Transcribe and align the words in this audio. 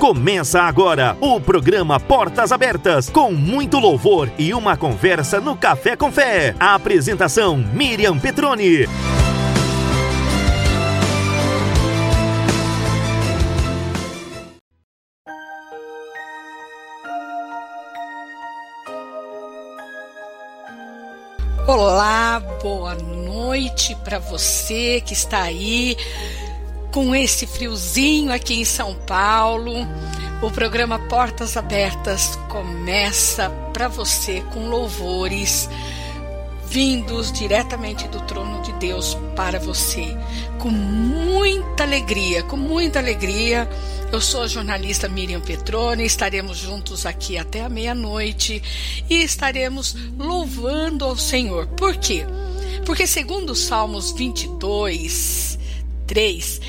Começa 0.00 0.62
agora 0.62 1.14
o 1.20 1.38
programa 1.38 2.00
Portas 2.00 2.52
Abertas, 2.52 3.10
com 3.10 3.30
muito 3.30 3.78
louvor 3.78 4.32
e 4.38 4.54
uma 4.54 4.74
conversa 4.74 5.42
no 5.42 5.54
Café 5.54 5.94
com 5.94 6.10
Fé. 6.10 6.54
A 6.58 6.74
apresentação 6.74 7.58
Miriam 7.58 8.18
Petroni. 8.18 8.88
Olá, 21.66 22.42
boa 22.62 22.94
noite 22.94 23.94
para 24.02 24.18
você 24.18 25.02
que 25.04 25.12
está 25.12 25.42
aí 25.42 25.94
com 26.92 27.14
esse 27.14 27.46
friozinho 27.46 28.32
aqui 28.32 28.54
em 28.54 28.64
São 28.64 28.94
Paulo. 28.94 29.72
O 30.42 30.50
programa 30.50 30.98
Portas 30.98 31.56
Abertas 31.56 32.38
começa 32.48 33.50
para 33.72 33.88
você 33.88 34.40
com 34.52 34.68
louvores 34.68 35.68
vindos 36.70 37.32
diretamente 37.32 38.06
do 38.08 38.20
trono 38.20 38.62
de 38.62 38.72
Deus 38.74 39.16
para 39.34 39.58
você, 39.58 40.16
com 40.58 40.68
muita 40.70 41.82
alegria, 41.82 42.44
com 42.44 42.56
muita 42.56 43.00
alegria. 43.00 43.68
Eu 44.12 44.20
sou 44.20 44.42
a 44.42 44.46
jornalista 44.46 45.08
Miriam 45.08 45.40
Petrone, 45.40 46.04
estaremos 46.04 46.58
juntos 46.58 47.06
aqui 47.06 47.36
até 47.36 47.62
a 47.62 47.68
meia-noite 47.68 48.62
e 49.10 49.22
estaremos 49.22 49.96
louvando 50.16 51.04
ao 51.04 51.16
Senhor. 51.16 51.66
Por 51.66 51.96
quê? 51.96 52.24
Porque 52.86 53.06
segundo 53.06 53.50
os 53.50 53.64
Salmos 53.64 54.12
22, 54.12 55.49
3, 56.10 56.60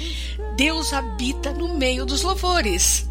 Deus 0.55 0.93
habita 0.93 1.51
no 1.51 1.75
meio 1.75 2.05
dos 2.05 2.21
louvores. 2.21 3.07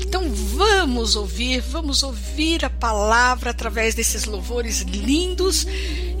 Então 0.00 0.30
vamos 0.30 1.16
ouvir, 1.16 1.60
vamos 1.60 2.04
ouvir 2.04 2.64
a 2.64 2.70
palavra 2.70 3.50
através 3.50 3.92
desses 3.92 4.24
louvores 4.24 4.82
lindos 4.82 5.66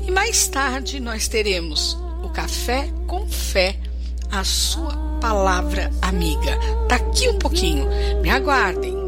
e 0.04 0.10
mais 0.10 0.48
tarde 0.48 0.98
nós 0.98 1.28
teremos 1.28 1.96
o 2.24 2.28
café 2.30 2.90
com 3.06 3.28
fé, 3.28 3.78
a 4.32 4.42
sua 4.42 4.96
palavra 5.20 5.92
amiga. 6.02 6.58
Daqui 6.88 7.28
um 7.28 7.38
pouquinho, 7.38 7.86
me 8.20 8.30
aguardem. 8.30 9.01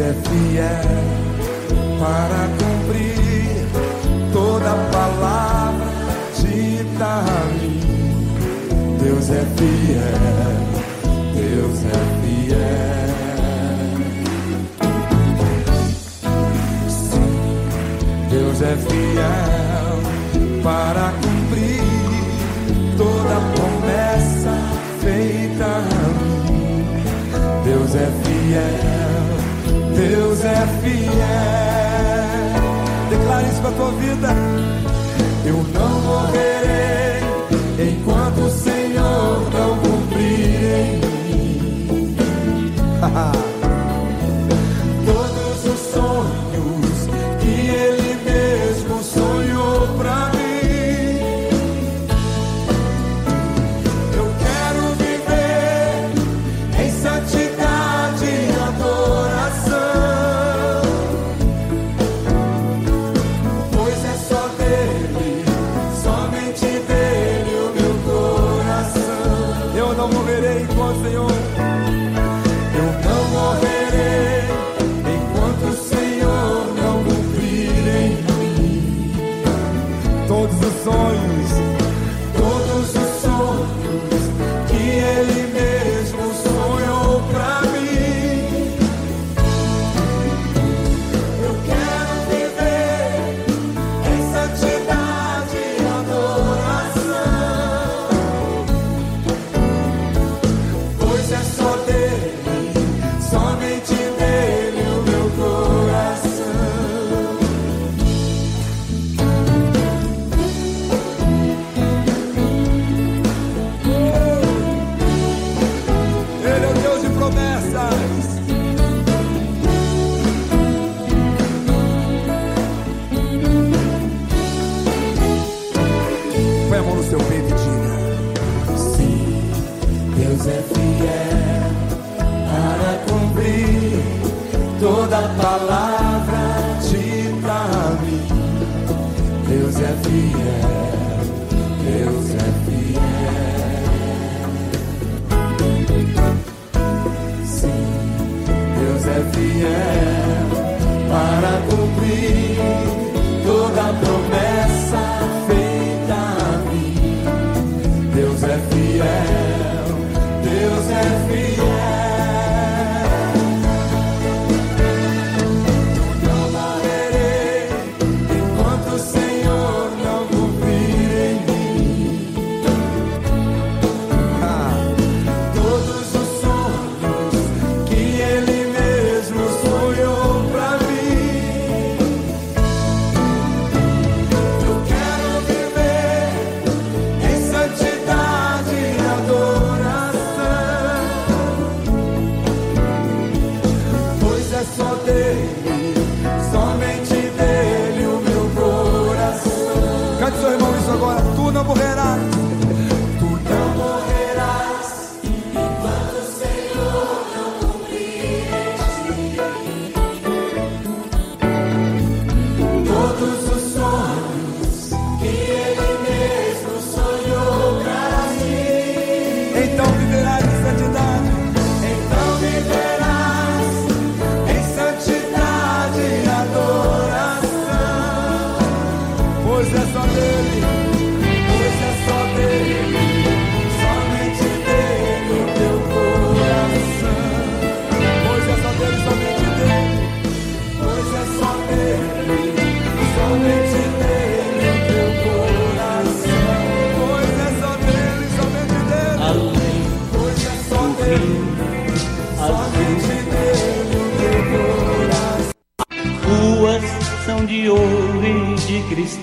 é 0.00 0.14
fiel 0.14 1.00
para 1.98 2.48
cumprir 2.58 3.66
toda 4.32 4.74
palavra 4.90 5.86
dita 6.38 7.04
a 7.04 7.44
mim. 7.52 7.80
Deus 9.02 9.28
é 9.30 9.44
fiel, 9.56 10.60
Deus 11.34 11.84
é 11.84 12.00
fiel. 12.22 12.80
Sim, 16.88 17.32
Deus 18.30 18.62
é 18.62 18.76
fiel 18.76 20.62
para 20.62 21.12
cumprir 21.20 21.82
toda 22.96 23.40
promessa 23.54 24.54
feita 25.00 25.64
a 25.64 25.80
mim. 26.50 26.84
Deus 27.64 27.94
é 27.94 28.10
fiel. 28.24 28.99
Deus 30.40 30.44
é 30.44 30.66
fiel. 30.80 31.10
Declare 33.10 33.46
isso 33.48 33.60
para 33.60 33.70
a 33.70 33.72
tua 33.72 33.92
vida. 33.92 34.28
Eu 35.44 35.62
não 35.74 36.00
morrerei 36.00 37.20
enquanto 37.92 38.38
o 38.40 38.50
Senhor 38.50 39.50
não 39.52 39.76
cumprir 39.78 40.64
em 40.72 40.96
mim. 40.96 42.16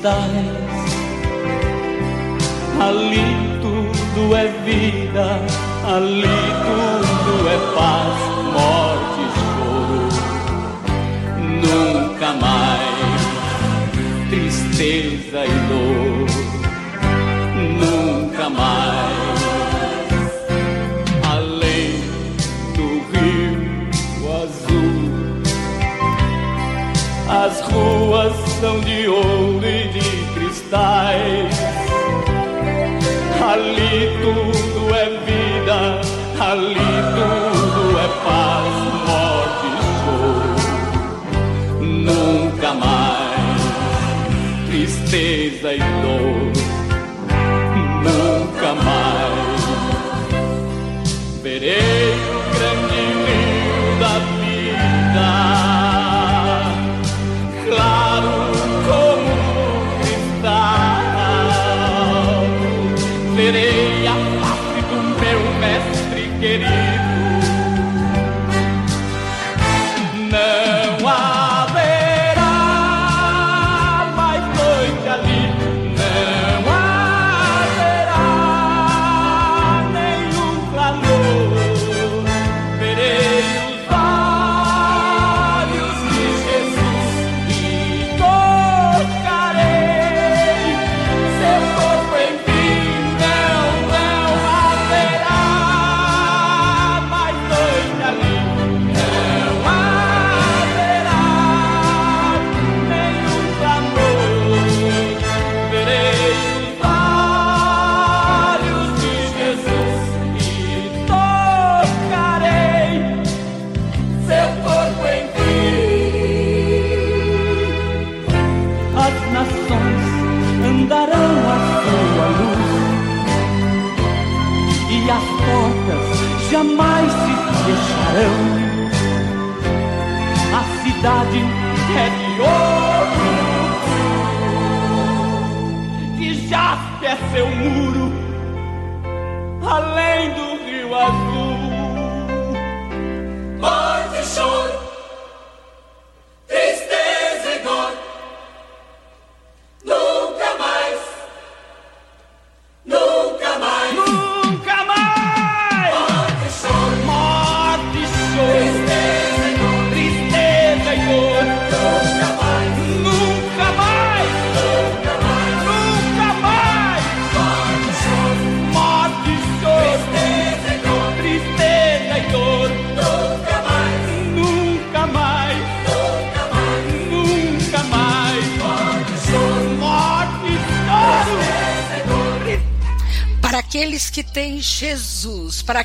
在。 0.08 0.57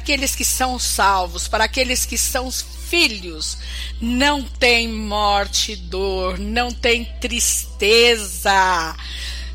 aqueles 0.02 0.34
que 0.34 0.44
são 0.44 0.80
salvos, 0.80 1.46
para 1.46 1.62
aqueles 1.62 2.04
que 2.04 2.18
são 2.18 2.50
filhos, 2.50 3.56
não 4.00 4.42
tem 4.42 4.88
morte, 4.88 5.76
dor, 5.76 6.40
não 6.40 6.72
tem 6.72 7.04
tristeza. 7.20 8.96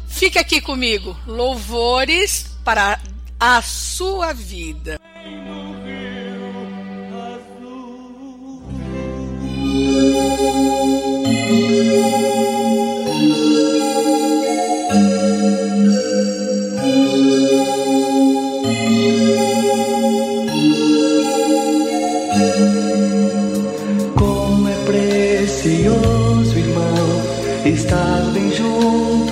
Fica 0.08 0.40
aqui 0.40 0.62
comigo. 0.62 1.18
Louvores 1.28 2.46
para 2.64 2.98
a 3.38 3.62
sua 3.62 4.32
vida. 4.32 4.98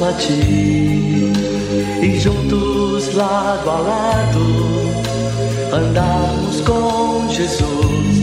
a 0.07 0.13
ti 0.13 1.31
e 2.01 2.19
juntos 2.19 3.15
lado 3.15 3.69
a 3.69 3.79
lado 3.79 4.45
andamos 5.73 6.61
com 6.61 7.27
Jesus 7.29 8.17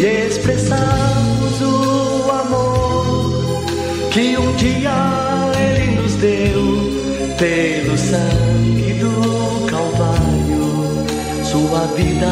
e 0.00 0.26
expressamos 0.26 1.60
o 1.60 2.30
amor 2.30 3.62
que 4.10 4.38
um 4.38 4.52
dia 4.56 5.52
Ele 5.58 6.00
nos 6.00 6.14
deu 6.14 6.98
pelo 7.36 7.98
sangue 7.98 8.94
do 8.94 9.66
Calvário. 9.66 11.04
Sua 11.44 11.86
vida 11.94 12.26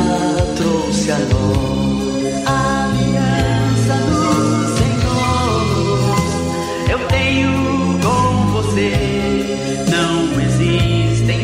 trouxe 0.56 1.10
a 1.10 1.18
nós. 1.18 1.85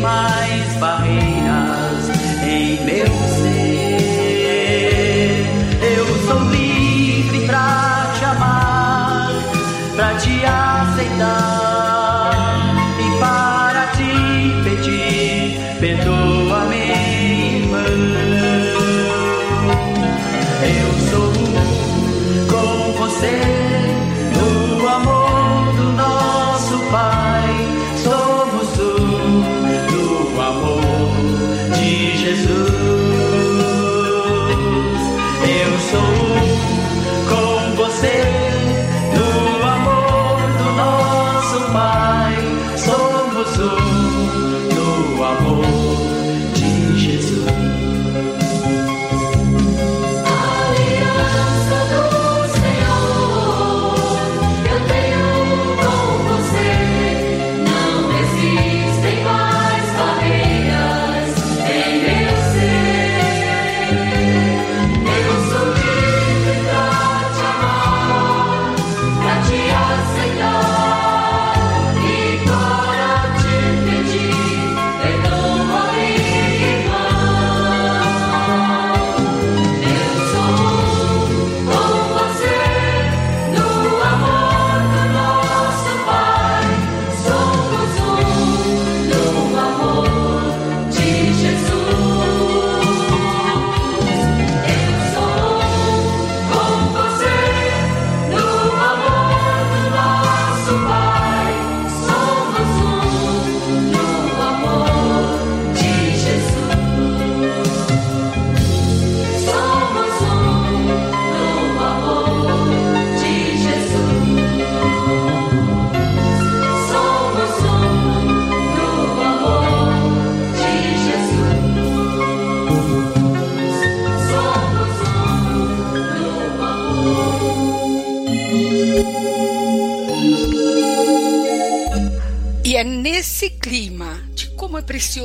mais 0.02 0.76
barreiras 0.78 2.10
em 2.44 2.84
meu 2.84 3.06
ser. 3.36 4.66
Eu 5.80 6.06
sou 6.26 6.40
livre 6.50 7.46
pra 7.46 8.12
te 8.18 8.24
amar, 8.24 9.32
pra 9.94 10.14
te 10.16 10.44
aceitar. 10.44 11.61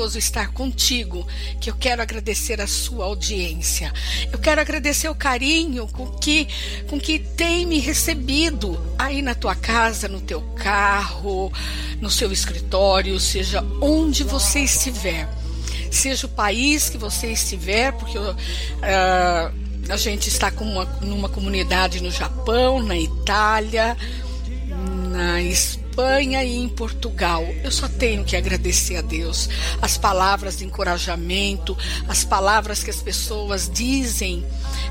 Precioso 0.07 0.17
estar 0.17 0.51
contigo, 0.53 1.27
que 1.59 1.69
eu 1.69 1.75
quero 1.75 2.01
agradecer 2.01 2.61
a 2.61 2.67
sua 2.67 3.05
audiência. 3.05 3.93
Eu 4.31 4.39
quero 4.39 4.61
agradecer 4.61 5.09
o 5.09 5.15
carinho 5.15 5.87
com 5.87 6.07
que, 6.07 6.47
com 6.89 6.99
que 6.99 7.19
tem 7.19 7.65
me 7.65 7.79
recebido 7.79 8.79
aí 8.97 9.21
na 9.21 9.35
tua 9.35 9.55
casa, 9.55 10.07
no 10.07 10.21
teu 10.21 10.41
carro, 10.55 11.51
no 11.99 12.09
seu 12.09 12.31
escritório, 12.31 13.19
seja 13.19 13.63
onde 13.81 14.23
você 14.23 14.61
estiver. 14.61 15.27
Seja 15.91 16.25
o 16.25 16.29
país 16.29 16.89
que 16.89 16.97
você 16.97 17.27
estiver, 17.31 17.91
porque 17.93 18.17
uh, 18.17 18.33
a 19.89 19.97
gente 19.97 20.27
está 20.27 20.51
com 20.51 20.65
uma, 20.65 20.85
numa 21.01 21.29
comunidade 21.29 22.01
no 22.01 22.11
Japão, 22.11 22.81
na 22.81 22.97
Itália, 22.97 23.97
Espanha 25.97 26.43
e 26.43 26.55
em 26.55 26.69
Portugal. 26.69 27.43
Eu 27.63 27.71
só 27.71 27.87
tenho 27.87 28.23
que 28.23 28.35
agradecer 28.35 28.97
a 28.97 29.01
Deus. 29.01 29.49
As 29.81 29.97
palavras 29.97 30.59
de 30.59 30.63
encorajamento, 30.63 31.75
as 32.07 32.23
palavras 32.23 32.83
que 32.83 32.91
as 32.91 33.01
pessoas 33.01 33.67
dizem 33.67 34.45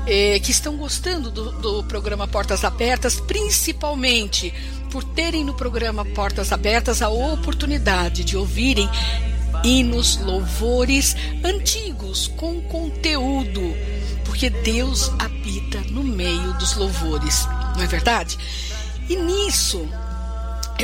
eh, 0.05 0.37
que 0.41 0.51
estão 0.51 0.75
gostando 0.75 1.31
do, 1.31 1.53
do 1.61 1.83
programa 1.85 2.27
Portas 2.27 2.65
Abertas, 2.65 3.21
principalmente 3.21 4.53
por 4.91 5.01
terem 5.01 5.45
no 5.45 5.53
programa 5.53 6.03
Portas 6.03 6.51
Abertas 6.51 7.01
a 7.01 7.07
oportunidade 7.07 8.25
de 8.25 8.35
ouvirem 8.35 8.89
hinos, 9.63 10.17
louvores 10.17 11.15
antigos 11.41 12.27
com 12.35 12.61
conteúdo, 12.63 13.61
porque 14.25 14.49
Deus 14.49 15.09
habita 15.19 15.79
no 15.89 16.03
meio 16.03 16.51
dos 16.55 16.75
louvores, 16.75 17.47
não 17.77 17.83
é 17.83 17.87
verdade? 17.87 18.37
E 19.07 19.15
nisso 19.15 19.87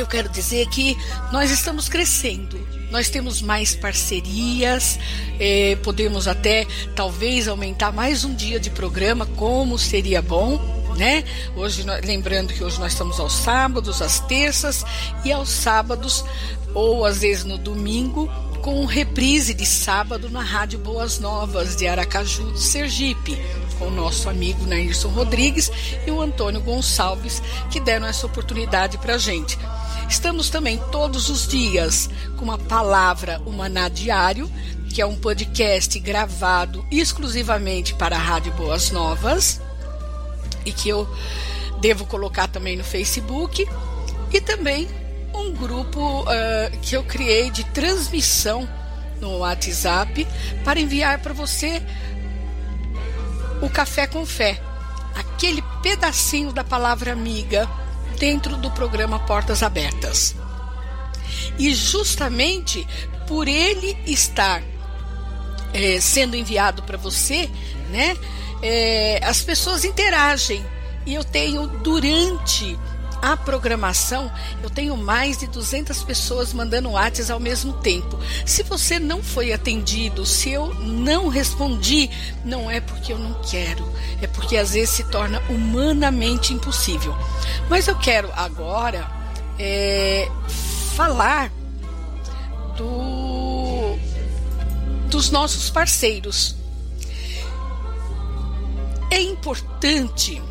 eu 0.00 0.06
quero 0.06 0.28
dizer 0.28 0.68
que 0.68 0.96
nós 1.32 1.50
estamos 1.50 1.88
crescendo. 1.88 2.58
Nós 2.90 3.08
temos 3.08 3.42
mais 3.42 3.74
parcerias, 3.74 4.98
eh, 5.40 5.76
podemos 5.82 6.28
até 6.28 6.66
talvez 6.94 7.48
aumentar 7.48 7.92
mais 7.92 8.24
um 8.24 8.34
dia 8.34 8.60
de 8.60 8.70
programa, 8.70 9.26
como 9.26 9.78
seria 9.78 10.22
bom, 10.22 10.60
né? 10.96 11.24
Hoje, 11.56 11.84
lembrando 12.04 12.52
que 12.52 12.62
hoje 12.62 12.78
nós 12.78 12.92
estamos 12.92 13.18
aos 13.18 13.32
sábados, 13.32 14.00
às 14.00 14.20
terças 14.20 14.84
e 15.24 15.32
aos 15.32 15.48
sábados, 15.48 16.24
ou 16.72 17.04
às 17.04 17.18
vezes 17.18 17.44
no 17.44 17.58
domingo, 17.58 18.30
com 18.62 18.84
reprise 18.86 19.52
de 19.52 19.66
sábado 19.66 20.30
na 20.30 20.42
Rádio 20.42 20.78
Boas 20.78 21.18
Novas 21.18 21.76
de 21.76 21.86
Aracaju, 21.86 22.56
Sergipe 22.56 23.36
com 23.78 23.86
o 23.86 23.90
nosso 23.90 24.28
amigo 24.28 24.64
Nairson 24.66 25.08
Rodrigues 25.08 25.70
e 26.06 26.10
o 26.10 26.20
Antônio 26.20 26.60
Gonçalves, 26.60 27.42
que 27.70 27.80
deram 27.80 28.06
essa 28.06 28.26
oportunidade 28.26 28.98
para 28.98 29.14
a 29.14 29.18
gente. 29.18 29.58
Estamos 30.08 30.50
também 30.50 30.78
todos 30.90 31.28
os 31.28 31.46
dias 31.46 32.08
com 32.36 32.50
a 32.52 32.58
palavra 32.58 33.40
Humaná 33.46 33.88
Diário, 33.88 34.50
que 34.90 35.00
é 35.00 35.06
um 35.06 35.16
podcast 35.16 35.98
gravado 35.98 36.84
exclusivamente 36.90 37.94
para 37.94 38.16
a 38.16 38.18
Rádio 38.18 38.52
Boas 38.52 38.90
Novas 38.90 39.60
e 40.64 40.72
que 40.72 40.88
eu 40.88 41.08
devo 41.80 42.06
colocar 42.06 42.48
também 42.48 42.76
no 42.76 42.84
Facebook 42.84 43.68
e 44.32 44.40
também 44.40 44.88
um 45.34 45.52
grupo 45.52 46.22
uh, 46.22 46.78
que 46.80 46.96
eu 46.96 47.02
criei 47.02 47.50
de 47.50 47.64
transmissão 47.64 48.68
no 49.20 49.38
WhatsApp 49.38 50.26
para 50.64 50.78
enviar 50.80 51.20
para 51.20 51.32
você 51.32 51.82
o 53.60 53.68
café 53.68 54.06
com 54.06 54.24
fé, 54.24 54.60
aquele 55.14 55.62
pedacinho 55.82 56.52
da 56.52 56.62
palavra 56.62 57.12
amiga 57.12 57.68
dentro 58.14 58.56
do 58.56 58.70
programa 58.70 59.18
Portas 59.20 59.62
Abertas. 59.62 60.34
E 61.58 61.74
justamente 61.74 62.86
por 63.26 63.48
ele 63.48 63.96
estar 64.06 64.62
é, 65.72 66.00
sendo 66.00 66.36
enviado 66.36 66.82
para 66.82 66.96
você, 66.96 67.50
né, 67.90 68.16
é, 68.62 69.20
as 69.24 69.42
pessoas 69.42 69.84
interagem. 69.84 70.64
E 71.06 71.14
eu 71.14 71.22
tenho 71.22 71.66
durante 71.66 72.78
a 73.24 73.38
programação, 73.38 74.30
eu 74.62 74.68
tenho 74.68 74.94
mais 74.98 75.38
de 75.38 75.46
200 75.46 76.04
pessoas 76.04 76.52
mandando 76.52 76.90
WhatsApp 76.90 77.32
ao 77.32 77.40
mesmo 77.40 77.72
tempo. 77.72 78.18
Se 78.44 78.62
você 78.62 78.98
não 78.98 79.22
foi 79.22 79.50
atendido, 79.50 80.26
se 80.26 80.50
eu 80.50 80.74
não 80.74 81.28
respondi, 81.28 82.10
não 82.44 82.70
é 82.70 82.82
porque 82.82 83.14
eu 83.14 83.18
não 83.18 83.32
quero, 83.40 83.90
é 84.20 84.26
porque 84.26 84.58
às 84.58 84.74
vezes 84.74 84.90
se 84.90 85.04
torna 85.04 85.42
humanamente 85.48 86.52
impossível. 86.52 87.16
Mas 87.70 87.88
eu 87.88 87.96
quero 87.96 88.30
agora 88.34 89.10
é, 89.58 90.28
falar 90.94 91.50
do, 92.76 93.96
dos 95.08 95.30
nossos 95.30 95.70
parceiros. 95.70 96.54
É 99.10 99.18
importante 99.18 100.42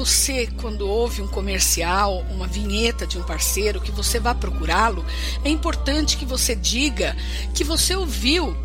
você, 0.00 0.46
quando 0.62 0.88
ouve 0.88 1.20
um 1.20 1.28
comercial, 1.28 2.24
uma 2.30 2.46
vinheta 2.46 3.06
de 3.06 3.18
um 3.18 3.22
parceiro, 3.22 3.82
que 3.82 3.90
você 3.90 4.18
vá 4.18 4.34
procurá-lo, 4.34 5.04
é 5.44 5.50
importante 5.50 6.16
que 6.16 6.24
você 6.24 6.54
diga 6.54 7.14
que 7.54 7.62
você 7.62 7.94
ouviu 7.94 8.56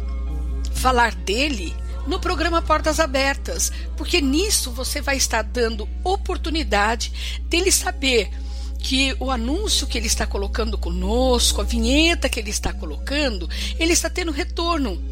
falar 0.73 1.13
dele 1.13 1.75
no 2.07 2.21
programa 2.21 2.61
Portas 2.61 3.01
Abertas, 3.01 3.69
porque 3.97 4.21
nisso 4.21 4.71
você 4.71 5.01
vai 5.01 5.17
estar 5.17 5.41
dando 5.41 5.89
oportunidade 6.05 7.11
dele 7.49 7.69
saber 7.69 8.29
que 8.79 9.13
o 9.19 9.29
anúncio 9.29 9.87
que 9.87 9.97
ele 9.97 10.07
está 10.07 10.25
colocando 10.25 10.77
conosco, 10.77 11.59
a 11.59 11.65
vinheta 11.65 12.29
que 12.29 12.39
ele 12.39 12.49
está 12.49 12.71
colocando, 12.71 13.49
ele 13.77 13.91
está 13.91 14.09
tendo 14.09 14.31
retorno. 14.31 15.03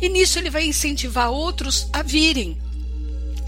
E 0.00 0.08
nisso 0.08 0.38
ele 0.38 0.48
vai 0.48 0.64
incentivar 0.64 1.30
outros 1.30 1.88
a 1.92 2.00
virem. 2.00 2.56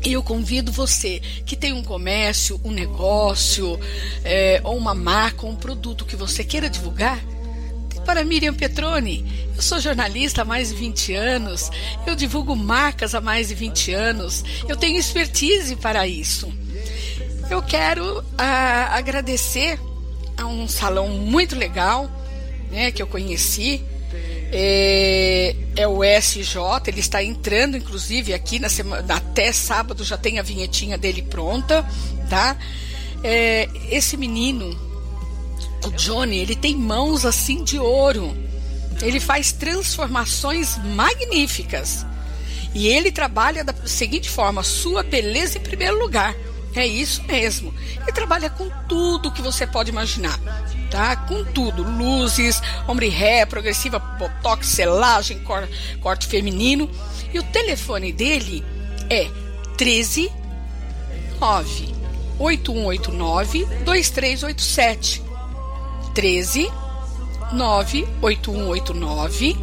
E 0.04 0.12
eu 0.12 0.22
convido 0.22 0.72
você 0.72 1.20
que 1.44 1.54
tem 1.54 1.72
um 1.72 1.82
comércio, 1.82 2.60
um 2.64 2.70
negócio, 2.70 3.78
é, 4.24 4.60
ou 4.64 4.76
uma 4.76 4.94
marca, 4.94 5.46
um 5.46 5.54
produto 5.54 6.04
que 6.04 6.16
você 6.16 6.42
queira 6.42 6.70
divulgar, 6.70 7.22
para 8.04 8.24
Miriam 8.24 8.54
Petroni. 8.54 9.50
Eu 9.54 9.62
sou 9.62 9.78
jornalista 9.78 10.42
há 10.42 10.44
mais 10.44 10.70
de 10.70 10.74
20 10.74 11.14
anos, 11.14 11.70
eu 12.06 12.14
divulgo 12.14 12.56
marcas 12.56 13.14
há 13.14 13.20
mais 13.20 13.48
de 13.48 13.54
20 13.54 13.92
anos, 13.92 14.44
eu 14.66 14.76
tenho 14.76 14.98
expertise 14.98 15.76
para 15.76 16.06
isso. 16.06 16.52
Eu 17.50 17.62
quero 17.62 18.24
ah, 18.38 18.96
agradecer 18.96 19.78
a 20.36 20.46
um 20.46 20.66
salão 20.66 21.08
muito 21.08 21.54
legal 21.54 22.10
né, 22.70 22.90
que 22.90 23.02
eu 23.02 23.06
conheci, 23.06 23.82
é, 24.52 25.54
é, 25.76 25.86
o 25.86 26.02
SJ, 26.02 26.58
ele 26.88 27.00
está 27.00 27.22
entrando, 27.22 27.76
inclusive, 27.76 28.34
aqui 28.34 28.58
na 28.58 28.68
semana, 28.68 29.14
até 29.14 29.52
sábado 29.52 30.04
já 30.04 30.16
tem 30.16 30.38
a 30.38 30.42
vinhetinha 30.42 30.98
dele 30.98 31.22
pronta, 31.22 31.88
tá? 32.28 32.56
É, 33.22 33.68
esse 33.90 34.16
menino, 34.16 34.76
o 35.84 35.90
Johnny, 35.90 36.38
ele 36.38 36.56
tem 36.56 36.76
mãos 36.76 37.24
assim 37.24 37.62
de 37.62 37.78
ouro. 37.78 38.36
Ele 39.00 39.20
faz 39.20 39.52
transformações 39.52 40.76
magníficas. 40.78 42.04
E 42.74 42.88
ele 42.88 43.10
trabalha 43.10 43.64
da 43.64 43.74
seguinte 43.86 44.28
forma: 44.28 44.62
sua 44.62 45.02
beleza 45.02 45.58
em 45.58 45.62
primeiro 45.62 45.98
lugar. 45.98 46.34
É 46.74 46.86
isso 46.86 47.22
mesmo. 47.24 47.74
Ele 48.02 48.12
trabalha 48.12 48.48
com 48.48 48.68
tudo 48.88 49.32
que 49.32 49.42
você 49.42 49.66
pode 49.66 49.90
imaginar 49.90 50.38
tá? 50.90 51.16
Com 51.16 51.44
tudo, 51.44 51.82
luzes, 51.82 52.60
ombre 52.86 53.08
ré, 53.08 53.46
progressiva, 53.46 53.98
botox, 53.98 54.66
selagem, 54.66 55.38
cor, 55.40 55.66
corte 56.00 56.26
feminino. 56.26 56.90
E 57.32 57.38
o 57.38 57.42
telefone 57.44 58.12
dele 58.12 58.64
é 59.08 59.30
13 59.78 60.30
9 61.38 61.94
8189 62.38 63.64
2387. 63.84 65.22
13 66.12 66.70
9 67.52 68.08
8189 68.20 69.56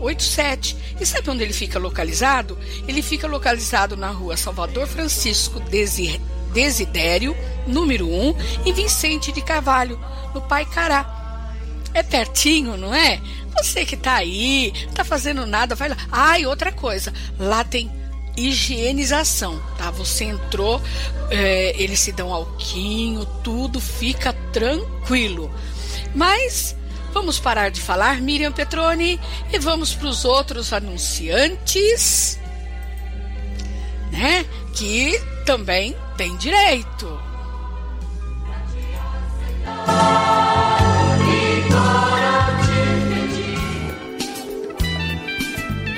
2387. 0.00 0.76
E 1.00 1.06
sabe 1.06 1.30
onde 1.30 1.42
ele 1.42 1.52
fica 1.52 1.78
localizado? 1.78 2.58
Ele 2.86 3.02
fica 3.02 3.26
localizado 3.26 3.96
na 3.96 4.10
rua 4.10 4.36
Salvador 4.36 4.86
Francisco 4.86 5.60
Desidério 6.52 7.36
número 7.66 8.08
1, 8.08 8.34
em 8.66 8.72
Vicente 8.72 9.32
de 9.32 9.42
Carvalho, 9.42 9.98
no 10.34 10.40
Pai 10.40 10.64
Cará. 10.64 11.52
É 11.92 12.02
pertinho, 12.02 12.76
não 12.76 12.94
é? 12.94 13.20
Você 13.56 13.84
que 13.84 13.96
tá 13.96 14.14
aí, 14.14 14.72
não 14.86 14.92
tá 14.92 15.04
fazendo 15.04 15.46
nada, 15.46 15.74
vai 15.74 15.88
lá. 15.88 15.96
Ah, 16.12 16.38
e 16.38 16.46
outra 16.46 16.70
coisa, 16.70 17.12
lá 17.38 17.64
tem 17.64 17.90
higienização, 18.36 19.60
tá? 19.78 19.90
Você 19.90 20.24
entrou, 20.24 20.80
é, 21.30 21.74
eles 21.80 22.00
se 22.00 22.12
dão 22.12 22.32
alquinho, 22.32 23.24
tudo 23.42 23.80
fica 23.80 24.32
tranquilo. 24.52 25.50
Mas 26.14 26.76
vamos 27.16 27.40
parar 27.40 27.70
de 27.70 27.80
falar, 27.80 28.20
Miriam 28.20 28.52
Petroni, 28.52 29.18
e 29.50 29.58
vamos 29.58 29.94
para 29.94 30.06
os 30.06 30.26
outros 30.26 30.70
anunciantes, 30.70 32.38
né? 34.12 34.44
Que 34.74 35.18
também 35.46 35.96
tem 36.18 36.36
direito. 36.36 37.18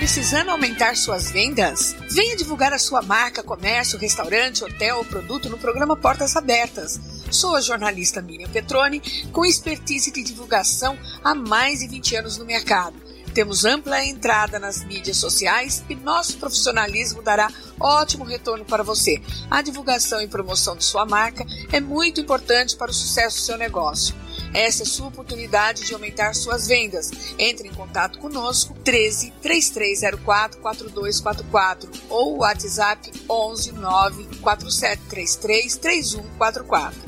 Precisando 0.09 0.49
aumentar 0.49 0.97
suas 0.97 1.31
vendas? 1.31 1.95
Venha 2.11 2.35
divulgar 2.35 2.73
a 2.73 2.79
sua 2.79 3.03
marca, 3.03 3.43
comércio, 3.43 3.99
restaurante, 3.99 4.65
hotel 4.65 4.97
ou 4.97 5.05
produto 5.05 5.51
no 5.51 5.59
programa 5.59 5.95
Portas 5.95 6.35
Abertas. 6.35 6.99
Sou 7.31 7.55
a 7.55 7.61
jornalista 7.61 8.23
Miriam 8.23 8.49
Petroni, 8.49 9.03
com 9.31 9.45
expertise 9.45 10.11
de 10.11 10.23
divulgação 10.23 10.99
há 11.23 11.35
mais 11.35 11.81
de 11.81 11.89
20 11.89 12.17
anos 12.17 12.39
no 12.39 12.47
mercado. 12.47 12.97
Temos 13.35 13.67
ampla 13.67 14.03
entrada 14.03 14.59
nas 14.59 14.83
mídias 14.83 15.19
sociais 15.19 15.85
e 15.91 15.95
nosso 15.95 16.39
profissionalismo 16.39 17.21
dará 17.21 17.53
ótimo 17.79 18.25
retorno 18.25 18.65
para 18.65 18.83
você. 18.83 19.21
A 19.51 19.61
divulgação 19.61 20.23
e 20.23 20.27
promoção 20.27 20.75
de 20.75 20.87
sua 20.87 21.05
marca 21.05 21.45
é 21.71 21.81
muito 21.81 22.19
importante 22.19 22.77
para 22.77 22.91
o 22.91 22.95
sucesso 22.95 23.37
do 23.37 23.43
seu 23.43 23.59
negócio. 23.59 24.15
Essa 24.55 24.83
é 24.83 24.87
sua 24.87 25.09
oportunidade 25.09 25.85
de 25.85 25.95
aumentar 25.95 26.35
suas 26.35 26.69
vendas. 26.69 27.11
Entre 27.39 27.69
em 27.69 27.75
contato 27.75 28.19
conosco 28.19 28.75
13 28.85 29.33
3304 29.43 30.61
4244 30.61 31.91
ou 32.09 32.39
WhatsApp 32.39 33.13
11 33.29 33.73
9 33.73 34.25
4733 34.41 35.77
3144. 35.77 37.08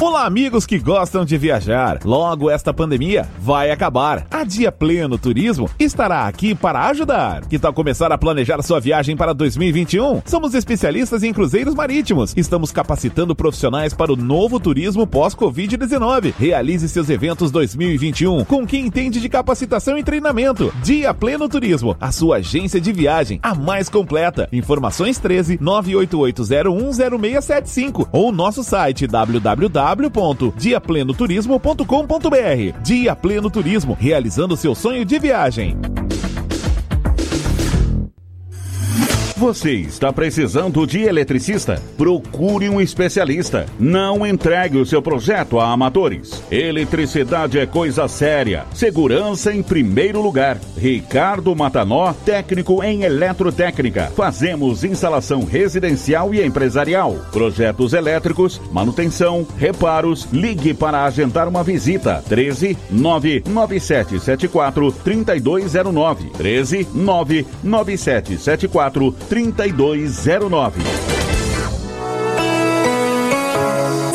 Olá, 0.00 0.26
amigos 0.26 0.64
que 0.64 0.78
gostam 0.78 1.24
de 1.24 1.36
viajar. 1.36 1.98
Logo 2.04 2.48
esta 2.48 2.72
pandemia 2.72 3.28
vai 3.40 3.72
acabar. 3.72 4.28
A 4.30 4.44
Dia 4.44 4.70
Pleno 4.70 5.18
Turismo 5.18 5.68
estará 5.76 6.28
aqui 6.28 6.54
para 6.54 6.86
ajudar. 6.86 7.44
Que 7.46 7.58
tal 7.58 7.72
começar 7.72 8.12
a 8.12 8.18
planejar 8.18 8.62
sua 8.62 8.78
viagem 8.78 9.16
para 9.16 9.34
2021? 9.34 10.22
Somos 10.24 10.54
especialistas 10.54 11.24
em 11.24 11.32
cruzeiros 11.32 11.74
marítimos. 11.74 12.32
Estamos 12.36 12.70
capacitando 12.70 13.34
profissionais 13.34 13.92
para 13.92 14.12
o 14.12 14.16
novo 14.16 14.60
turismo 14.60 15.04
pós-Covid-19. 15.04 16.32
Realize 16.38 16.88
seus 16.88 17.10
eventos 17.10 17.50
2021 17.50 18.44
com 18.44 18.64
quem 18.64 18.86
entende 18.86 19.20
de 19.20 19.28
capacitação 19.28 19.98
e 19.98 20.04
treinamento. 20.04 20.72
Dia 20.80 21.12
Pleno 21.12 21.48
Turismo, 21.48 21.96
a 22.00 22.12
sua 22.12 22.36
agência 22.36 22.80
de 22.80 22.92
viagem, 22.92 23.40
a 23.42 23.52
mais 23.52 23.88
completa. 23.88 24.48
Informações 24.52 25.18
13 25.18 25.58
988010675 25.58 28.06
ou 28.12 28.30
nosso 28.30 28.62
site 28.62 29.04
www 29.04 29.87
www.diaplenoturismo.com.br. 29.94 32.82
Dia 32.82 33.16
Pleno 33.16 33.50
Turismo, 33.50 33.96
realizando 33.98 34.56
seu 34.56 34.74
sonho 34.74 35.04
de 35.04 35.18
viagem. 35.18 35.76
Você 39.38 39.74
está 39.74 40.12
precisando 40.12 40.84
de 40.84 41.02
eletricista? 41.02 41.80
Procure 41.96 42.68
um 42.68 42.80
especialista. 42.80 43.66
Não 43.78 44.26
entregue 44.26 44.78
o 44.78 44.84
seu 44.84 45.00
projeto 45.00 45.60
a 45.60 45.70
amadores. 45.70 46.42
Eletricidade 46.50 47.56
é 47.56 47.64
coisa 47.64 48.08
séria. 48.08 48.64
Segurança 48.74 49.54
em 49.54 49.62
primeiro 49.62 50.20
lugar. 50.20 50.58
Ricardo 50.76 51.54
Matanó, 51.54 52.12
técnico 52.12 52.82
em 52.82 53.04
eletrotécnica. 53.04 54.10
Fazemos 54.16 54.82
instalação 54.82 55.44
residencial 55.44 56.34
e 56.34 56.44
empresarial. 56.44 57.14
Projetos 57.30 57.92
elétricos, 57.92 58.60
manutenção, 58.72 59.46
reparos. 59.56 60.26
Ligue 60.32 60.74
para 60.74 61.04
agendar 61.04 61.46
uma 61.46 61.62
visita. 61.62 62.24
13 62.28 62.76
99774 62.90 64.90
3209. 65.04 66.30
13 66.30 66.88
99774 66.92 69.27
3209. 69.28 71.27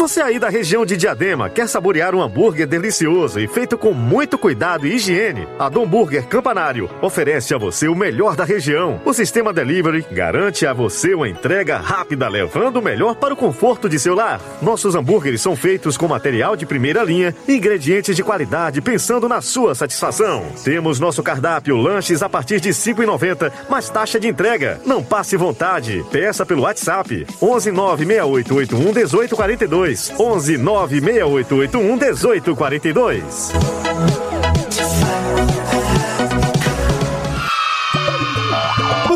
Você 0.04 0.22
aí 0.22 0.38
da 0.38 0.50
região 0.50 0.86
de 0.86 0.98
Diadema 0.98 1.50
quer 1.50 1.66
saborear 1.66 2.13
um 2.13 2.22
hambúrguer 2.22 2.68
delicioso 2.68 3.39
e 3.39 3.48
feito 3.48 3.78
com 3.78 3.94
muito 3.94 4.38
cuidado 4.38 4.86
e 4.86 4.96
higiene? 4.96 5.48
A 5.58 5.70
Dom 5.70 5.88
Burger 5.88 6.28
Campanário 6.28 6.89
oferece 7.02 7.56
a 7.56 7.58
você 7.58 7.88
o 7.88 7.96
melhor 7.96 8.36
da 8.36 8.44
região. 8.44 9.00
O 9.06 9.13
sistema 9.13 9.54
delivery 9.54 10.06
garante 10.12 10.68
a 10.68 10.74
você 10.74 11.13
uma 11.13 11.30
entrega 11.30 11.78
rápida, 11.78 12.28
levando 12.28 12.82
o 12.82 12.82
melhor 12.82 13.16
para 13.16 13.34
o 13.34 13.38
conforto 13.38 13.88
de 13.88 13.98
seu 13.98 14.13
lar. 14.13 14.42
Nossos 14.62 14.94
hambúrgueres 14.94 15.42
são 15.42 15.56
feitos 15.56 15.96
com 15.96 16.06
material 16.06 16.58
de 16.58 16.66
primeira 16.66 17.02
linha 17.02 17.34
e 17.48 17.56
ingredientes 17.56 18.13
de 18.13 18.24
qualidade, 18.24 18.82
pensando 18.82 19.30
na 19.30 19.39
sua 19.39 19.74
satisfação. 19.74 20.48
Temos 20.66 21.00
nosso 21.00 21.24
cardápio 21.24 21.78
lanches 21.78 22.22
a 22.22 22.28
partir 22.28 22.60
de 22.60 22.72
R$ 22.72 22.76
5,90, 22.76 23.54
mais 23.70 23.88
taxa 23.88 24.20
de 24.20 24.28
entrega. 24.28 24.82
Não 24.86 25.02
passe 25.02 25.38
vontade. 25.38 26.04
Peça 26.12 26.46
pelo 26.46 26.63
WhatsApp 26.63 27.26
11 27.42 27.72
96881 27.72 28.80
1842. 28.92 29.92
11 29.95 30.58
96881 30.58 32.03
1842. 32.53 34.33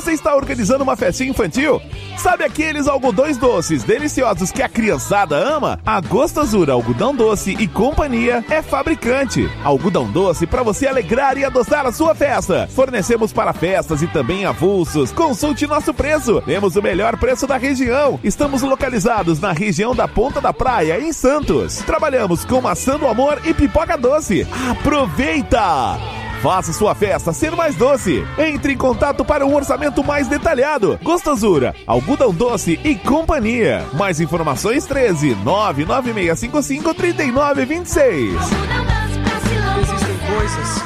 Você 0.07 0.13
está 0.13 0.33
organizando 0.33 0.85
uma 0.85 0.95
festinha 0.95 1.31
infantil? 1.31 1.81
Sabe 2.17 2.45
aqueles 2.45 2.87
algodões 2.87 3.35
doces 3.35 3.83
deliciosos 3.83 4.53
que 4.53 4.63
a 4.63 4.69
criançada 4.69 5.35
ama? 5.35 5.81
A 5.85 5.99
Gostosura 5.99 6.71
Algodão 6.71 7.13
Doce 7.13 7.57
e 7.59 7.67
Companhia 7.67 8.41
é 8.49 8.61
fabricante. 8.61 9.51
Algodão 9.65 10.09
doce 10.09 10.47
para 10.47 10.63
você 10.63 10.87
alegrar 10.87 11.37
e 11.37 11.43
adoçar 11.43 11.85
a 11.85 11.91
sua 11.91 12.15
festa. 12.15 12.69
Fornecemos 12.71 13.33
para 13.33 13.51
festas 13.51 14.01
e 14.01 14.07
também 14.07 14.45
avulsos. 14.45 15.11
Consulte 15.11 15.67
nosso 15.67 15.93
preço. 15.93 16.41
Temos 16.43 16.77
o 16.77 16.81
melhor 16.81 17.17
preço 17.17 17.45
da 17.45 17.57
região. 17.57 18.17
Estamos 18.23 18.61
localizados 18.61 19.41
na 19.41 19.51
região 19.51 19.93
da 19.93 20.07
Ponta 20.07 20.39
da 20.39 20.53
Praia, 20.53 21.01
em 21.01 21.11
Santos. 21.11 21.79
Trabalhamos 21.85 22.45
com 22.45 22.61
maçã 22.61 22.97
do 22.97 23.09
amor 23.09 23.41
e 23.43 23.53
pipoca 23.53 23.97
doce. 23.97 24.47
Aproveita! 24.71 26.26
Faça 26.41 26.71
sua 26.71 26.93
festa 26.93 27.33
ser 27.33 27.55
mais 27.55 27.75
doce. 27.75 28.23
Entre 28.37 28.73
em 28.73 28.77
contato 28.77 29.25
para 29.25 29.45
um 29.45 29.55
orçamento 29.55 30.03
mais 30.03 30.27
detalhado. 30.27 30.99
Gostosura, 31.03 31.75
algodão 31.85 32.33
doce 32.33 32.79
e 32.83 32.95
companhia. 32.95 33.85
Mais 33.93 34.19
informações 34.19 34.85
13 34.85 35.35
99655 35.43 36.93
3926. 36.93 38.35
Existem 39.81 40.17
coisas 40.35 40.83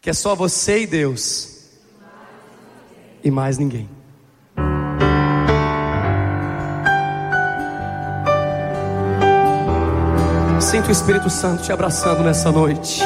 que 0.00 0.10
é 0.10 0.12
só 0.12 0.34
você 0.34 0.82
e 0.82 0.86
Deus. 0.86 1.70
E 3.22 3.30
mais 3.30 3.56
ninguém. 3.56 3.88
Sinto 10.60 10.88
o 10.88 10.92
Espírito 10.92 11.28
Santo 11.28 11.62
te 11.62 11.72
abraçando 11.72 12.22
nessa 12.22 12.50
noite. 12.50 13.02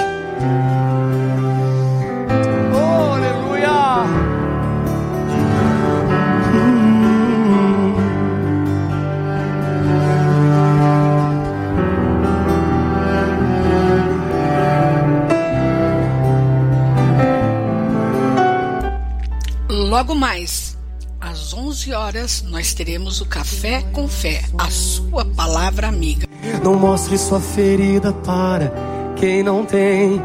Logo 20.06 20.20
mais, 20.20 20.78
às 21.20 21.52
11 21.52 21.92
horas, 21.92 22.44
nós 22.48 22.72
teremos 22.72 23.20
o 23.20 23.26
Café 23.26 23.82
com 23.92 24.06
Fé, 24.06 24.40
a 24.56 24.70
sua 24.70 25.24
palavra 25.24 25.88
amiga. 25.88 26.28
Não 26.62 26.76
mostre 26.76 27.18
sua 27.18 27.40
ferida 27.40 28.12
para 28.12 28.72
quem 29.16 29.42
não 29.42 29.64
tem 29.64 30.22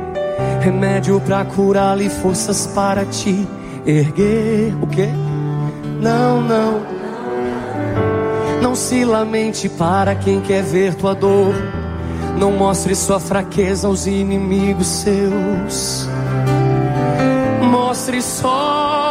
remédio 0.60 1.20
para 1.22 1.44
curá-la 1.46 2.04
e 2.04 2.12
forças 2.12 2.68
para 2.68 3.06
te 3.06 3.48
erguer. 3.84 4.72
O 4.84 4.86
quê? 4.86 5.10
Não, 6.00 6.44
não. 6.44 6.82
Não 8.62 8.76
se 8.76 9.04
lamente 9.04 9.68
para 9.68 10.14
quem 10.14 10.42
quer 10.42 10.62
ver 10.62 10.94
tua 10.94 11.16
dor. 11.16 11.56
Não 12.38 12.52
mostre 12.52 12.94
sua 12.94 13.20
fraqueza 13.20 13.88
aos 13.88 14.06
inimigos 14.06 14.86
seus. 14.86 16.08
Mostre 17.64 18.22
só 18.22 19.11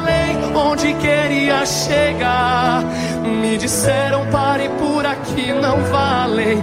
onde 0.55 0.93
queria 0.95 1.65
chegar, 1.65 2.83
me 3.23 3.57
disseram 3.57 4.25
pare 4.27 4.69
por 4.79 5.05
aqui, 5.05 5.51
não 5.53 5.83
valem. 5.85 6.61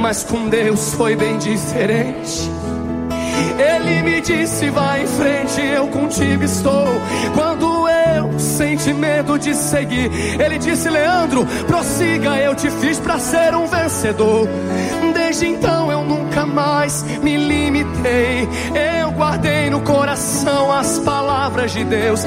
Mas 0.00 0.24
com 0.24 0.48
Deus 0.48 0.94
foi 0.94 1.16
bem 1.16 1.38
diferente. 1.38 2.50
Ele 3.58 4.02
me 4.02 4.20
disse: 4.20 4.70
vai 4.70 5.02
em 5.02 5.06
frente, 5.06 5.60
eu 5.60 5.86
contigo 5.88 6.42
estou. 6.42 6.88
Quando 7.34 7.88
eu 7.88 8.38
senti 8.38 8.92
medo 8.92 9.38
de 9.38 9.54
seguir, 9.54 10.10
ele 10.40 10.58
disse: 10.58 10.88
Leandro, 10.88 11.46
prossiga, 11.66 12.38
eu 12.38 12.54
te 12.54 12.70
fiz 12.70 12.98
para 12.98 13.18
ser 13.18 13.54
um 13.54 13.66
vencedor. 13.66 14.48
Desde 15.30 15.46
então 15.46 15.92
eu 15.92 16.02
nunca 16.02 16.44
mais 16.44 17.04
me 17.22 17.36
limitei. 17.36 18.48
Eu 18.98 19.12
guardei 19.12 19.70
no 19.70 19.80
coração 19.82 20.72
as 20.72 20.98
palavras 20.98 21.70
de 21.70 21.84
Deus. 21.84 22.24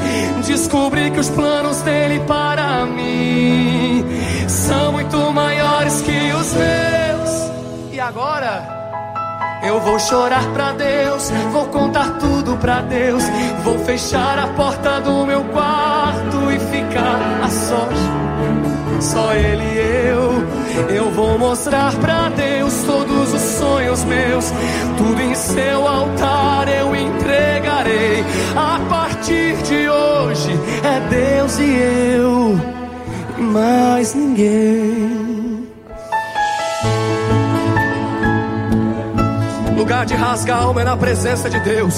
Descobri 0.47 1.11
que 1.11 1.19
os 1.19 1.29
planos 1.29 1.81
dele 1.81 2.21
para 2.21 2.85
mim 2.85 4.05
são 4.47 4.93
muito 4.93 5.17
maiores 5.33 6.01
que 6.01 6.31
os 6.31 6.53
meus. 6.53 7.91
E 7.91 7.99
agora? 7.99 9.59
Eu 9.65 9.81
vou 9.81 9.99
chorar 9.99 10.45
pra 10.53 10.71
Deus, 10.71 11.29
vou 11.51 11.65
contar 11.65 12.19
tudo 12.19 12.55
pra 12.55 12.79
Deus. 12.83 13.23
Vou 13.65 13.79
fechar 13.79 14.39
a 14.39 14.47
porta 14.47 15.01
do 15.01 15.25
meu 15.25 15.43
quarto 15.43 16.49
e 16.49 16.57
ficar 16.57 17.19
a 17.43 17.49
sós. 17.49 19.03
Só 19.03 19.33
Ele 19.33 19.61
e 19.61 20.07
eu. 20.07 20.62
Eu 20.95 21.11
vou 21.11 21.37
mostrar 21.37 21.93
pra 21.95 22.29
Deus 22.29 22.73
todos 22.85 23.33
os 23.33 23.41
sonhos 23.41 24.03
meus. 24.03 24.51
Tudo 24.97 25.21
em 25.21 25.35
seu 25.35 25.87
altar 25.87 26.67
eu 26.67 26.95
entregarei. 26.95 28.23
A 28.55 28.79
partir 28.89 29.55
de 29.63 29.89
hoje 29.89 30.51
é 30.83 30.99
Deus 31.09 31.59
e 31.59 31.75
eu, 32.15 32.59
e 33.37 33.41
mais 33.41 34.13
ninguém. 34.13 35.67
Lugar 39.75 40.05
de 40.05 40.15
rasgar 40.15 40.59
a 40.59 40.61
alma 40.63 40.81
é 40.81 40.85
na 40.85 40.97
presença 40.97 41.49
de 41.49 41.59
Deus. 41.59 41.93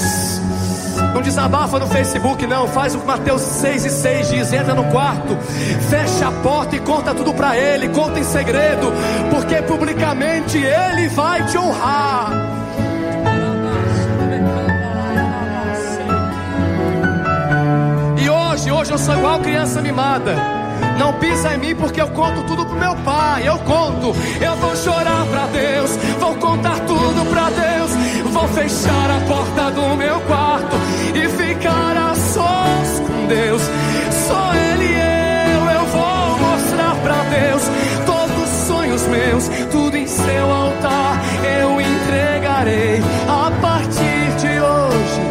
Desabafa 1.26 1.80
no 1.80 1.88
Facebook, 1.88 2.46
não. 2.46 2.68
Faz 2.68 2.94
o 2.94 3.00
que 3.00 3.08
Mateus 3.08 3.42
6 3.42 3.86
e 3.86 3.90
6 3.90 4.30
diz: 4.30 4.54
entra 4.54 4.76
no 4.76 4.84
quarto, 4.86 5.36
fecha 5.90 6.28
a 6.28 6.32
porta 6.32 6.76
e 6.76 6.80
conta 6.80 7.16
tudo 7.16 7.34
para 7.34 7.58
Ele. 7.58 7.90
Conta 7.90 8.20
em 8.20 8.24
segredo, 8.24 8.94
porque 9.32 9.56
publicamente 9.64 10.60
Ele 10.60 11.10
vai 11.10 11.44
te 11.48 11.58
honrar. 11.58 12.30
E 18.18 18.30
hoje, 18.30 18.72
hoje 18.72 18.92
eu 18.92 18.98
sou 19.00 19.18
igual 19.18 19.40
criança 19.40 19.82
mimada. 19.82 20.36
Não 21.00 21.14
pisa 21.14 21.54
em 21.56 21.58
mim 21.58 21.76
porque 21.76 22.00
eu 22.00 22.08
conto 22.10 22.44
tudo 22.44 22.66
pro 22.68 22.78
meu 22.78 22.96
pai. 22.98 23.48
Eu 23.48 23.58
conto, 23.60 24.16
eu 24.40 24.56
vou 24.58 24.76
chorar 24.76 25.26
pra 25.26 25.48
Deus, 25.48 25.98
vou 26.20 26.36
contar 26.36 26.80
tudo 26.82 27.30
pra 27.30 27.50
Deus. 27.50 27.92
Vou 28.36 28.50
fechar 28.50 29.10
a 29.10 29.22
porta 29.30 29.72
do 29.72 29.96
meu 29.96 30.20
quarto 30.28 30.76
e 31.16 31.26
ficar 31.30 31.96
a 31.96 32.14
sós 32.14 33.00
com 33.00 33.28
Deus. 33.28 33.62
Só 34.28 34.54
Ele 34.54 34.84
e 34.84 35.54
eu, 35.54 35.70
eu 35.70 35.86
vou 35.86 36.40
mostrar 36.40 36.96
pra 37.02 37.24
Deus 37.30 37.64
todos 38.06 38.44
os 38.44 38.68
sonhos 38.68 39.08
meus, 39.08 39.48
tudo 39.72 39.96
em 39.96 40.06
seu 40.06 40.52
altar 40.52 41.22
eu 41.62 41.80
entregarei. 41.80 43.02
A 43.30 43.50
partir 43.62 44.36
de 44.38 44.60
hoje 44.60 45.22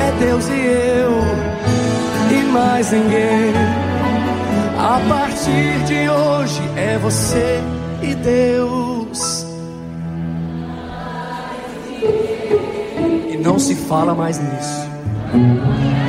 é 0.00 0.24
Deus 0.24 0.48
e 0.48 0.66
eu 0.66 2.40
e 2.40 2.44
mais 2.52 2.90
ninguém. 2.90 3.54
A 4.76 5.00
partir 5.08 5.78
de 5.84 6.10
hoje 6.10 6.60
é 6.76 6.98
você 6.98 7.62
e 8.02 8.16
Deus. 8.16 8.95
Não 13.56 13.60
se 13.60 13.74
fala 13.74 14.14
mais 14.14 14.38
nisso. 14.38 16.05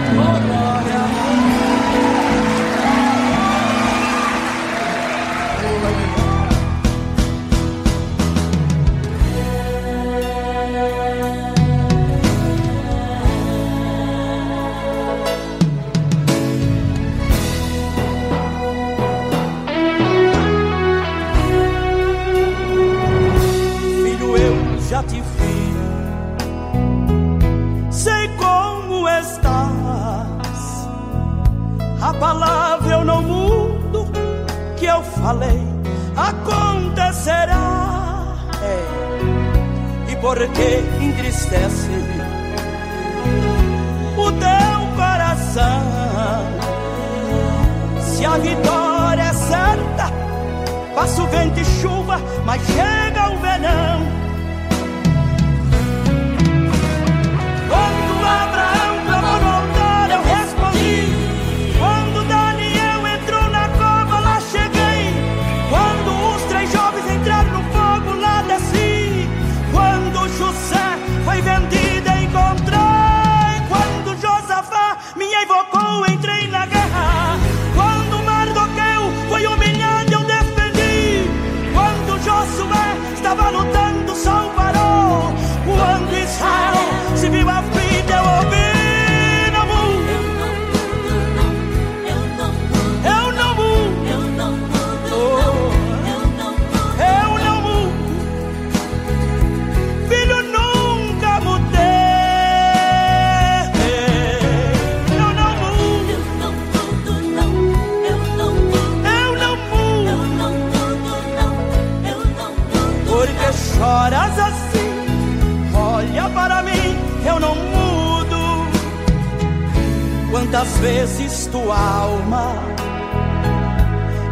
Tua 121.67 121.77
alma 121.77 122.53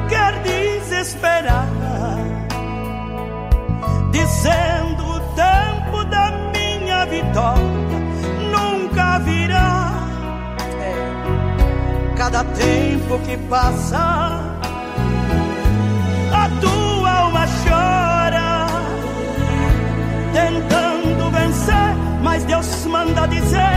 quer 0.08 0.42
desesperar, 0.44 1.68
dizendo 4.10 5.04
o 5.04 5.20
tempo 5.36 6.06
da 6.06 6.32
minha 6.54 7.06
vitória 7.06 8.00
nunca 8.54 9.20
virá. 9.20 9.92
É, 10.80 12.16
Cada 12.16 12.46
tempo 12.46 13.20
que 13.26 13.36
passa, 13.50 14.40
a 16.32 16.50
tua 16.62 17.12
alma 17.12 17.46
chora, 17.66 18.68
tentando 20.32 21.32
vencer, 21.32 21.96
mas 22.24 22.46
Deus 22.46 22.86
manda 22.86 23.28
dizer: 23.28 23.75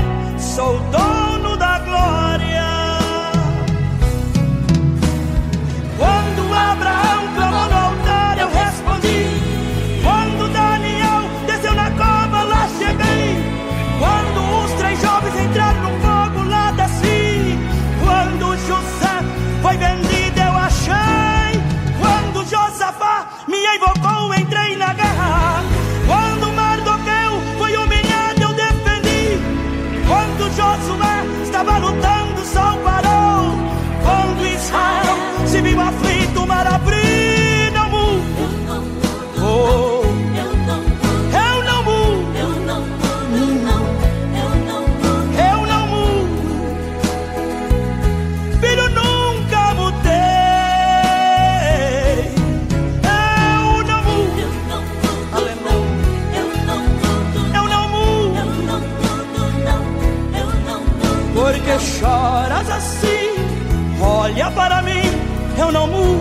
não 65.73 65.87
mudo. 65.87 66.18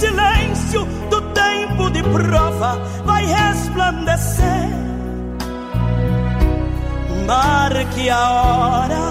Silêncio 0.00 0.86
do 1.10 1.20
tempo 1.32 1.90
de 1.90 2.02
prova 2.02 2.80
vai 3.04 3.26
resplandecer. 3.26 4.70
Marque 7.26 8.08
a 8.08 8.30
hora 8.30 9.04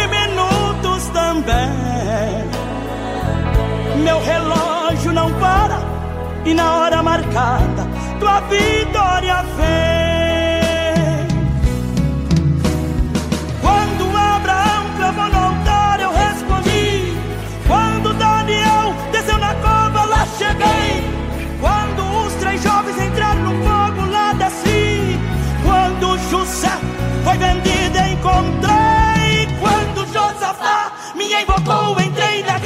e 0.00 0.06
minutos 0.16 1.08
também. 1.08 1.70
Meu 4.02 4.18
relógio 4.20 5.12
não 5.12 5.30
para 5.34 5.78
e 6.46 6.54
na 6.54 6.78
hora 6.78 7.02
marcada 7.02 7.86
tua 8.18 8.40
vitória 8.40 9.42
vem. 9.56 10.03
Encontrei. 28.24 29.46
Quando 29.60 30.06
Josafá 30.06 30.90
me 31.14 31.26
invocou, 31.42 32.00
entrei 32.00 32.42
na 32.42 32.58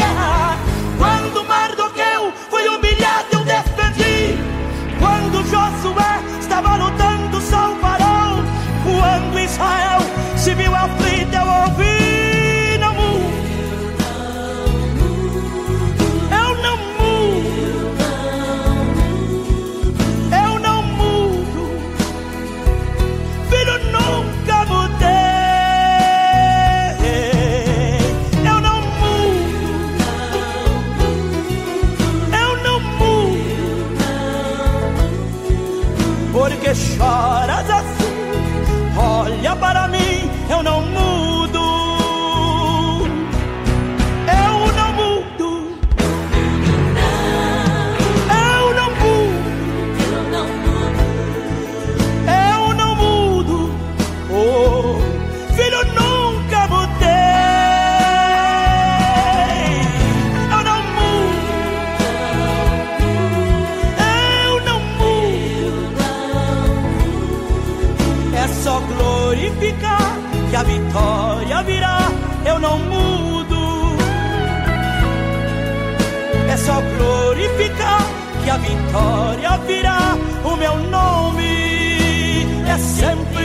virá. 79.56 80.16
O 80.44 80.56
meu 80.56 80.76
nome 80.76 82.44
é 82.66 82.78
sempre, 82.78 83.44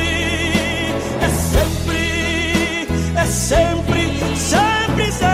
é 1.22 1.30
sempre, 1.30 2.88
é 3.16 3.26
sempre, 3.26 4.38
sempre 4.38 5.12
será. 5.12 5.34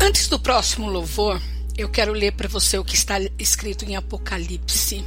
Antes 0.00 0.28
do 0.28 0.38
próximo 0.38 0.88
louvor, 0.88 1.40
eu 1.76 1.88
quero 1.88 2.12
ler 2.12 2.32
para 2.32 2.48
você 2.48 2.78
o 2.78 2.84
que 2.84 2.94
está 2.94 3.20
escrito 3.38 3.84
em 3.84 3.94
Apocalipse 3.94 5.04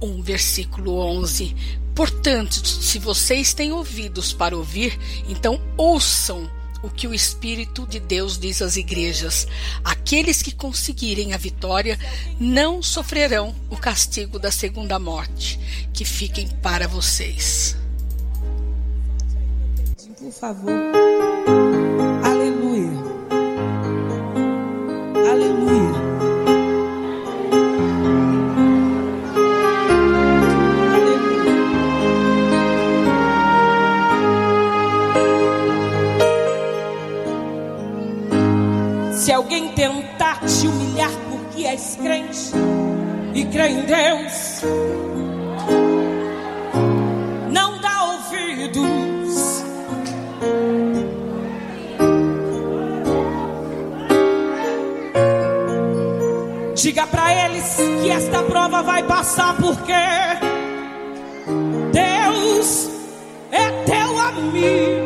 1, 0.00 0.22
versículo 0.22 0.98
11. 0.98 1.81
Portanto, 1.94 2.66
se 2.66 2.98
vocês 2.98 3.52
têm 3.52 3.72
ouvidos 3.72 4.32
para 4.32 4.56
ouvir, 4.56 4.98
então 5.28 5.60
ouçam 5.76 6.50
o 6.82 6.90
que 6.90 7.06
o 7.06 7.14
Espírito 7.14 7.86
de 7.86 8.00
Deus 8.00 8.38
diz 8.38 8.60
às 8.60 8.76
igrejas. 8.76 9.46
Aqueles 9.84 10.42
que 10.42 10.52
conseguirem 10.52 11.32
a 11.32 11.36
vitória 11.36 11.98
não 12.40 12.82
sofrerão 12.82 13.54
o 13.70 13.76
castigo 13.76 14.38
da 14.38 14.50
segunda 14.50 14.98
morte. 14.98 15.60
Que 15.92 16.04
fiquem 16.04 16.48
para 16.48 16.88
vocês. 16.88 17.76
Por 20.18 20.32
favor. 20.32 20.72
Aleluia. 22.24 22.90
Aleluia. 25.30 25.81
Se 39.32 39.36
alguém 39.36 39.68
tentar 39.68 40.40
te 40.40 40.68
humilhar 40.68 41.10
porque 41.30 41.64
és 41.64 41.96
crente 41.96 42.52
e 43.32 43.46
crê 43.46 43.68
em 43.68 43.80
Deus, 43.80 44.60
não 47.50 47.80
dá 47.80 48.12
ouvidos. 48.12 49.64
Diga 56.74 57.06
pra 57.06 57.46
eles 57.46 57.74
que 58.02 58.10
esta 58.10 58.42
prova 58.42 58.82
vai 58.82 59.02
passar 59.04 59.56
porque 59.56 59.94
Deus 61.90 62.90
é 63.50 63.70
teu 63.86 64.20
amigo. 64.20 65.01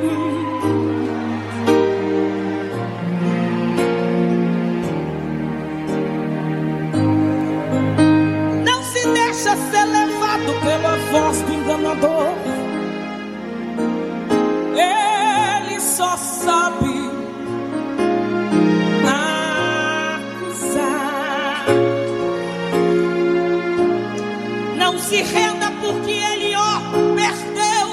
Se 25.09 25.23
renda 25.23 25.71
porque 25.81 26.11
ele 26.11 26.57
ó 26.57 26.81
perdeu. 27.15 27.89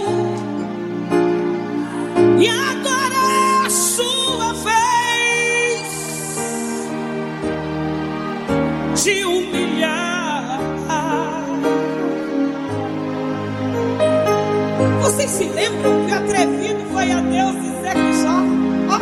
E 2.39 2.47
agora 2.47 3.15
é 3.15 3.65
a 3.67 3.69
sua 3.69 4.53
vez 4.53 5.91
de 9.03 9.23
humilhar. 9.25 10.59
Vocês 15.01 15.29
se 15.29 15.43
lembram 15.43 16.05
que 16.05 16.11
o 16.11 16.15
atrevido 16.15 16.83
foi 16.91 17.11
a 17.11 17.21
Deus 17.21 17.53
dizer 17.61 17.93
que 17.93 18.13
já 18.23 18.41
ó, 18.89 18.97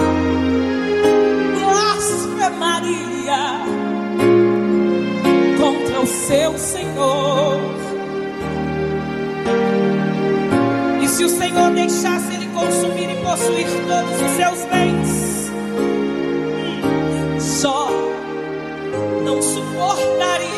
blasfemaria? 1.56 3.12
ao 6.02 6.08
seu 6.08 6.58
Senhor. 6.58 7.81
Se 11.22 11.26
o 11.26 11.30
Senhor 11.30 11.72
deixasse 11.74 12.34
ele 12.34 12.48
consumir 12.48 13.12
e 13.12 13.16
possuir 13.22 13.68
todos 13.88 14.22
os 14.22 14.32
seus 14.32 14.66
bens, 14.72 15.52
só 17.40 17.92
não 19.24 19.40
suportaria. 19.40 20.50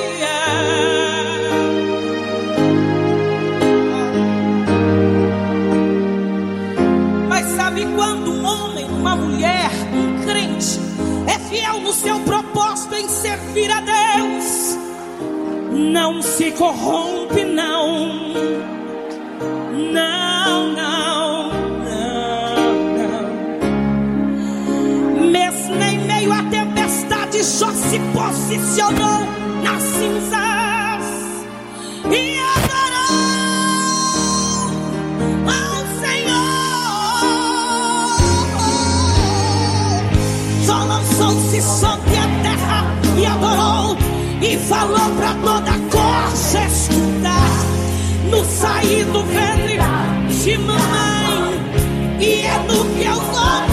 Mas 7.27 7.45
sabe 7.57 7.85
quando 7.93 8.31
um 8.31 8.45
homem, 8.45 8.85
uma 8.85 9.17
mulher, 9.17 9.69
um 9.93 10.25
crente 10.25 10.79
é 11.27 11.37
fiel 11.39 11.81
no 11.81 11.91
seu 11.91 12.17
propósito 12.21 12.95
em 12.95 13.09
servir 13.09 13.69
a 13.69 13.81
Deus? 13.81 14.77
Não 15.73 16.21
se 16.21 16.51
corrompe, 16.51 17.43
não. 17.43 18.23
Não, 19.91 20.22
Jó 27.59 27.69
se 27.71 27.99
posicionou 28.13 29.27
nas 29.61 29.83
cinzas 29.83 31.05
e 32.09 32.39
adorou 32.39 33.13
ao 35.45 35.85
Senhor. 36.01 36.33
Jó 40.65 40.83
lançou-se 40.85 41.61
sobre 41.61 42.17
a 42.17 42.27
terra 42.41 42.79
e 43.19 43.25
adorou 43.27 43.97
e 44.41 44.57
falou 44.57 45.09
para 45.15 45.35
toda 45.35 45.69
a 45.69 45.79
corte 45.91 46.57
escutar 46.67 47.53
no 48.31 48.43
sair 48.45 49.05
do 49.05 49.23
ventre 49.25 49.77
de 50.43 50.57
mamãe 50.57 51.53
e 52.19 52.41
é 52.41 52.57
do 52.67 52.83
que 52.95 53.05
eu 53.05 53.13
voltarei 53.13 53.72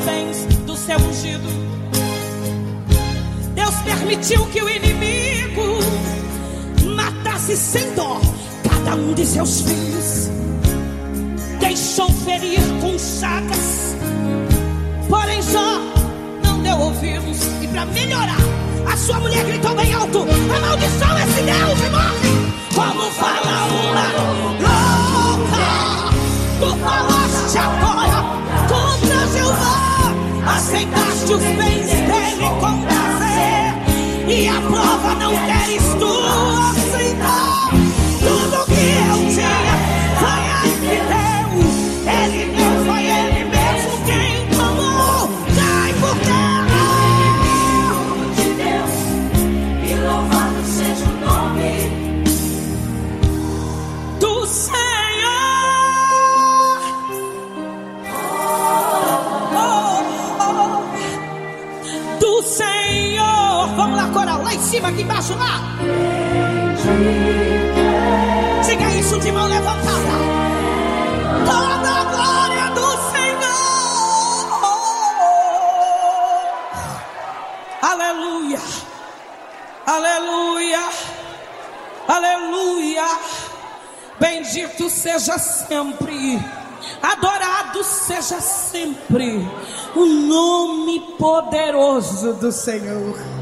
bens 0.00 0.46
do 0.66 0.76
seu 0.76 0.98
ungido. 0.98 1.48
Deus 3.54 3.74
permitiu 3.84 4.46
que 4.46 4.62
o 4.62 4.68
inimigo 4.68 5.78
matasse 6.94 7.56
sem 7.56 7.94
dó 7.94 8.20
cada 8.68 8.96
um 8.96 9.14
de 9.14 9.24
seus 9.24 9.62
filhos. 9.62 10.30
Deixou 11.60 12.08
ferir 12.10 12.60
com 12.80 12.98
chagas 12.98 13.86
Porém, 15.08 15.40
Jó 15.42 15.80
não 16.42 16.62
deu 16.62 16.78
ouvidos. 16.78 17.38
E 17.62 17.68
para 17.68 17.86
melhorar, 17.86 18.36
a 18.92 18.96
sua 18.96 19.20
mulher 19.20 19.44
gritou 19.44 19.74
bem 19.74 19.92
alto: 19.94 20.26
Amaldiçoa 20.54 21.22
esse 21.22 21.42
Deus 21.42 21.80
e 21.80 21.90
morre. 21.90 22.36
Como 22.74 23.10
fala 23.12 23.66
uma 23.90 24.05
cima, 64.76 64.88
aqui 64.88 65.02
embaixo, 65.02 65.34
lá. 65.36 65.60
Diga 68.64 68.90
isso 68.96 69.18
de 69.20 69.32
mão 69.32 69.48
levantada. 69.48 70.16
Toda 71.44 71.90
a 71.90 72.04
glória 72.04 72.70
do 72.74 72.86
Senhor. 73.12 73.46
Aleluia. 77.82 78.60
Aleluia. 79.86 80.88
Aleluia. 82.08 83.18
Bendito 84.18 84.88
seja 84.88 85.38
sempre, 85.38 86.40
adorado 87.02 87.84
seja 87.84 88.40
sempre 88.40 89.46
o 89.94 90.06
nome 90.06 91.00
poderoso 91.18 92.32
do 92.34 92.50
Senhor. 92.50 93.35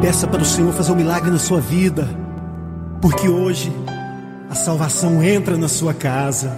Peça 0.00 0.26
para 0.26 0.40
o 0.40 0.44
Senhor 0.44 0.72
fazer 0.72 0.92
um 0.92 0.96
milagre 0.96 1.30
na 1.30 1.38
sua 1.38 1.60
vida, 1.60 2.08
porque 3.02 3.28
hoje 3.28 3.70
a 4.48 4.54
salvação 4.54 5.22
entra 5.22 5.58
na 5.58 5.68
sua 5.68 5.92
casa. 5.92 6.50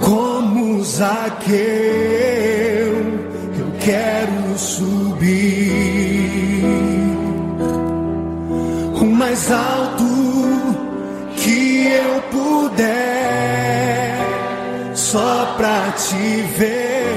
Como 0.00 0.84
Zaqueu, 0.84 1.56
eu 3.58 3.72
quero 3.80 4.56
subir 4.56 5.72
o 9.00 9.04
mais 9.04 9.50
alto 9.50 10.04
que 11.36 11.88
eu 11.88 12.22
puder, 12.30 14.16
só 14.94 15.54
pra 15.56 15.90
te 15.92 16.42
ver, 16.56 17.11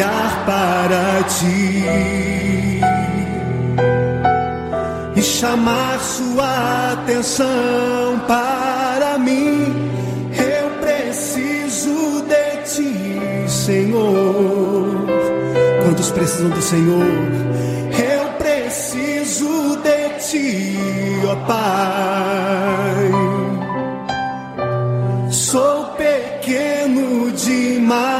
olhar 0.00 0.44
para 0.46 1.22
ti 1.24 1.84
e 5.14 5.22
chamar 5.22 6.00
sua 6.00 6.92
atenção 6.92 8.18
para 8.26 9.18
mim. 9.18 9.74
Eu 10.32 10.70
preciso 10.80 12.22
de 12.22 12.56
ti, 12.64 13.50
Senhor. 13.50 15.06
Quantos 15.84 16.10
precisam 16.10 16.48
do 16.48 16.62
Senhor? 16.62 17.04
Eu 17.92 18.32
preciso 18.38 19.76
de 19.82 20.08
ti, 20.30 20.76
ó 21.28 21.36
Pai. 21.46 23.10
Sou 25.30 25.84
pequeno 25.96 27.30
demais, 27.32 28.19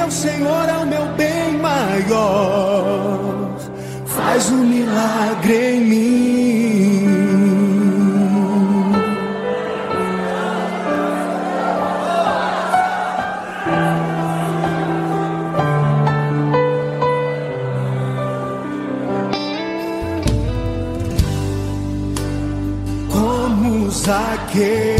porque 0.00 0.04
o 0.04 0.10
Senhor 0.10 0.68
é 0.68 0.78
o 0.78 0.86
meu 0.86 1.06
bem 1.14 1.58
maior. 1.58 3.56
Faz 4.06 4.50
um 4.50 4.64
milagre 4.64 5.74
em 5.74 5.80
mim. 5.80 7.10
Como 23.08 23.90
Zaqueu, 23.90 24.99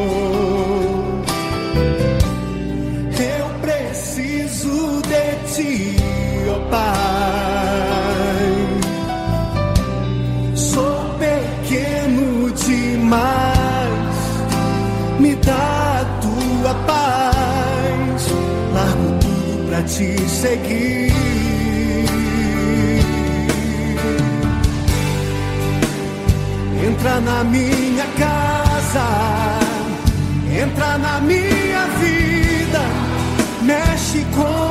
Pai. 6.71 8.51
Sou 10.55 11.15
pequeno 11.19 12.49
demais, 12.51 14.17
me 15.19 15.35
dá 15.35 16.05
tua 16.21 16.73
paz. 16.87 18.21
Largo 18.73 19.19
tudo 19.19 19.67
pra 19.67 19.81
te 19.83 20.17
seguir. 20.29 21.11
Entra 26.87 27.19
na 27.19 27.43
minha 27.43 28.05
casa, 28.17 29.07
entra 30.63 30.97
na 30.97 31.19
minha 31.19 31.85
vida, 31.99 32.81
mexe 33.61 34.25
com 34.35 34.70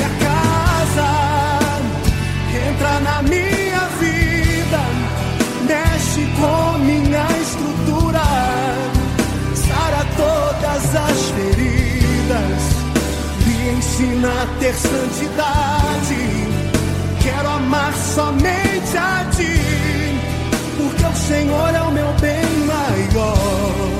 ensina 14.01 14.29
a 14.29 14.59
ter 14.59 14.73
santidade. 14.73 16.15
Quero 17.21 17.49
amar 17.49 17.93
somente 17.93 18.97
a 18.97 19.25
ti, 19.31 20.19
porque 20.77 21.05
o 21.05 21.15
Senhor 21.15 21.75
é 21.75 21.81
o 21.81 21.91
meu 21.91 22.13
bem 22.19 22.45
maior. 22.65 23.91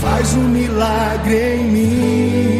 Faz 0.00 0.34
um 0.34 0.48
milagre 0.48 1.56
em 1.56 1.64
mim. 1.64 2.59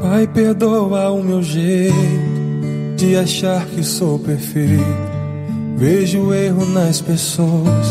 Pai, 0.00 0.26
perdoa 0.26 1.10
o 1.10 1.22
meu 1.22 1.42
jeito 1.42 1.94
de 2.96 3.16
achar 3.16 3.64
que 3.66 3.82
sou 3.82 4.18
perfeito. 4.18 4.84
Vejo 5.76 6.34
erro 6.34 6.66
nas 6.66 7.00
pessoas 7.00 7.86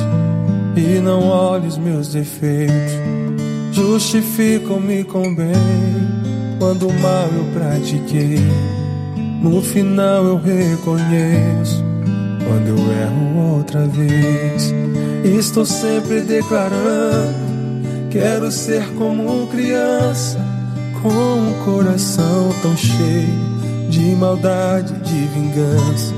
e 0.75 0.99
não 0.99 1.27
olho 1.27 1.67
os 1.67 1.77
meus 1.77 2.09
defeitos. 2.09 2.93
Justificam-me 3.71 5.03
com 5.03 5.33
bem 5.33 5.53
quando 6.59 6.87
o 6.87 6.93
mal 7.01 7.27
eu 7.35 7.45
pratiquei. 7.53 8.39
No 9.41 9.61
final 9.61 10.25
eu 10.25 10.37
reconheço 10.37 11.83
quando 12.47 12.67
eu 12.67 12.77
erro 12.77 13.57
outra 13.57 13.87
vez. 13.87 14.73
Estou 15.23 15.65
sempre 15.65 16.21
declarando: 16.21 17.48
quero 18.09 18.51
ser 18.51 18.83
como 18.95 19.47
criança, 19.47 20.39
com 21.01 21.09
um 21.09 21.53
coração 21.63 22.53
tão 22.61 22.75
cheio 22.75 23.49
de 23.89 24.15
maldade, 24.15 24.93
de 25.01 25.27
vingança. 25.27 26.13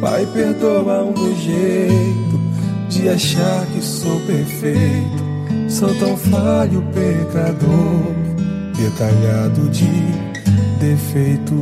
Pai, 0.00 0.26
perdoa 0.32 1.04
o 1.04 1.12
meu 1.18 1.36
jeito 1.36 2.40
de 2.88 3.08
achar 3.08 3.66
que 3.66 3.82
sou 3.82 4.20
perfeito. 4.20 5.30
Sou 5.68 5.94
tão 5.96 6.16
falho, 6.16 6.82
pecador, 6.92 8.14
detalhado 8.76 9.68
de 9.68 9.86
defeitos. 10.80 11.58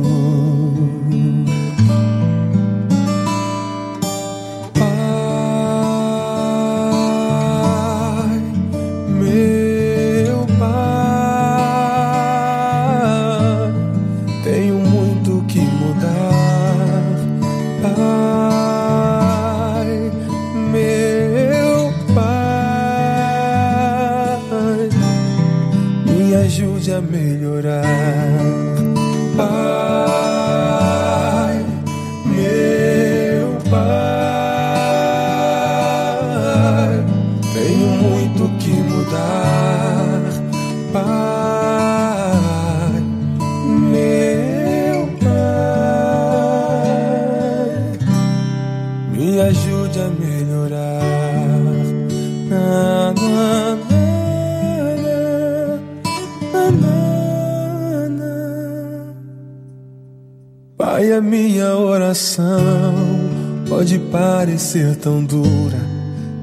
Pode 63.67 63.99
parecer 64.11 64.95
tão 64.95 65.23
dura. 65.23 65.77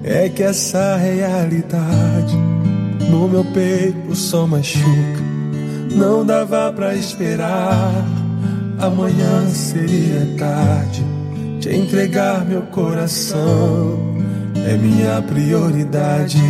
É 0.05 0.29
que 0.29 0.43
essa 0.43 0.97
realidade 0.97 2.37
no 3.11 3.29
meu 3.29 3.45
peito 3.45 4.15
só 4.15 4.47
machuca. 4.47 5.27
Não 5.95 6.25
dava 6.25 6.73
pra 6.73 6.95
esperar. 6.95 7.93
Amanhã 8.79 9.49
seria 9.49 10.27
tarde. 10.39 11.05
Te 11.61 11.75
entregar 11.75 12.45
meu 12.45 12.63
coração 12.63 14.17
é 14.69 14.77
minha 14.77 15.23
prioridade. 15.23 16.43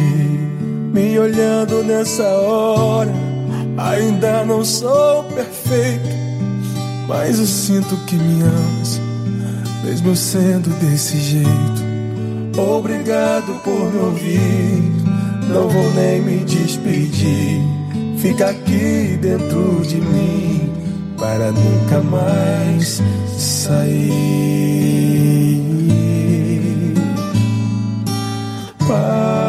Me 0.93 1.19
olhando 1.19 1.85
nessa 1.85 2.25
hora, 2.25 3.13
ainda 3.77 4.45
não 4.45 4.65
sou 4.65 5.25
perfeito, 5.25 6.09
mas 7.07 7.39
eu 7.39 7.45
sinto 7.45 7.95
que 8.07 8.17
me 8.17 8.43
amas, 8.43 9.01
mesmo 9.87 10.17
sendo 10.17 10.69
desse 10.81 11.17
jeito. 11.17 12.61
Obrigado 12.61 13.55
por 13.63 13.93
me 13.93 13.99
ouvir, 14.01 14.83
não 15.49 15.69
vou 15.69 15.95
nem 15.95 16.21
me 16.23 16.39
despedir. 16.45 17.61
Fica 18.19 18.51
aqui 18.51 19.17
dentro 19.21 19.83
de 19.87 20.01
mim 20.01 20.73
para 21.17 21.53
nunca 21.53 22.01
mais 22.01 23.01
sair. 23.39 24.03
Pai, 28.89 29.46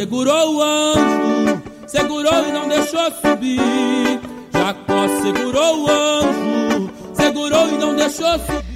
segurou 0.00 0.56
o 0.56 0.62
anjo, 0.62 1.62
segurou 1.86 2.48
e 2.48 2.52
não 2.52 2.66
deixou 2.66 3.04
subir. 3.20 4.18
Jacó 4.50 5.06
segurou 5.22 5.82
o 5.82 5.90
anjo, 5.90 6.90
segurou 7.12 7.68
e 7.68 7.72
não 7.72 7.94
deixou 7.94 8.32
subir. 8.38 8.70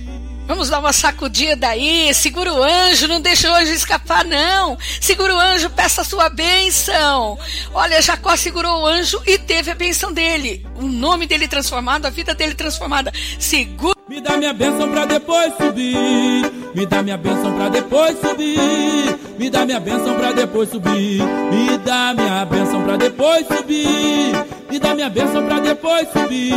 Vamos 0.47 0.69
dar 0.69 0.81
uma 0.81 0.93
sacudida 0.93 1.69
aí, 1.69 2.13
segura 2.13 2.53
o 2.53 2.63
anjo, 2.63 3.09
não 3.09 3.23
deixa 3.23 3.51
o 3.51 3.55
anjo 3.55 3.73
escapar 3.73 4.23
não. 4.23 4.77
Segura 5.01 5.35
o 5.35 5.39
anjo, 5.41 5.71
peça 5.71 6.03
a 6.03 6.05
sua 6.05 6.29
bênção. 6.29 7.39
Olha, 7.73 8.03
Jacó 8.03 8.37
segurou 8.37 8.83
o 8.83 8.87
anjo 8.87 9.19
e 9.27 9.39
teve 9.39 9.71
a 9.71 9.75
bênção 9.75 10.13
dele. 10.13 10.67
O 10.77 10.83
nome 10.83 11.27
dele 11.27 11.49
transformado, 11.49 12.05
a 12.05 12.11
vida 12.11 12.35
dele 12.35 12.55
transformada. 12.55 13.11
Segura 13.39 13.97
Me 14.07 14.21
dá 14.21 14.37
minha 14.37 14.53
bênção 14.53 14.91
pra 14.91 15.07
depois 15.07 15.55
subir. 15.57 16.53
Me 16.75 16.85
dá 16.85 17.03
minha 17.03 17.17
bênção 17.17 17.55
pra 17.55 17.71
depois 17.71 18.15
subir. 18.21 19.24
Me 19.39 19.51
dá 19.51 19.67
minha 19.67 19.81
bênção 19.81 20.15
pra 20.15 20.33
depois 20.33 20.69
subir. 20.69 21.23
Me 21.51 21.79
dá 21.79 22.15
minha 22.15 22.45
bênção 22.45 22.83
pra 22.83 22.97
depois 22.97 23.47
subir. 23.47 24.33
Me 24.71 24.79
dá 24.79 24.95
minha 24.95 25.11
bênção 25.11 25.45
pra 25.45 25.61
depois 25.61 26.09
subir. 26.13 26.55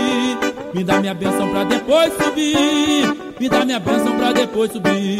Me 0.74 0.84
dá 0.84 1.00
minha 1.00 1.14
bênção 1.14 1.50
pra 1.50 1.64
depois 1.64 2.14
subir. 2.14 3.34
Me 3.40 3.50
dá 3.50 3.66
minha 3.66 3.80
bênção 3.80 4.18
pra 4.18 4.32
depois 4.32 4.72
subir. 4.72 5.20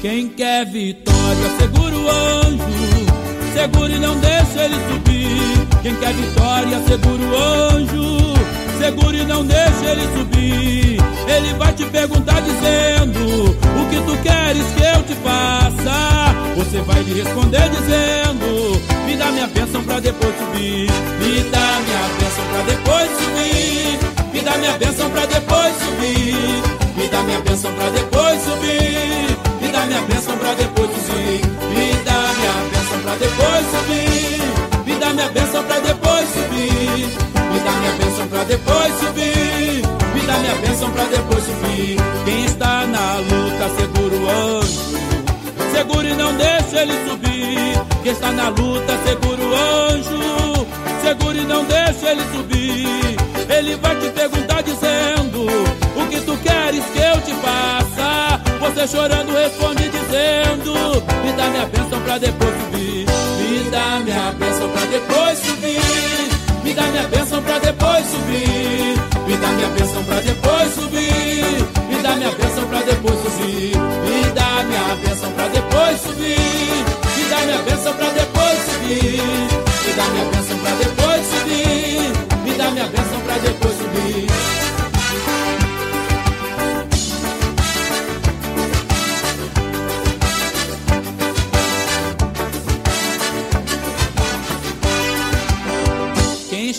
Quem 0.00 0.28
quer 0.30 0.66
vitória, 0.66 1.50
segura 1.58 1.96
o 1.96 2.10
anjo. 2.10 2.62
Segura 3.54 3.92
e 3.92 3.98
não 4.00 4.18
deixa 4.18 4.64
ele 4.64 4.74
subir. 4.88 5.11
Quem 5.82 5.96
quer 5.96 6.12
vitória, 6.14 6.80
segura 6.86 7.22
o 7.22 7.36
anjo. 7.36 8.34
Segura 8.78 9.16
e 9.16 9.24
não 9.24 9.44
deixa 9.44 9.84
ele 9.90 10.06
subir. 10.16 10.98
Ele 11.26 11.54
vai 11.54 11.72
te 11.72 11.84
perguntar 11.86 12.40
dizendo: 12.40 13.50
O 13.50 13.90
que 13.90 13.96
tu 13.96 14.16
queres 14.22 14.64
que 14.76 14.82
eu 14.82 15.02
te 15.02 15.14
faça? 15.24 16.34
Você 16.56 16.80
vai 16.82 17.02
lhe 17.02 17.20
responder 17.20 17.68
dizendo: 17.70 18.80
Me 19.06 19.16
dá 19.16 19.32
minha 19.32 19.48
bênção 19.48 19.82
pra 19.82 19.98
depois 19.98 20.32
subir. 20.38 20.88
Me 21.18 21.42
dá 21.50 21.80
minha 21.84 22.08
bênção 22.20 22.44
pra 22.46 22.62
depois 22.62 23.10
subir. 23.18 23.98
Me 24.32 24.40
dá 24.40 24.58
minha 24.58 24.78
bênção 24.78 25.10
pra 25.10 25.26
depois 25.26 25.74
subir. 25.78 26.62
Me 26.96 27.08
dá 27.08 27.22
minha 27.22 27.40
bênção 27.40 27.72
pra 27.72 27.90
depois 27.90 28.42
subir. 28.44 29.36
Me 29.60 29.68
dá 29.72 29.86
minha 29.86 30.02
bênção 30.02 30.38
pra 30.38 30.54
depois 30.54 30.90
subir. 30.92 31.40
Me 31.74 32.04
dá 32.04 32.34
minha 32.38 32.52
bênção 32.70 33.00
pra 33.02 33.14
depois 33.16 33.66
subir. 33.72 34.61
Dá 35.02 35.12
minha 35.12 35.28
bênção 35.30 35.64
pra 35.64 35.80
depois 35.80 36.28
subir. 36.28 37.08
Me 37.52 37.58
dá 37.58 37.72
minha 37.72 37.92
bênção 37.98 38.28
pra 38.28 38.44
depois 38.44 38.94
subir. 39.00 39.82
Me 40.14 40.20
dá 40.20 40.38
minha 40.38 40.54
bênção 40.54 40.90
pra 40.92 41.04
depois 41.06 41.44
subir. 41.44 41.96
Quem 42.24 42.44
está 42.44 42.86
na 42.86 43.16
luta, 43.16 43.68
segura 43.80 44.14
o 44.14 44.30
anjo. 44.30 45.72
Segura 45.72 46.08
e 46.08 46.14
não 46.14 46.32
deixa 46.36 46.82
ele 46.82 46.92
subir. 47.10 48.02
Quem 48.04 48.12
está 48.12 48.30
na 48.30 48.48
luta, 48.50 48.96
segura 49.04 49.42
o 49.42 49.54
anjo. 49.54 50.66
Segura 51.02 51.36
e 51.36 51.44
não 51.46 51.64
deixa 51.64 52.12
ele 52.12 52.22
subir. 52.32 53.16
Ele 53.50 53.74
vai 53.82 53.96
te 53.96 54.08
perguntar 54.08 54.62
dizendo: 54.62 55.46
O 55.96 56.06
que 56.08 56.20
tu 56.20 56.36
queres 56.44 56.84
que 56.84 56.98
eu 57.00 57.20
te 57.22 57.34
faça? 57.42 58.40
Você 58.60 58.86
chorando 58.86 59.32
responde 59.32 59.82
dizendo: 59.88 60.72
Me 61.24 61.32
dá 61.32 61.50
minha 61.50 61.66
bênção 61.66 62.00
pra 62.02 62.18
depois 62.18 62.54
subir. 62.54 63.31
Me 63.62 63.70
dá 63.70 64.00
minha 64.00 64.32
bênção 64.32 64.68
pra 64.70 64.84
depois 64.86 65.38
subir. 65.38 65.80
Me 66.64 66.74
dá 66.74 66.82
minha 66.82 67.06
bênção 67.06 67.42
pra 67.42 67.58
depois 67.60 68.06
subir. 68.06 68.98
Me 69.26 69.36
dá 69.36 69.48
minha 69.48 69.68
bênção 69.68 70.02
pra 70.04 70.20
depois 70.20 70.74
subir. 70.74 71.68
Me 71.88 72.02
dá 72.02 72.16
minha 72.16 72.30
bênção 72.32 72.66
pra 72.66 72.80
depois 72.80 73.18
subir. 73.22 73.76
Me 73.76 74.30
dá 74.34 74.64
minha 74.64 74.96
bênção 74.96 75.30
pra 75.32 75.48
depois 75.48 76.00
subir. 76.00 76.36
Me 77.16 77.24
dá 77.30 77.38
minha 77.46 77.58
bênção 77.62 77.94
pra 77.94 78.08
depois 78.10 78.58
subir. 78.64 79.22
Me 79.86 79.92
dá 79.94 80.04
minha 80.08 80.24
bênção 80.24 80.58
pra 80.58 80.70
depois 80.74 81.26
subir. 81.30 82.12
Me 82.44 82.54
dá 82.54 82.70
minha 82.72 82.86
bênção 82.88 83.20
pra 83.20 83.38
depois 83.38 83.76
subir. 83.78 84.71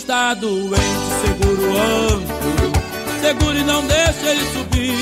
Está 0.04 0.34
doente, 0.34 0.76
segura 1.24 1.62
o 1.62 1.78
anjo. 1.78 2.72
Segura 3.22 3.58
e 3.58 3.64
não 3.64 3.86
deixa 3.86 4.28
ele 4.28 4.44
subir. 4.52 4.98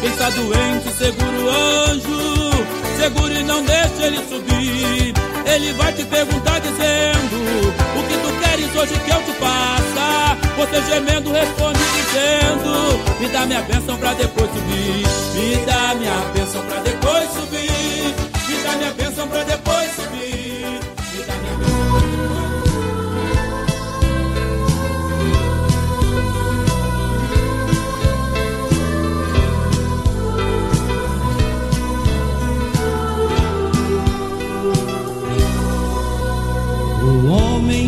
Quem 0.00 0.10
está 0.10 0.30
doente, 0.30 0.96
segura 0.96 1.38
o 1.42 1.50
anjo. 1.50 2.50
Segura 2.96 3.34
e 3.34 3.42
não 3.42 3.64
deixa 3.64 4.06
ele 4.06 4.18
subir. 4.28 5.12
Ele 5.44 5.72
vai 5.72 5.92
te 5.92 6.04
perguntar 6.04 6.60
dizendo: 6.60 7.74
O 7.98 8.02
que 8.06 8.16
tu 8.16 8.40
queres 8.40 8.76
hoje 8.76 8.94
que 9.00 9.10
eu 9.10 9.22
te 9.24 9.32
faça? 9.32 10.36
você 10.56 10.82
gemendo 10.82 11.32
responde 11.32 11.80
dizendo: 11.96 13.20
Me 13.20 13.28
dá 13.30 13.46
minha 13.46 13.62
bênção 13.62 13.96
pra 13.96 14.14
depois 14.14 14.50
subir. 14.50 15.04
Me 15.34 15.66
dá 15.66 15.94
minha 15.96 16.16
bênção 16.32 16.62
pra 16.62 16.78
depois 16.78 17.28
subir. 17.32 18.14
Me 18.48 18.62
dá 18.62 18.72
minha 18.76 18.92
bênção 18.92 19.26
pra 19.26 19.42
depois 19.42 19.90
subir. 19.96 20.33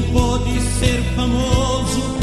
Pode 0.02 0.60
ser 0.60 1.02
famoso 1.14 2.15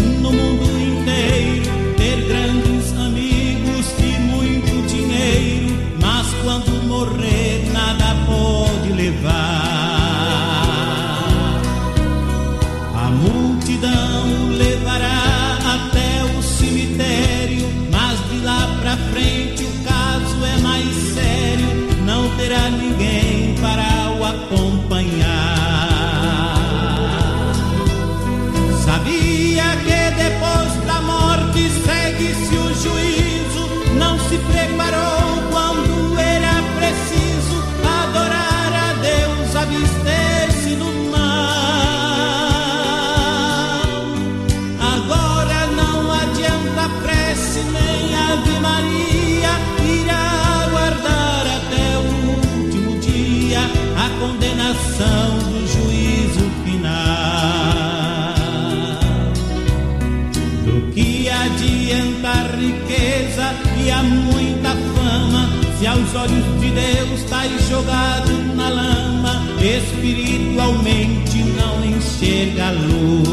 riqueza 63.04 63.54
e 63.78 63.92
a 63.92 64.02
muita 64.02 64.70
fama, 64.70 65.50
se 65.78 65.86
aos 65.86 66.16
olhos 66.16 66.62
de 66.62 66.72
Deus 66.72 67.20
estás 67.20 67.52
jogado 67.70 68.32
na 68.56 68.70
lama, 68.70 69.44
espiritualmente 69.62 71.44
não 71.44 71.86
enxerga 71.86 72.68
a 72.68 72.72
luz. 72.72 73.28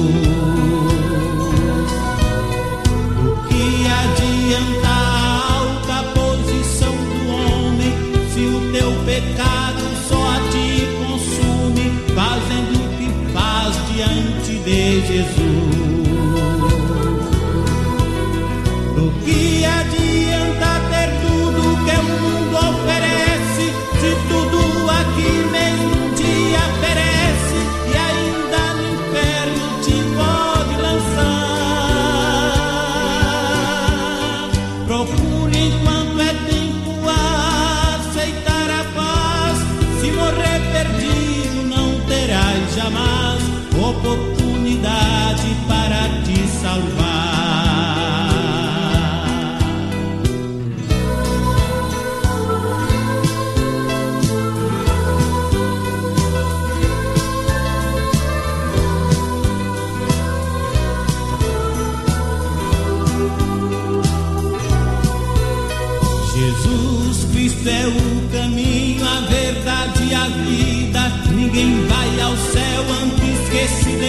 Do 3.22 3.48
que 3.48 3.86
adianta 3.86 4.88
a 4.88 5.52
alta 5.54 6.02
posição 6.18 6.92
do 6.92 7.28
homem, 7.32 7.92
se 8.32 8.40
o 8.40 8.72
teu 8.72 8.90
pecado 9.04 9.82
só 10.08 10.20
a 10.30 10.40
ti 10.50 10.88
consume, 10.98 11.92
fazendo 12.14 12.74
o 12.76 12.88
que 12.98 13.08
faz 13.32 13.76
diante 13.94 14.58
de 14.64 15.06
Jesus? 15.06 15.89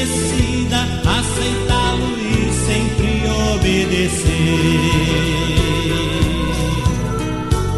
Decida 0.02 0.82
aceitá-lo 1.06 2.18
e 2.18 2.52
sempre 2.66 3.22
obedecer. 3.54 4.32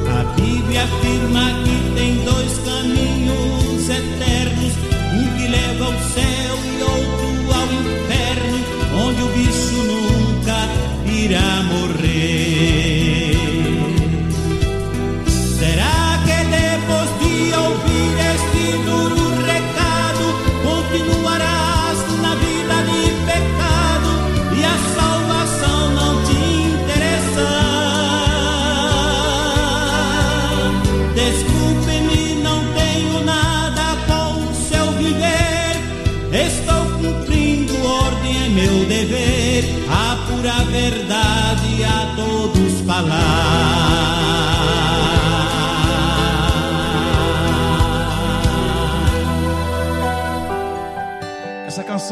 A 0.10 0.24
Bíblia 0.40 0.84
afirma 0.84 1.53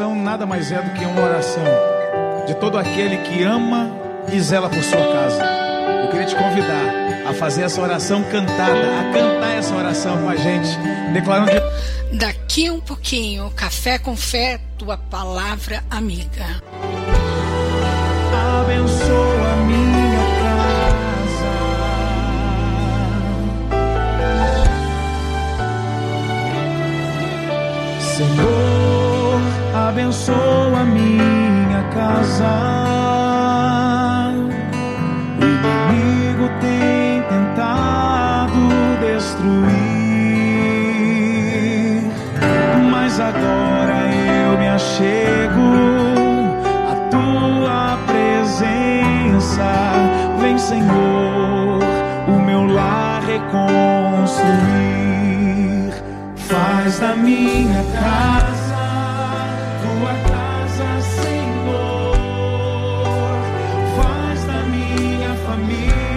canção 0.02 0.14
nada 0.16 0.44
mais 0.44 0.72
é 0.72 0.82
do 0.82 0.90
que 0.90 1.04
uma 1.04 1.22
oração 1.22 1.62
de 2.46 2.54
todo 2.54 2.76
aquele 2.76 3.18
que 3.18 3.44
ama 3.44 3.88
e 4.32 4.40
zela 4.40 4.68
por 4.68 4.82
sua 4.82 4.98
casa. 4.98 5.44
Eu 6.02 6.08
queria 6.10 6.26
te 6.26 6.34
convidar 6.34 7.28
a 7.28 7.32
fazer 7.32 7.62
essa 7.62 7.80
oração 7.80 8.24
cantada, 8.24 9.00
a 9.00 9.12
cantar 9.12 9.56
essa 9.56 9.72
oração 9.74 10.20
com 10.22 10.28
a 10.28 10.34
gente, 10.34 10.68
declarando 11.12 11.52
de 11.52 12.18
Daqui 12.18 12.68
um 12.68 12.80
pouquinho, 12.80 13.48
Café 13.54 13.96
com 13.98 14.16
Fé, 14.16 14.58
tua 14.76 14.98
palavra 14.98 15.84
amiga. 15.88 16.46
Abençoa 18.60 19.56
minha 19.66 20.26
casa. 20.42 21.52
Senhor, 28.16 28.61
abençoa 29.92 30.84
minha 30.84 31.82
casa. 31.92 32.48
O 35.38 35.44
inimigo 35.44 36.48
tem 36.62 37.22
tentado 37.28 38.62
destruir, 39.00 39.68
mas 42.90 43.20
agora 43.20 44.08
eu 44.46 44.58
me 44.58 44.68
achego 44.68 45.68
à 46.90 46.94
tua 47.10 47.98
presença. 48.06 49.70
Vem, 50.40 50.56
Senhor, 50.56 51.80
o 52.28 52.40
meu 52.40 52.64
lar 52.66 53.22
reconstruir. 53.26 53.92
Faz 56.48 56.98
da 56.98 57.14
minha 57.14 57.84
casa 57.92 58.51
for 65.52 65.58
me. 65.58 66.11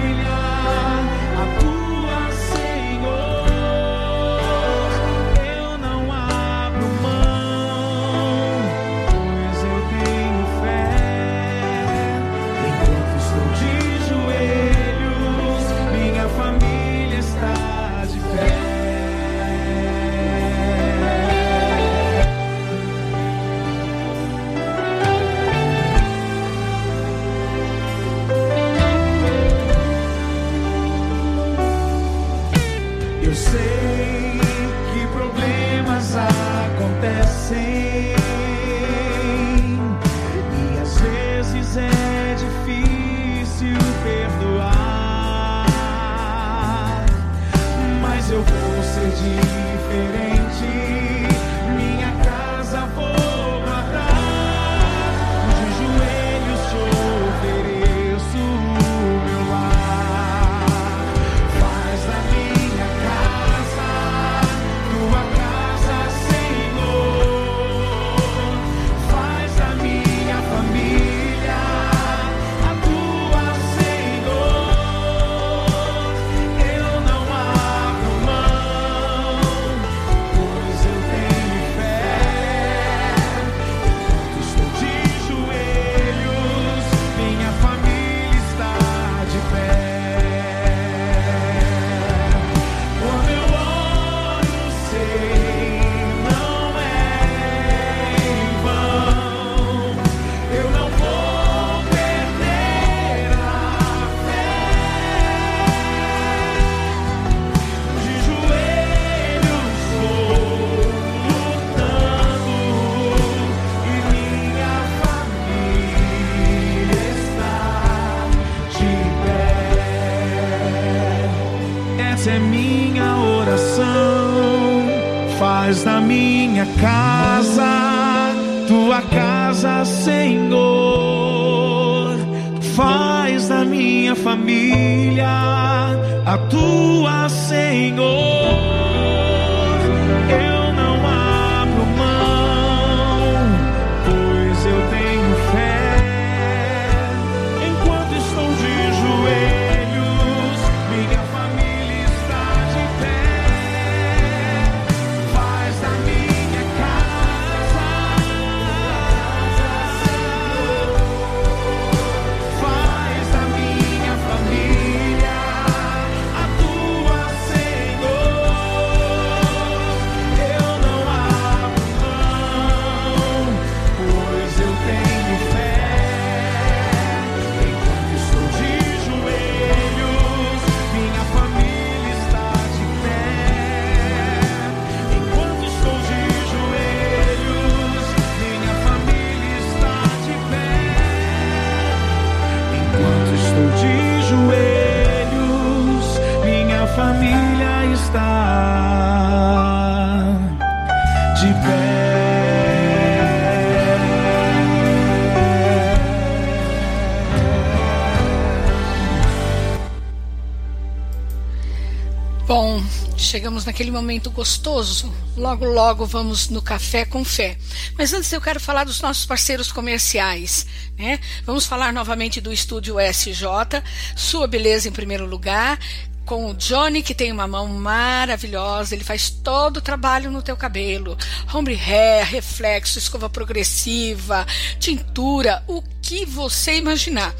Bom, 212.47 212.79
chegamos 213.17 213.65
naquele 213.65 213.89
momento 213.89 214.29
gostoso. 214.29 215.11
Logo, 215.35 215.65
logo 215.65 216.05
vamos 216.05 216.47
no 216.47 216.61
café 216.61 217.03
com 217.03 217.25
fé. 217.25 217.57
Mas 217.97 218.13
antes 218.13 218.31
eu 218.31 218.39
quero 218.39 218.59
falar 218.59 218.83
dos 218.83 219.01
nossos 219.01 219.25
parceiros 219.25 219.71
comerciais. 219.71 220.67
Né? 220.95 221.19
Vamos 221.43 221.65
falar 221.65 221.91
novamente 221.91 222.39
do 222.39 222.53
Estúdio 222.53 222.99
SJ, 222.99 223.81
Sua 224.15 224.45
Beleza 224.45 224.87
em 224.87 224.91
primeiro 224.91 225.25
lugar, 225.25 225.79
com 226.25 226.49
o 226.49 226.53
Johnny, 226.55 227.03
que 227.03 227.13
tem 227.13 227.31
uma 227.31 227.47
mão 227.47 227.67
maravilhosa, 227.67 228.95
ele 228.95 229.03
faz 229.03 229.29
todo 229.29 229.77
o 229.77 229.81
trabalho 229.81 230.31
no 230.31 230.41
teu 230.41 230.57
cabelo. 230.57 231.15
Hombre 231.53 231.75
hair, 231.75 232.25
reflexo, 232.25 232.97
escova 232.97 233.29
progressiva, 233.29 234.45
tintura, 234.79 235.63
o 235.67 235.83
que 236.01 236.25
você 236.25 236.77
imaginar. 236.77 237.33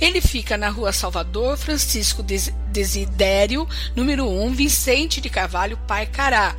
Ele 0.00 0.20
fica 0.20 0.56
na 0.56 0.68
rua 0.68 0.92
Salvador 0.92 1.56
Francisco 1.56 2.22
Des- 2.22 2.52
Desidério, 2.72 3.68
número 3.96 4.28
1, 4.28 4.52
Vicente 4.54 5.20
de 5.20 5.28
Carvalho, 5.28 5.76
Pai 5.86 6.06
Cará. 6.06 6.54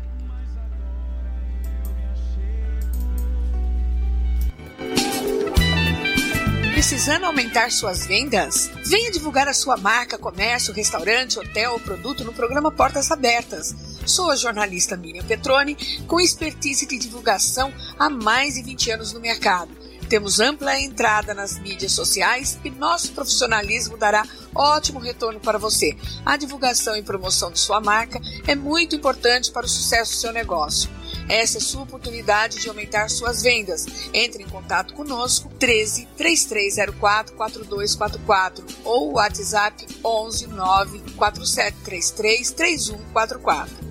Precisando 6.80 7.26
aumentar 7.26 7.74
suas 7.74 8.06
vendas? 8.06 8.72
Venha 8.86 9.12
divulgar 9.12 9.50
a 9.50 9.54
sua 9.54 9.76
marca, 9.76 10.18
comércio, 10.18 10.74
restaurante, 10.74 11.38
hotel 11.38 11.74
ou 11.74 11.80
produto 11.82 12.24
no 12.24 12.32
programa 12.32 12.72
Portas 12.72 13.12
Abertas. 13.12 13.76
Sou 14.06 14.32
a 14.32 14.36
jornalista 14.38 14.96
Miriam 14.96 15.26
Petroni, 15.26 15.76
com 16.08 16.22
expertise 16.22 16.88
de 16.88 16.98
divulgação 16.98 17.74
há 18.00 18.10
mais 18.10 18.54
de 18.54 18.64
20 18.64 18.92
anos 18.92 19.12
no 19.12 19.20
mercado. 19.20 19.70
Temos 20.08 20.40
ampla 20.40 20.80
entrada 20.80 21.34
nas 21.34 21.60
mídias 21.60 21.92
sociais 21.92 22.58
e 22.64 22.70
nosso 22.70 23.12
profissionalismo 23.12 23.98
dará 23.98 24.26
ótimo 24.56 25.00
retorno 25.00 25.42
para 25.42 25.60
você. 25.60 25.98
A 26.26 26.38
divulgação 26.38 26.96
e 26.96 27.04
promoção 27.04 27.52
de 27.52 27.60
sua 27.60 27.82
marca 27.82 28.22
é 28.48 28.56
muito 28.56 28.96
importante 28.96 29.52
para 29.52 29.66
o 29.66 29.70
sucesso 29.70 30.14
do 30.14 30.18
seu 30.18 30.32
negócio. 30.32 30.90
Essa 31.30 31.60
é 31.60 31.62
sua 31.62 31.84
oportunidade 31.84 32.60
de 32.60 32.68
aumentar 32.68 33.08
suas 33.10 33.44
vendas. 33.44 33.86
Entre 34.12 34.44
em 34.44 34.48
contato 34.50 34.96
conosco 34.96 35.48
13 35.60 36.08
3304 36.18 37.36
4244 37.36 38.66
ou 38.84 39.14
WhatsApp 39.14 39.86
11 40.04 40.48
9 40.48 41.00
4733 41.16 42.52
3144. 42.52 43.89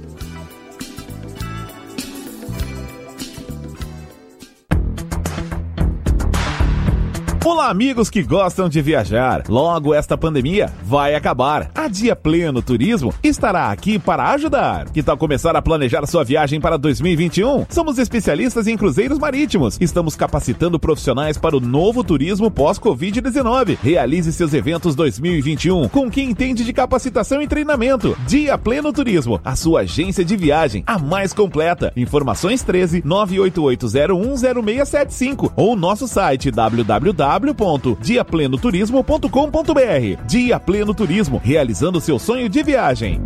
Olá, 7.51 7.70
amigos 7.70 8.11
que 8.11 8.22
gostam 8.22 8.68
de 8.68 8.82
viajar. 8.82 9.44
Logo 9.49 9.94
esta 9.94 10.18
pandemia 10.18 10.70
vai 10.84 11.14
acabar. 11.14 11.70
A 11.74 11.88
Dia 11.88 12.14
Pleno 12.14 12.61
Turismo 12.61 13.14
estará 13.22 13.70
aqui 13.70 13.99
para 13.99 14.32
ajudar. 14.32 14.90
Que 14.90 15.03
tal 15.03 15.16
começar 15.16 15.57
a 15.57 15.62
planejar 15.62 16.05
sua 16.05 16.22
viagem 16.22 16.61
para 16.61 16.76
2021? 16.76 17.64
Somos 17.70 17.96
especialistas 17.96 18.66
em 18.66 18.76
cruzeiros 18.76 19.18
marítimos. 19.18 19.78
Estamos 19.80 20.14
capacitando 20.14 20.78
profissionais 20.78 21.38
para 21.38 21.57
o 21.57 21.61
novo 21.61 22.05
turismo 22.05 22.51
pós-Covid-19. 22.51 23.78
Realize 23.82 24.30
seus 24.30 24.53
eventos 24.53 24.94
2021 24.94 25.88
com 25.88 26.11
quem 26.11 26.28
entende 26.28 26.62
de 26.62 26.72
capacitação 26.74 27.40
e 27.40 27.49
treinamento. 27.49 28.14
Dia 28.26 28.59
Pleno 28.59 28.92
Turismo, 28.92 29.40
a 29.42 29.57
sua 29.57 29.80
agência 29.80 30.22
de 30.22 30.36
viagem, 30.36 30.84
a 30.86 30.99
mais 30.99 31.32
completa. 31.32 31.94
Informações 31.96 32.62
13 32.62 33.01
988010675 33.01 35.51
ou 35.57 35.74
nosso 35.74 36.07
site 36.07 36.51
www 36.51 37.38
www.diaplenoturismo.com.br. 37.39 40.26
Dia 40.26 40.59
Pleno 40.59 40.95
Turismo, 40.95 41.39
realizando 41.43 42.01
seu 42.01 42.18
sonho 42.18 42.49
de 42.49 42.62
viagem. 42.62 43.20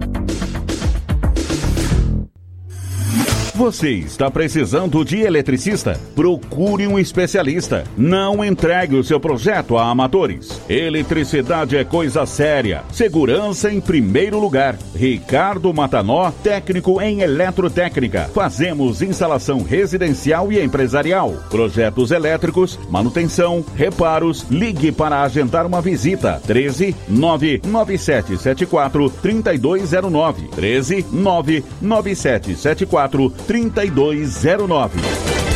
Você 3.55 3.91
está 3.91 4.31
precisando 4.31 5.05
de 5.05 5.21
eletricista? 5.21 6.01
Procure 6.15 6.87
um 6.87 6.99
especialista. 6.99 7.85
Não 7.99 8.43
entregue 8.43 8.97
o 8.97 9.05
seu 9.05 9.21
projeto 9.21 9.77
a 9.77 9.91
amadores. 9.91 10.59
Eletricidade 10.71 11.77
é 11.77 11.85
coisa 11.85 12.25
séria. 12.25 12.83
Segurança 12.91 13.71
em 13.71 13.79
primeiro 13.79 14.41
lugar. 14.41 14.79
Ricardo 14.95 15.71
Matanó, 15.75 16.31
técnico 16.43 16.99
em 17.03 17.21
eletrotécnica. 17.21 18.31
Fazemos 18.33 19.03
instalação 19.03 19.63
residencial 19.63 20.51
e 20.51 20.59
empresarial. 20.59 21.35
Projetos 21.51 22.11
elétricos, 22.11 22.79
manutenção, 22.89 23.63
reparos. 23.77 24.47
Ligue 24.51 24.91
para 24.91 25.21
agendar 25.21 25.67
uma 25.67 25.83
visita. 25.83 26.41
13 26.47 26.97
99774 27.07 29.11
3209. 29.11 30.49
13 30.49 31.05
99774 31.13 33.29
3209. 33.29 33.43
3209. 33.53 35.52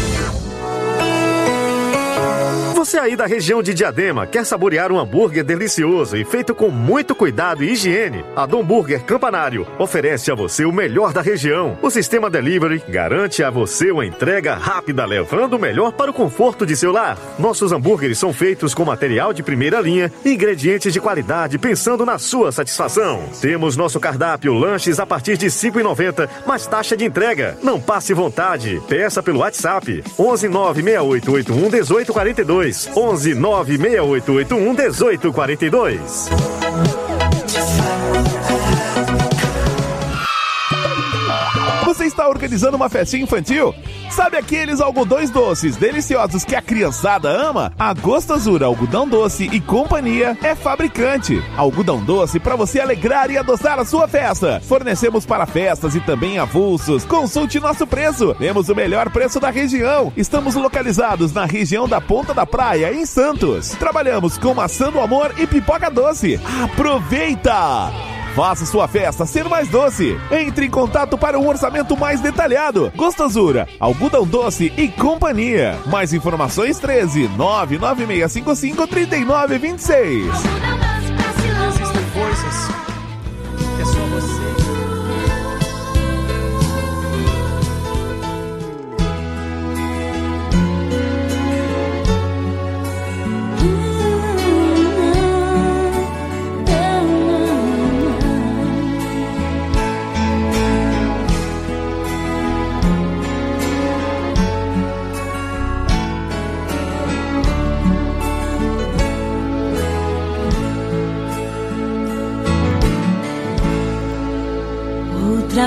Você 2.86 3.00
aí 3.00 3.16
da 3.16 3.26
região 3.26 3.64
de 3.64 3.74
Diadema 3.74 4.28
quer 4.28 4.46
saborear 4.46 4.92
um 4.92 5.00
hambúrguer 5.00 5.42
delicioso 5.42 6.16
e 6.16 6.24
feito 6.24 6.54
com 6.54 6.70
muito 6.70 7.16
cuidado 7.16 7.64
e 7.64 7.72
higiene? 7.72 8.24
A 8.36 8.46
Dom 8.46 8.62
Burger 8.62 9.02
Campanário 9.02 9.66
oferece 9.76 10.30
a 10.30 10.36
você 10.36 10.64
o 10.64 10.70
melhor 10.70 11.12
da 11.12 11.20
região. 11.20 11.76
O 11.82 11.90
sistema 11.90 12.30
delivery 12.30 12.80
garante 12.88 13.42
a 13.42 13.50
você 13.50 13.90
uma 13.90 14.06
entrega 14.06 14.54
rápida, 14.54 15.04
levando 15.04 15.54
o 15.54 15.58
melhor 15.58 15.94
para 15.94 16.12
o 16.12 16.14
conforto 16.14 16.64
de 16.64 16.76
seu 16.76 16.92
lar. 16.92 17.18
Nossos 17.40 17.72
hambúrgueres 17.72 18.20
são 18.20 18.32
feitos 18.32 18.72
com 18.72 18.84
material 18.84 19.32
de 19.32 19.42
primeira 19.42 19.80
linha 19.80 20.12
e 20.24 20.34
ingredientes 20.34 20.92
de 20.92 21.00
qualidade, 21.00 21.58
pensando 21.58 22.06
na 22.06 22.20
sua 22.20 22.52
satisfação. 22.52 23.24
Temos 23.40 23.76
nosso 23.76 23.98
cardápio 23.98 24.54
lanches 24.54 25.00
a 25.00 25.06
partir 25.06 25.36
de 25.36 25.46
R$ 25.46 25.50
5,90, 25.50 26.28
mais 26.46 26.68
taxa 26.68 26.96
de 26.96 27.04
entrega. 27.04 27.58
Não 27.64 27.80
passe 27.80 28.14
vontade. 28.14 28.80
Peça 28.88 29.20
pelo 29.24 29.40
WhatsApp 29.40 30.04
11 30.16 30.48
96881 30.48 31.56
1842. 31.68 32.75
11 32.84 33.34
96881 33.40 35.32
1842. 35.32 37.05
Você 41.96 42.04
está 42.04 42.28
organizando 42.28 42.76
uma 42.76 42.90
festinha 42.90 43.22
infantil? 43.22 43.74
Sabe 44.10 44.36
aqueles 44.36 44.82
algodões 44.82 45.30
doces 45.30 45.76
deliciosos 45.76 46.44
que 46.44 46.54
a 46.54 46.60
criançada 46.60 47.30
ama? 47.30 47.72
A 47.78 47.94
Gostosura 47.94 48.66
Algodão 48.66 49.08
Doce 49.08 49.48
e 49.50 49.58
Companhia 49.58 50.36
é 50.42 50.54
fabricante. 50.54 51.42
Algodão 51.56 52.04
doce 52.04 52.38
para 52.38 52.54
você 52.54 52.80
alegrar 52.80 53.30
e 53.30 53.38
adoçar 53.38 53.78
a 53.78 53.84
sua 53.86 54.06
festa. 54.06 54.60
Fornecemos 54.60 55.24
para 55.24 55.46
festas 55.46 55.94
e 55.94 56.00
também 56.00 56.38
avulsos. 56.38 57.02
Consulte 57.06 57.58
nosso 57.58 57.86
preço. 57.86 58.34
Temos 58.34 58.68
o 58.68 58.74
melhor 58.74 59.08
preço 59.08 59.40
da 59.40 59.48
região. 59.48 60.12
Estamos 60.18 60.54
localizados 60.54 61.32
na 61.32 61.46
região 61.46 61.88
da 61.88 61.98
Ponta 61.98 62.34
da 62.34 62.44
Praia, 62.44 62.92
em 62.92 63.06
Santos. 63.06 63.70
Trabalhamos 63.70 64.36
com 64.36 64.52
maçã 64.52 64.92
do 64.92 65.00
amor 65.00 65.32
e 65.38 65.46
pipoca 65.46 65.90
doce. 65.90 66.38
Aproveita! 66.62 68.15
Faça 68.36 68.66
sua 68.66 68.86
festa 68.86 69.24
ser 69.24 69.48
mais 69.48 69.66
doce. 69.68 70.14
Entre 70.30 70.66
em 70.66 70.70
contato 70.70 71.16
para 71.16 71.38
um 71.38 71.48
orçamento 71.48 71.96
mais 71.96 72.20
detalhado. 72.20 72.92
Gostosura, 72.94 73.66
algodão 73.80 74.26
doce 74.26 74.70
e 74.76 74.88
companhia. 74.88 75.78
Mais 75.86 76.12
informações 76.12 76.78
13 76.78 77.28
99655 77.28 78.86
3926. 78.86 80.26
Existem 81.66 82.04
coisas 82.12 82.75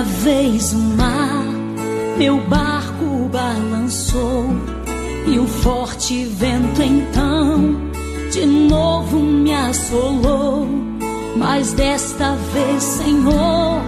Vez 0.01 0.73
o 0.73 0.77
mar, 0.77 1.43
meu 2.17 2.37
barco 2.41 3.29
balançou 3.31 4.45
e 5.27 5.37
o 5.37 5.45
forte 5.45 6.23
vento 6.25 6.81
então 6.81 7.89
de 8.31 8.45
novo 8.45 9.19
me 9.19 9.53
assolou. 9.53 10.67
Mas 11.35 11.73
desta 11.73 12.35
vez, 12.53 12.83
Senhor, 12.83 13.81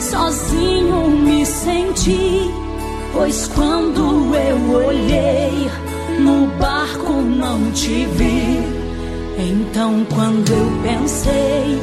sozinho 0.00 1.08
me 1.10 1.44
senti, 1.46 2.50
pois 3.12 3.48
quando 3.48 4.34
eu 4.34 4.86
olhei 4.86 5.70
no 6.18 6.46
barco 6.58 7.12
não 7.12 7.70
te 7.72 8.06
vi. 8.06 8.82
Então, 9.38 10.06
quando 10.14 10.50
eu 10.52 10.72
pensei 10.82 11.78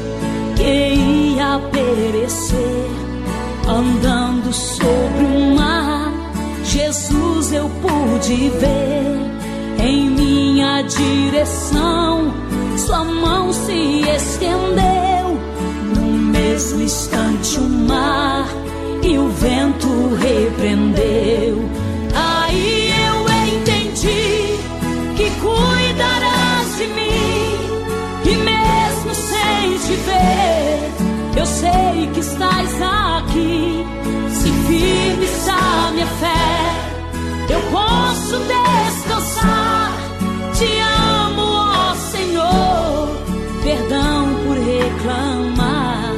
que 0.55 1.35
ia 1.35 1.59
perecer, 1.71 3.08
andando 3.69 4.51
sobre 4.51 5.23
o 5.23 5.55
mar, 5.55 6.11
Jesus 6.63 7.53
eu 7.53 7.69
pude 7.81 8.49
ver 8.59 9.85
em 9.85 10.09
minha 10.09 10.81
direção. 10.81 12.33
Sua 12.77 13.03
mão 13.03 13.53
se 13.53 14.01
estendeu, 14.01 15.37
no 15.95 16.11
mesmo 16.11 16.81
instante 16.81 17.59
o 17.59 17.69
mar 17.69 18.47
e 19.03 19.17
o 19.17 19.29
vento 19.29 20.15
repreendeu. 20.15 21.69
Aí 22.13 22.91
eu 23.07 23.17
entendi 23.53 24.59
que 25.15 25.29
cuidarás 25.41 26.77
de 26.77 26.87
mim, 26.87 27.59
e 28.25 28.35
mesmo 28.35 29.13
sem 29.13 29.77
te 29.77 29.93
ver, 30.01 30.98
eu 31.39 31.45
sei 31.45 32.09
que 32.13 32.19
estás 32.19 32.81
aqui. 32.81 33.85
Se 34.29 34.51
firme 34.51 35.25
está 35.25 35.91
minha 35.93 36.05
fé, 36.05 37.53
eu 37.53 37.61
posso 37.71 38.37
descansar. 38.39 39.93
Te 40.53 40.79
amo, 41.25 41.41
ó 41.41 41.95
Senhor, 41.95 43.09
perdão 43.63 44.27
por 44.45 44.57
reclamar. 44.57 46.13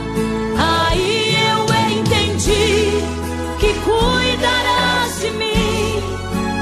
Aí 0.58 1.36
eu 1.52 2.00
entendi 2.00 3.04
que 3.60 3.74
cuidarás 3.86 5.20
de 5.22 5.30
mim, 5.38 6.04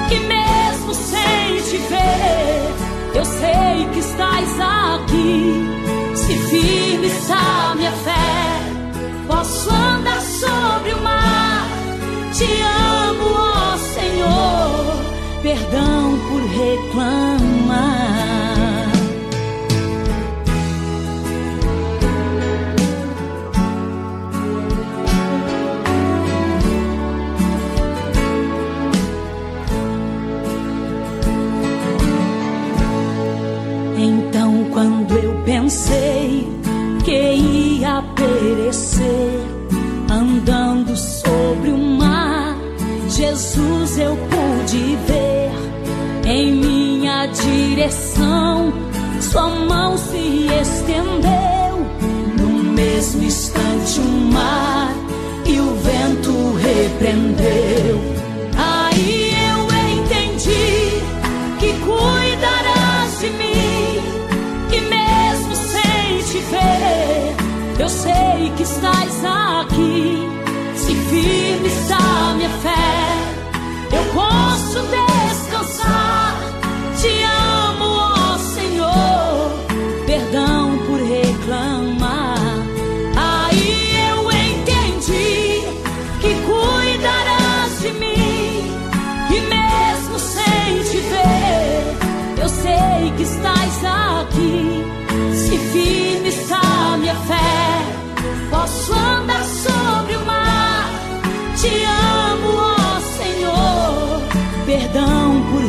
que 0.09 0.19
mesmo 0.19 0.93
sem 0.93 1.61
te 1.63 1.77
ver, 1.77 3.15
eu 3.15 3.25
sei 3.25 3.87
que 3.93 3.99
estás 3.99 4.59
aqui. 4.59 5.65
Se 6.15 6.37
firme 6.49 7.07
está 7.07 7.73
minha 7.75 7.91
fé, 7.91 8.18
posso 9.39 9.69
andar 9.69 10.21
sobre 10.21 10.93
o 10.93 11.01
mar. 11.01 11.65
Te 12.33 12.49
amo, 13.07 13.25
ó 13.33 13.77
Senhor, 13.77 14.97
perdão 15.41 16.19
por 16.27 16.41
reclamar. 16.61 17.79
Então, 33.97 34.65
quando 34.73 35.17
eu 35.17 35.43
pensei 35.45 36.47
que 37.05 37.11
ia 37.11 37.58
perecer, 38.19 39.39
andando 40.11 40.95
sobre 40.95 41.69
o 41.69 41.77
mar, 41.77 42.57
Jesus 43.07 43.97
eu 43.97 44.17
pude 44.17 44.97
ver 45.07 45.51
em 46.29 46.53
minha 46.53 47.25
direção. 47.27 48.73
Sua 49.21 49.49
mão 49.49 49.97
se 49.97 50.47
estendeu, 50.61 51.85
no 52.37 52.63
mesmo 52.73 53.23
instante 53.23 53.99
o 53.99 54.33
mar 54.33 54.88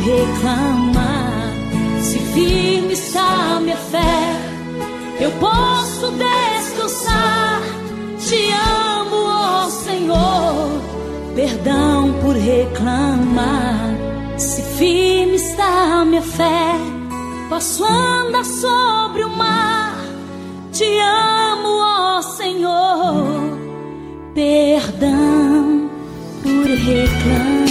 reclamar. 0.01 1.53
Se 2.01 2.19
firme 2.33 2.93
está 2.93 3.59
minha 3.61 3.77
fé, 3.77 4.35
eu 5.19 5.31
posso 5.33 6.11
descansar. 6.11 7.61
Te 8.19 8.51
amo, 8.51 9.17
ó 9.27 9.69
Senhor. 9.69 10.81
Perdão 11.35 12.13
por 12.21 12.35
reclamar. 12.35 13.95
Se 14.37 14.61
firme 14.77 15.35
está 15.35 16.03
minha 16.05 16.21
fé, 16.21 16.75
posso 17.49 17.85
andar 17.85 18.45
sobre 18.45 19.23
o 19.23 19.29
mar. 19.29 19.95
Te 20.71 20.99
amo, 20.99 21.69
ó 21.79 22.21
Senhor. 22.21 23.59
Perdão 24.33 25.89
por 26.41 26.65
reclamar. 26.65 27.70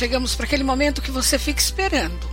Chegamos 0.00 0.34
para 0.34 0.46
aquele 0.46 0.64
momento 0.64 1.02
que 1.02 1.10
você 1.10 1.38
fica 1.38 1.60
esperando, 1.60 2.26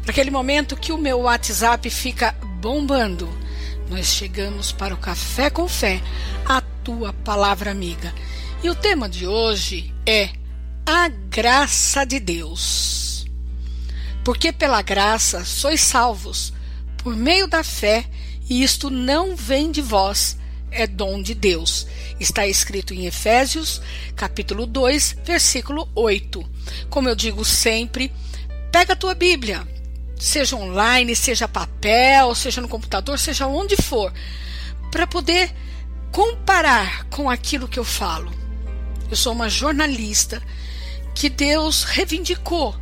para 0.00 0.12
aquele 0.12 0.30
momento 0.30 0.78
que 0.78 0.92
o 0.92 0.96
meu 0.96 1.18
WhatsApp 1.20 1.90
fica 1.90 2.32
bombando. 2.58 3.28
Nós 3.90 4.06
chegamos 4.06 4.72
para 4.72 4.94
o 4.94 4.96
Café 4.96 5.50
com 5.50 5.68
Fé, 5.68 6.00
a 6.46 6.62
tua 6.62 7.12
palavra 7.12 7.70
amiga. 7.70 8.14
E 8.62 8.70
o 8.70 8.74
tema 8.74 9.10
de 9.10 9.26
hoje 9.26 9.92
é 10.06 10.30
a 10.86 11.08
graça 11.08 12.06
de 12.06 12.18
Deus. 12.18 13.26
Porque 14.24 14.50
pela 14.50 14.80
graça 14.80 15.44
sois 15.44 15.82
salvos, 15.82 16.50
por 16.96 17.14
meio 17.14 17.46
da 17.46 17.62
fé, 17.62 18.06
e 18.48 18.62
isto 18.62 18.88
não 18.88 19.36
vem 19.36 19.70
de 19.70 19.82
vós, 19.82 20.38
é 20.70 20.86
dom 20.86 21.22
de 21.22 21.34
Deus. 21.34 21.86
Está 22.18 22.46
escrito 22.46 22.94
em 22.94 23.06
Efésios, 23.06 23.80
capítulo 24.14 24.66
2, 24.66 25.16
versículo 25.24 25.88
8. 25.94 26.44
Como 26.90 27.08
eu 27.08 27.14
digo 27.14 27.44
sempre, 27.44 28.12
pega 28.70 28.92
a 28.92 28.96
tua 28.96 29.14
Bíblia, 29.14 29.66
seja 30.18 30.56
online, 30.56 31.14
seja 31.14 31.48
papel, 31.48 32.34
seja 32.34 32.60
no 32.60 32.68
computador, 32.68 33.18
seja 33.18 33.46
onde 33.46 33.76
for, 33.76 34.12
para 34.90 35.06
poder 35.06 35.54
comparar 36.10 37.04
com 37.04 37.28
aquilo 37.28 37.68
que 37.68 37.78
eu 37.78 37.84
falo. 37.84 38.32
Eu 39.10 39.16
sou 39.16 39.32
uma 39.32 39.48
jornalista 39.48 40.42
que 41.14 41.28
Deus 41.28 41.84
reivindicou 41.84 42.74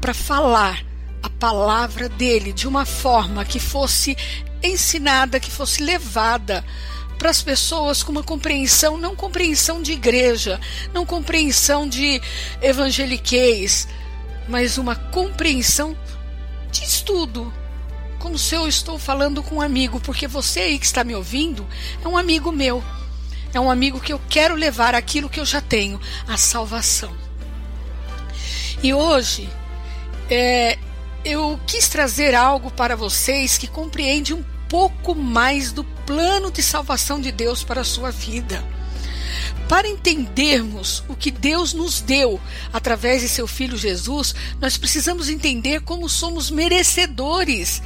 para 0.00 0.14
falar 0.14 0.84
a 1.22 1.28
palavra 1.28 2.08
dele 2.08 2.52
de 2.52 2.68
uma 2.68 2.84
forma 2.84 3.44
que 3.44 3.58
fosse 3.58 4.16
ensinada, 4.62 5.40
que 5.40 5.50
fosse 5.50 5.82
levada 5.82 6.64
para 7.18 7.30
as 7.30 7.42
pessoas 7.42 8.02
com 8.02 8.12
uma 8.12 8.22
compreensão, 8.22 8.96
não 8.96 9.16
compreensão 9.16 9.82
de 9.82 9.92
igreja, 9.92 10.60
não 10.94 11.04
compreensão 11.04 11.88
de 11.88 12.22
evangeliquez, 12.62 13.88
mas 14.48 14.78
uma 14.78 14.94
compreensão 14.94 15.96
de 16.70 16.84
estudo. 16.84 17.52
Como 18.20 18.38
se 18.38 18.54
eu 18.54 18.66
estou 18.66 18.98
falando 18.98 19.42
com 19.42 19.56
um 19.56 19.60
amigo, 19.60 20.00
porque 20.00 20.26
você 20.26 20.60
aí 20.60 20.78
que 20.78 20.86
está 20.86 21.04
me 21.04 21.14
ouvindo 21.14 21.66
é 22.02 22.08
um 22.08 22.16
amigo 22.16 22.52
meu. 22.52 22.82
É 23.52 23.58
um 23.58 23.70
amigo 23.70 24.00
que 24.00 24.12
eu 24.12 24.20
quero 24.28 24.54
levar 24.54 24.94
aquilo 24.94 25.28
que 25.28 25.40
eu 25.40 25.44
já 25.44 25.60
tenho, 25.60 26.00
a 26.26 26.36
salvação. 26.36 27.12
E 28.82 28.92
hoje 28.92 29.48
é, 30.30 30.78
eu 31.24 31.58
quis 31.66 31.88
trazer 31.88 32.34
algo 32.34 32.70
para 32.70 32.94
vocês 32.94 33.58
que 33.58 33.66
compreende 33.66 34.34
um 34.34 34.44
pouco 34.68 35.14
mais 35.14 35.72
do 35.72 35.82
plano 36.08 36.50
de 36.50 36.62
salvação 36.62 37.20
de 37.20 37.30
Deus 37.30 37.62
para 37.62 37.82
a 37.82 37.84
sua 37.84 38.10
vida. 38.10 38.64
Para 39.68 39.86
entendermos 39.86 41.04
o 41.06 41.14
que 41.14 41.30
Deus 41.30 41.74
nos 41.74 42.00
deu 42.00 42.40
através 42.72 43.20
de 43.20 43.28
seu 43.28 43.46
Filho 43.46 43.76
Jesus, 43.76 44.34
nós 44.58 44.78
precisamos 44.78 45.28
entender 45.28 45.82
como 45.82 46.08
somos 46.08 46.50
merecedores, 46.50 47.82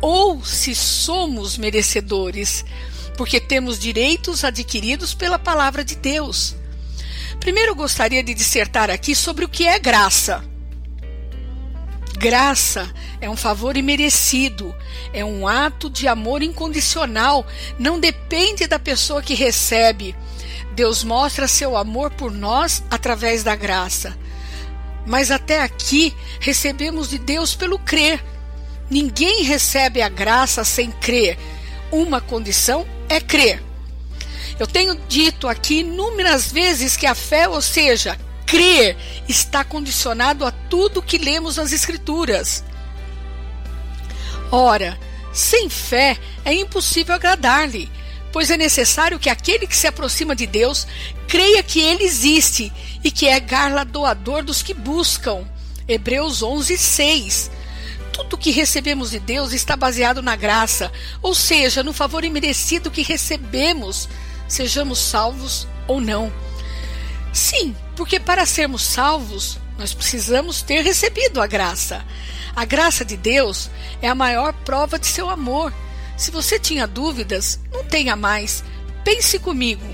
ou 0.00 0.42
se 0.42 0.74
somos 0.74 1.58
merecedores, 1.58 2.64
porque 3.14 3.38
temos 3.38 3.78
direitos 3.78 4.42
adquiridos 4.42 5.12
pela 5.12 5.38
palavra 5.38 5.84
de 5.84 5.96
Deus. 5.96 6.56
Primeiro, 7.40 7.72
eu 7.72 7.76
gostaria 7.76 8.24
de 8.24 8.32
dissertar 8.32 8.88
aqui 8.88 9.14
sobre 9.14 9.44
o 9.44 9.50
que 9.50 9.66
é 9.66 9.78
graça. 9.78 10.42
Graça 12.24 12.90
é 13.20 13.28
um 13.28 13.36
favor 13.36 13.76
imerecido, 13.76 14.74
é 15.12 15.22
um 15.22 15.46
ato 15.46 15.90
de 15.90 16.08
amor 16.08 16.42
incondicional, 16.42 17.46
não 17.78 18.00
depende 18.00 18.66
da 18.66 18.78
pessoa 18.78 19.20
que 19.20 19.34
recebe. 19.34 20.16
Deus 20.72 21.04
mostra 21.04 21.46
seu 21.46 21.76
amor 21.76 22.10
por 22.12 22.32
nós 22.32 22.82
através 22.90 23.42
da 23.42 23.54
graça. 23.54 24.16
Mas 25.04 25.30
até 25.30 25.60
aqui 25.60 26.16
recebemos 26.40 27.10
de 27.10 27.18
Deus 27.18 27.54
pelo 27.54 27.78
crer. 27.78 28.24
Ninguém 28.88 29.42
recebe 29.42 30.00
a 30.00 30.08
graça 30.08 30.64
sem 30.64 30.90
crer. 30.92 31.38
Uma 31.92 32.22
condição 32.22 32.86
é 33.06 33.20
crer. 33.20 33.62
Eu 34.58 34.66
tenho 34.66 34.98
dito 35.10 35.46
aqui 35.46 35.80
inúmeras 35.80 36.50
vezes 36.50 36.96
que 36.96 37.04
a 37.04 37.14
fé, 37.14 37.46
ou 37.46 37.60
seja, 37.60 38.18
crer 38.54 38.96
está 39.28 39.64
condicionado 39.64 40.46
a 40.46 40.52
tudo 40.52 41.02
que 41.02 41.18
lemos 41.18 41.56
nas 41.56 41.72
Escrituras. 41.72 42.62
Ora, 44.48 44.96
sem 45.32 45.68
fé 45.68 46.16
é 46.44 46.54
impossível 46.54 47.16
agradar-lhe, 47.16 47.90
pois 48.32 48.52
é 48.52 48.56
necessário 48.56 49.18
que 49.18 49.28
aquele 49.28 49.66
que 49.66 49.76
se 49.76 49.88
aproxima 49.88 50.36
de 50.36 50.46
Deus 50.46 50.86
creia 51.26 51.64
que 51.64 51.80
ele 51.80 52.04
existe 52.04 52.72
e 53.02 53.10
que 53.10 53.26
é 53.26 53.40
galardoador 53.40 54.44
dos 54.44 54.62
que 54.62 54.72
buscam. 54.72 55.44
Hebreus 55.88 56.40
11, 56.40 56.78
6. 56.78 57.50
Tudo 58.12 58.38
que 58.38 58.52
recebemos 58.52 59.10
de 59.10 59.18
Deus 59.18 59.52
está 59.52 59.74
baseado 59.74 60.22
na 60.22 60.36
graça, 60.36 60.92
ou 61.20 61.34
seja, 61.34 61.82
no 61.82 61.92
favor 61.92 62.24
imerecido 62.24 62.88
que 62.88 63.02
recebemos, 63.02 64.08
sejamos 64.46 65.00
salvos 65.00 65.66
ou 65.88 66.00
não. 66.00 66.32
Sim, 67.34 67.74
porque 67.96 68.20
para 68.20 68.46
sermos 68.46 68.82
salvos, 68.82 69.58
nós 69.76 69.92
precisamos 69.92 70.62
ter 70.62 70.82
recebido 70.82 71.42
a 71.42 71.48
graça. 71.48 72.04
A 72.54 72.64
graça 72.64 73.04
de 73.04 73.16
Deus 73.16 73.68
é 74.00 74.08
a 74.08 74.14
maior 74.14 74.52
prova 74.64 75.00
de 75.00 75.08
seu 75.08 75.28
amor. 75.28 75.74
Se 76.16 76.30
você 76.30 76.60
tinha 76.60 76.86
dúvidas, 76.86 77.58
não 77.72 77.84
tenha 77.84 78.14
mais. 78.14 78.62
Pense 79.02 79.40
comigo. 79.40 79.84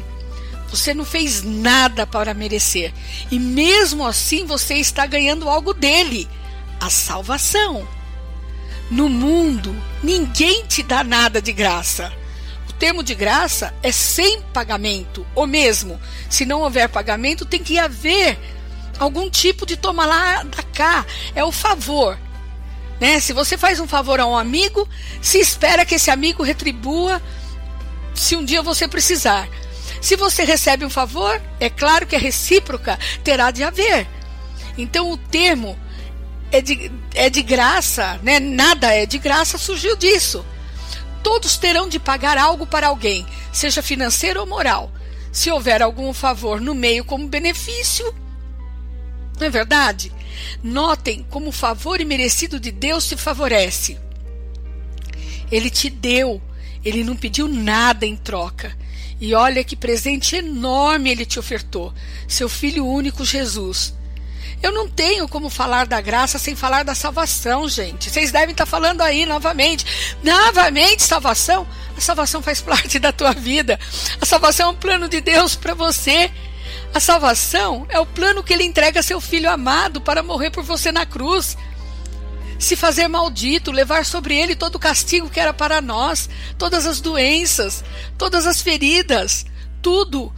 Você 0.69 0.93
não 0.93 1.05
fez 1.05 1.43
nada 1.43 2.07
para 2.07 2.35
merecer. 2.35 2.93
E 3.31 3.39
mesmo 3.39 4.07
assim 4.07 4.45
você 4.45 4.75
está 4.75 5.07
ganhando 5.07 5.49
algo 5.49 5.73
dele 5.73 6.29
a 6.79 6.91
salvação. 6.91 7.89
No 8.91 9.09
mundo, 9.09 9.75
ninguém 10.03 10.67
te 10.67 10.83
dá 10.83 11.03
nada 11.03 11.41
de 11.41 11.53
graça. 11.53 12.13
Termo 12.81 13.03
de 13.03 13.15
graça 13.15 13.75
é 13.83 13.93
sem 13.93 14.41
pagamento, 14.55 15.27
ou 15.35 15.47
mesmo, 15.47 16.01
se 16.31 16.47
não 16.47 16.63
houver 16.63 16.89
pagamento, 16.89 17.45
tem 17.45 17.63
que 17.63 17.79
haver 17.79 18.39
algum 18.99 19.29
tipo 19.29 19.67
de 19.67 19.77
toma 19.77 20.07
lá 20.07 20.43
da 20.45 20.63
cá. 20.63 21.05
É 21.35 21.45
o 21.45 21.53
favor. 21.53 22.19
Né? 22.99 23.21
Se 23.21 23.35
você 23.35 23.59
faz 23.59 23.81
um 23.81 23.87
favor 23.87 24.19
a 24.19 24.25
um 24.25 24.35
amigo, 24.35 24.89
se 25.21 25.39
espera 25.39 25.85
que 25.85 25.97
esse 25.97 26.11
amigo 26.11 26.43
retribua 26.43 27.21
se 28.15 28.35
um 28.35 28.43
dia 28.43 28.63
você 28.63 28.89
precisar. 28.89 29.47
Se 30.01 30.17
você 30.17 30.43
recebe 30.43 30.83
um 30.83 30.91
favor, 30.91 31.39
é 31.61 31.69
claro 31.69 32.07
que 32.07 32.17
a 32.17 32.19
recíproca 32.19 32.99
terá 33.23 33.51
de 33.51 33.63
haver. 33.63 34.09
Então 34.79 35.11
o 35.11 35.19
termo 35.19 35.79
é 36.51 36.63
de, 36.63 36.91
é 37.15 37.29
de 37.29 37.43
graça, 37.43 38.19
né? 38.23 38.41
nada 38.41 38.95
é 38.95 39.05
de 39.05 39.19
graça, 39.19 39.59
surgiu 39.59 39.95
disso. 39.97 40.43
Todos 41.23 41.57
terão 41.57 41.89
de 41.89 41.99
pagar 41.99 42.39
algo 42.39 42.67
para 42.67 42.89
alguém, 42.89 43.27
seja 43.53 43.83
financeiro 43.83 44.41
ou 44.41 44.47
moral. 44.47 44.93
Se 45.33 45.51
houver 45.51 45.83
algum 45.83 46.13
favor 46.13 46.61
no 46.61 46.75
meio 46.75 47.05
como 47.05 47.29
benefício, 47.29 48.15
não 49.39 49.47
é 49.47 49.51
verdade? 49.51 50.13
Notem 50.63 51.25
como 51.31 51.49
o 51.49 51.53
favor 51.53 52.01
imerecido 52.01 52.61
de 52.61 52.71
Deus 52.71 53.07
te 53.07 53.17
favorece. 53.17 53.99
Ele 55.51 55.71
te 55.71 55.89
deu, 55.89 56.41
ele 56.85 57.03
não 57.03 57.17
pediu 57.17 57.49
nada 57.49 58.05
em 58.07 58.17
troca. 58.17 58.77
E 59.21 59.35
olha 59.35 59.65
que 59.65 59.77
presente 59.77 60.37
enorme 60.37 61.11
ele 61.11 61.27
te 61.27 61.39
ofertou, 61.39 61.93
seu 62.27 62.49
filho 62.49 62.87
único 62.87 63.25
Jesus. 63.25 63.95
Eu 64.63 64.73
não 64.73 64.89
tenho 64.89 65.27
como 65.27 65.49
falar 65.49 65.87
da 65.87 66.01
graça 66.01 66.39
sem 66.39 66.55
falar 66.55 66.85
da 66.85 66.95
salvação, 66.95 67.69
gente. 67.69 68.11
Vocês 68.11 68.31
devem 68.31 68.53
estar 68.53 68.67
falando 68.67 69.01
aí 69.01 69.25
novamente. 69.25 69.87
Novamente, 70.23 71.03
salvação? 71.03 71.67
A 71.97 72.01
salvação 72.01 72.43
faz 72.43 72.61
parte 72.61 72.99
da 72.99 73.13
tua 73.13 73.33
vida. 73.33 73.81
A 74.21 74.27
salvação 74.27 74.69
é 74.69 74.73
um 74.73 74.77
plano 74.77 75.09
de 75.09 75.21
Deus 75.21 75.55
para 75.55 75.73
você. 75.73 76.31
A 76.93 77.01
salvação 77.01 77.87
é 77.89 77.99
o 77.99 78.07
plano 78.07 78.43
que 78.43 78.53
ele 78.53 78.65
entrega 78.65 79.01
a 79.01 79.03
seu 79.03 79.21
filho 79.21 79.51
amado 79.51 80.01
para 80.01 80.23
morrer 80.23 80.51
por 80.51 80.63
você 80.63 80.93
na 80.93 81.07
cruz 81.07 81.57
se 82.61 82.77
fazer 82.77 83.09
maldito, 83.09 83.73
levar 83.73 84.05
sobre 84.05 84.37
ele 84.37 84.55
todo 84.55 84.75
o 84.75 84.79
castigo 84.79 85.31
que 85.31 85.41
era 85.41 85.53
para 85.53 85.81
nós, 85.81 86.29
todas 86.59 86.87
as 86.87 87.01
doenças, 87.01 87.83
todas 88.19 88.47
as 88.47 88.61
feridas, 88.61 89.47
tudo. 89.81 90.31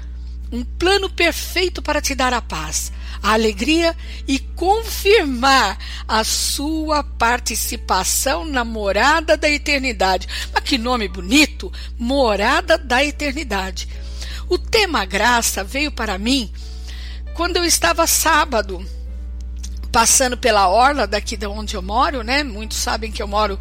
Um 0.53 0.62
plano 0.62 1.11
perfeito 1.11 1.82
para 1.82 2.01
te 2.01 2.15
dar 2.15 2.32
a 2.32 2.40
paz, 2.40 2.93
a 3.23 3.32
alegria 3.32 3.97
e 4.27 4.39
confirmar 4.39 5.78
a 6.09 6.24
sua 6.24 7.05
participação 7.05 8.44
na 8.44 8.65
morada 8.65 9.36
da 9.36 9.49
eternidade. 9.49 10.27
Mas 10.53 10.65
que 10.65 10.77
nome 10.77 11.07
bonito! 11.09 11.73
Morada 11.99 12.77
da 12.77 13.05
eternidade. 13.05 13.89
O 14.49 14.59
tema 14.59 15.05
graça 15.05 15.62
veio 15.62 15.93
para 15.93 16.19
mim 16.19 16.53
quando 17.35 17.57
eu 17.57 17.65
estava 17.65 18.07
sábado 18.07 18.85
passando 19.90 20.36
pela 20.36 20.69
orla 20.69 21.07
daqui 21.07 21.36
de 21.36 21.47
onde 21.47 21.77
eu 21.77 21.82
moro, 21.82 22.23
né? 22.23 22.43
Muitos 22.43 22.78
sabem 22.78 23.12
que 23.12 23.23
eu 23.23 23.28
moro 23.28 23.59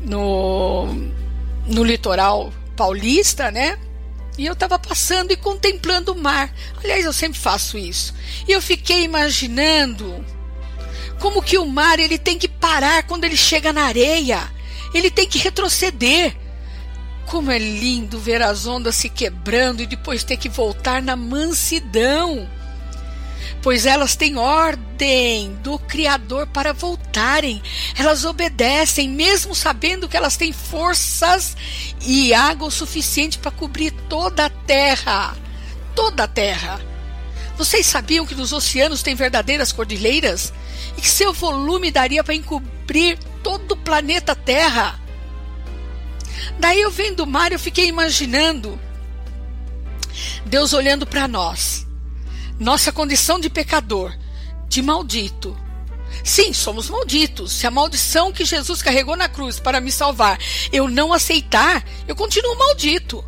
no, 0.00 0.86
no 1.66 1.82
litoral 1.82 2.52
paulista, 2.76 3.50
né? 3.50 3.78
E 4.38 4.46
eu 4.46 4.52
estava 4.52 4.78
passando 4.78 5.32
e 5.32 5.36
contemplando 5.36 6.12
o 6.12 6.16
mar. 6.16 6.54
Aliás, 6.82 7.04
eu 7.04 7.12
sempre 7.12 7.38
faço 7.38 7.76
isso. 7.76 8.14
E 8.46 8.52
eu 8.52 8.62
fiquei 8.62 9.02
imaginando 9.02 10.24
como 11.18 11.42
que 11.42 11.58
o 11.58 11.66
mar 11.66 11.98
ele 11.98 12.16
tem 12.16 12.38
que 12.38 12.46
parar 12.46 13.02
quando 13.02 13.24
ele 13.24 13.36
chega 13.36 13.72
na 13.72 13.82
areia. 13.82 14.48
Ele 14.94 15.10
tem 15.10 15.26
que 15.26 15.38
retroceder. 15.38 16.36
Como 17.26 17.50
é 17.50 17.58
lindo 17.58 18.18
ver 18.18 18.40
as 18.40 18.64
ondas 18.64 18.94
se 18.94 19.10
quebrando 19.10 19.82
e 19.82 19.86
depois 19.86 20.24
ter 20.24 20.36
que 20.36 20.48
voltar 20.48 21.02
na 21.02 21.16
mansidão 21.16 22.48
pois 23.62 23.86
elas 23.86 24.16
têm 24.16 24.36
ordem 24.36 25.54
do 25.62 25.78
Criador 25.78 26.46
para 26.46 26.72
voltarem. 26.72 27.62
Elas 27.96 28.24
obedecem, 28.24 29.08
mesmo 29.08 29.54
sabendo 29.54 30.08
que 30.08 30.16
elas 30.16 30.36
têm 30.36 30.52
forças 30.52 31.56
e 32.00 32.32
água 32.32 32.68
o 32.68 32.70
suficiente 32.70 33.38
para 33.38 33.50
cobrir 33.50 33.92
toda 34.08 34.46
a 34.46 34.50
terra. 34.50 35.36
Toda 35.94 36.24
a 36.24 36.28
terra. 36.28 36.80
Vocês 37.56 37.86
sabiam 37.86 38.24
que 38.24 38.36
nos 38.36 38.52
oceanos 38.52 39.02
tem 39.02 39.16
verdadeiras 39.16 39.72
cordilheiras? 39.72 40.52
E 40.96 41.00
que 41.00 41.08
seu 41.08 41.32
volume 41.32 41.90
daria 41.90 42.22
para 42.22 42.34
encobrir 42.34 43.18
todo 43.42 43.72
o 43.72 43.76
planeta 43.76 44.34
Terra? 44.34 45.00
Daí 46.60 46.80
eu 46.80 46.90
vendo 46.90 47.24
o 47.24 47.26
mar, 47.26 47.50
eu 47.50 47.58
fiquei 47.58 47.88
imaginando 47.88 48.78
Deus 50.46 50.72
olhando 50.72 51.04
para 51.04 51.26
nós 51.26 51.87
nossa 52.58 52.92
condição 52.92 53.38
de 53.38 53.48
pecador, 53.48 54.16
de 54.68 54.82
maldito. 54.82 55.56
Sim, 56.24 56.52
somos 56.52 56.88
malditos. 56.88 57.52
Se 57.52 57.66
a 57.66 57.70
maldição 57.70 58.32
que 58.32 58.44
Jesus 58.44 58.82
carregou 58.82 59.16
na 59.16 59.28
cruz 59.28 59.60
para 59.60 59.80
me 59.80 59.92
salvar 59.92 60.38
eu 60.72 60.88
não 60.88 61.12
aceitar, 61.12 61.84
eu 62.06 62.16
continuo 62.16 62.58
maldito. 62.58 63.24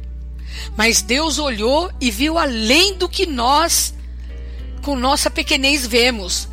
Mas 0.76 1.02
Deus 1.02 1.38
olhou 1.38 1.90
e 2.00 2.10
viu 2.10 2.38
além 2.38 2.96
do 2.96 3.08
que 3.08 3.26
nós, 3.26 3.94
com 4.82 4.96
nossa 4.96 5.30
pequenez, 5.30 5.86
vemos. 5.86 6.48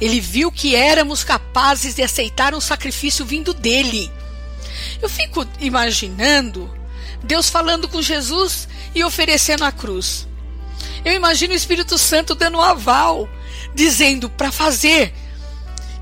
Ele 0.00 0.20
viu 0.20 0.50
que 0.50 0.74
éramos 0.74 1.22
capazes 1.22 1.94
de 1.94 2.02
aceitar 2.02 2.54
um 2.54 2.60
sacrifício 2.60 3.24
vindo 3.24 3.54
dele. 3.54 4.10
Eu 5.00 5.08
fico 5.08 5.46
imaginando 5.60 6.70
Deus 7.22 7.48
falando 7.48 7.88
com 7.88 8.02
Jesus 8.02 8.68
e 8.94 9.04
oferecendo 9.04 9.64
a 9.64 9.70
cruz. 9.70 10.26
Eu 11.04 11.12
imagino 11.12 11.52
o 11.52 11.56
Espírito 11.56 11.98
Santo 11.98 12.34
dando 12.34 12.58
um 12.58 12.62
aval, 12.62 13.28
dizendo 13.74 14.30
para 14.30 14.52
fazer, 14.52 15.12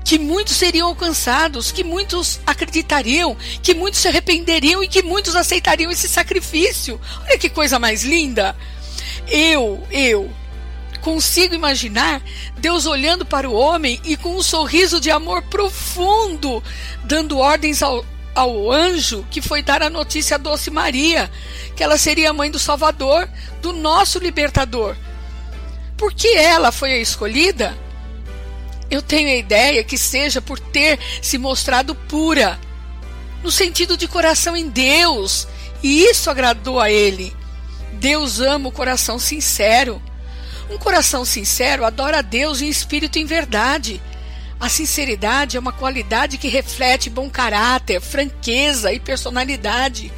que 0.03 0.19
muitos 0.19 0.55
seriam 0.55 0.87
alcançados, 0.87 1.71
que 1.71 1.83
muitos 1.83 2.39
acreditariam, 2.45 3.35
que 3.61 3.73
muitos 3.73 3.99
se 3.99 4.07
arrependeriam 4.07 4.83
e 4.83 4.87
que 4.87 5.01
muitos 5.01 5.35
aceitariam 5.35 5.91
esse 5.91 6.07
sacrifício. 6.07 6.99
Olha 7.23 7.37
que 7.37 7.49
coisa 7.49 7.79
mais 7.79 8.03
linda! 8.03 8.55
Eu, 9.27 9.81
eu 9.89 10.29
consigo 11.01 11.55
imaginar 11.55 12.21
Deus 12.57 12.85
olhando 12.85 13.25
para 13.25 13.49
o 13.49 13.53
homem 13.53 13.99
e 14.03 14.15
com 14.15 14.35
um 14.35 14.43
sorriso 14.43 14.99
de 14.99 15.09
amor 15.09 15.41
profundo, 15.43 16.63
dando 17.03 17.39
ordens 17.39 17.81
ao, 17.81 18.05
ao 18.33 18.71
anjo 18.71 19.25
que 19.29 19.41
foi 19.41 19.61
dar 19.61 19.81
a 19.83 19.89
notícia 19.89 20.35
a 20.35 20.37
Doce 20.37 20.69
Maria, 20.69 21.29
que 21.75 21.83
ela 21.83 21.97
seria 21.97 22.29
a 22.29 22.33
mãe 22.33 22.49
do 22.49 22.59
Salvador, 22.59 23.27
do 23.61 23.73
nosso 23.73 24.19
libertador. 24.19 24.95
Por 25.97 26.13
que 26.13 26.35
ela 26.35 26.71
foi 26.71 26.93
a 26.93 26.97
escolhida? 26.97 27.77
Eu 28.89 29.01
tenho 29.01 29.29
a 29.29 29.35
ideia 29.35 29.83
que 29.83 29.97
seja 29.97 30.41
por 30.41 30.59
ter 30.59 30.99
se 31.21 31.37
mostrado 31.37 31.95
pura, 31.95 32.59
no 33.43 33.51
sentido 33.51 33.95
de 33.95 34.07
coração 34.07 34.55
em 34.55 34.69
Deus, 34.69 35.47
e 35.81 36.03
isso 36.03 36.29
agradou 36.29 36.79
a 36.79 36.91
ele. 36.91 37.35
Deus 37.93 38.39
ama 38.39 38.69
o 38.69 38.71
coração 38.71 39.19
sincero. 39.19 40.01
Um 40.69 40.77
coração 40.77 41.25
sincero 41.25 41.85
adora 41.85 42.19
a 42.19 42.21
Deus 42.21 42.61
em 42.61 42.69
espírito 42.69 43.17
e 43.17 43.21
em 43.21 43.25
verdade. 43.25 44.01
A 44.61 44.69
sinceridade 44.69 45.57
é 45.57 45.59
uma 45.59 45.71
qualidade 45.71 46.37
que 46.37 46.47
reflete 46.47 47.09
bom 47.09 47.27
caráter, 47.27 47.99
franqueza 47.99 48.93
e 48.93 48.99
personalidade. 48.99 50.13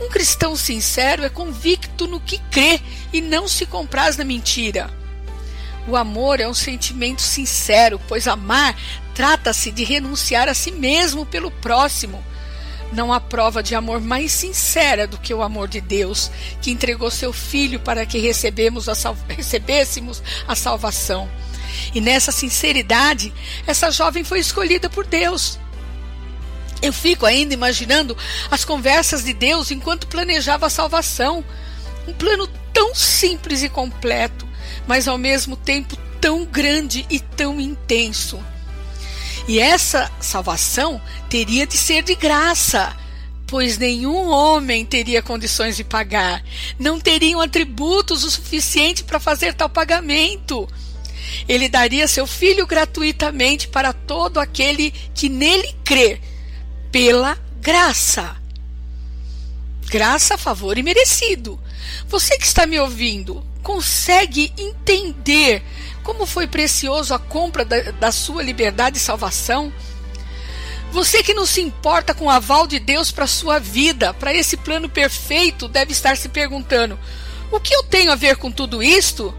Um 0.00 0.08
cristão 0.08 0.56
sincero 0.56 1.22
é 1.22 1.28
convicto 1.28 2.06
no 2.06 2.18
que 2.18 2.38
crê 2.50 2.80
e 3.12 3.20
não 3.20 3.46
se 3.46 3.66
compraz 3.66 4.16
na 4.16 4.24
mentira. 4.24 4.88
O 5.86 5.96
amor 5.96 6.40
é 6.40 6.48
um 6.48 6.54
sentimento 6.54 7.20
sincero, 7.20 8.00
pois 8.08 8.26
amar 8.26 8.74
trata-se 9.14 9.70
de 9.70 9.84
renunciar 9.84 10.48
a 10.48 10.54
si 10.54 10.70
mesmo 10.70 11.26
pelo 11.26 11.50
próximo. 11.50 12.24
Não 12.90 13.12
há 13.12 13.20
prova 13.20 13.62
de 13.62 13.74
amor 13.74 14.00
mais 14.00 14.32
sincera 14.32 15.06
do 15.06 15.18
que 15.18 15.34
o 15.34 15.42
amor 15.42 15.68
de 15.68 15.82
Deus, 15.82 16.30
que 16.62 16.70
entregou 16.70 17.10
seu 17.10 17.34
Filho 17.34 17.80
para 17.80 18.06
que 18.06 18.16
recebemos 18.18 18.88
a 18.88 18.94
recebêssemos 19.28 20.22
a 20.46 20.54
salvação. 20.54 21.28
E 21.94 22.00
nessa 22.00 22.32
sinceridade, 22.32 23.32
essa 23.66 23.90
jovem 23.90 24.24
foi 24.24 24.38
escolhida 24.38 24.88
por 24.88 25.06
Deus. 25.06 25.58
Eu 26.80 26.92
fico 26.92 27.26
ainda 27.26 27.54
imaginando 27.54 28.16
as 28.50 28.64
conversas 28.64 29.24
de 29.24 29.32
Deus 29.32 29.70
enquanto 29.70 30.06
planejava 30.06 30.66
a 30.66 30.70
salvação. 30.70 31.44
Um 32.06 32.12
plano 32.12 32.48
tão 32.72 32.94
simples 32.94 33.62
e 33.62 33.68
completo, 33.68 34.46
mas 34.86 35.08
ao 35.08 35.18
mesmo 35.18 35.56
tempo 35.56 35.96
tão 36.20 36.44
grande 36.44 37.04
e 37.10 37.18
tão 37.20 37.60
intenso. 37.60 38.38
E 39.48 39.58
essa 39.58 40.10
salvação 40.20 41.00
teria 41.28 41.66
de 41.66 41.76
ser 41.76 42.02
de 42.02 42.14
graça, 42.14 42.94
pois 43.46 43.78
nenhum 43.78 44.28
homem 44.28 44.84
teria 44.84 45.22
condições 45.22 45.76
de 45.76 45.82
pagar, 45.82 46.44
não 46.78 47.00
teriam 47.00 47.40
atributos 47.40 48.24
o 48.24 48.30
suficiente 48.30 49.02
para 49.02 49.18
fazer 49.18 49.54
tal 49.54 49.68
pagamento. 49.68 50.68
Ele 51.48 51.68
daria 51.68 52.08
seu 52.08 52.26
filho 52.26 52.66
gratuitamente 52.66 53.68
para 53.68 53.92
todo 53.92 54.38
aquele 54.38 54.90
que 55.14 55.28
nele 55.28 55.74
crê, 55.84 56.20
pela 56.90 57.38
graça. 57.60 58.36
Graça, 59.86 60.36
favor 60.36 60.76
e 60.76 60.82
merecido. 60.82 61.58
Você 62.06 62.36
que 62.36 62.46
está 62.46 62.66
me 62.66 62.78
ouvindo, 62.78 63.44
consegue 63.62 64.52
entender 64.56 65.62
como 66.02 66.26
foi 66.26 66.46
precioso 66.46 67.12
a 67.12 67.18
compra 67.18 67.64
da, 67.64 67.90
da 67.92 68.12
sua 68.12 68.42
liberdade 68.42 68.96
e 68.96 69.00
salvação? 69.00 69.72
Você 70.90 71.22
que 71.22 71.34
não 71.34 71.44
se 71.44 71.60
importa 71.60 72.14
com 72.14 72.26
o 72.26 72.30
aval 72.30 72.66
de 72.66 72.78
Deus 72.78 73.10
para 73.10 73.26
sua 73.26 73.58
vida, 73.58 74.14
para 74.14 74.34
esse 74.34 74.56
plano 74.56 74.88
perfeito, 74.88 75.68
deve 75.68 75.92
estar 75.92 76.16
se 76.16 76.28
perguntando: 76.28 76.98
o 77.50 77.60
que 77.60 77.74
eu 77.74 77.82
tenho 77.82 78.10
a 78.10 78.14
ver 78.14 78.36
com 78.36 78.50
tudo 78.50 78.82
isto? 78.82 79.34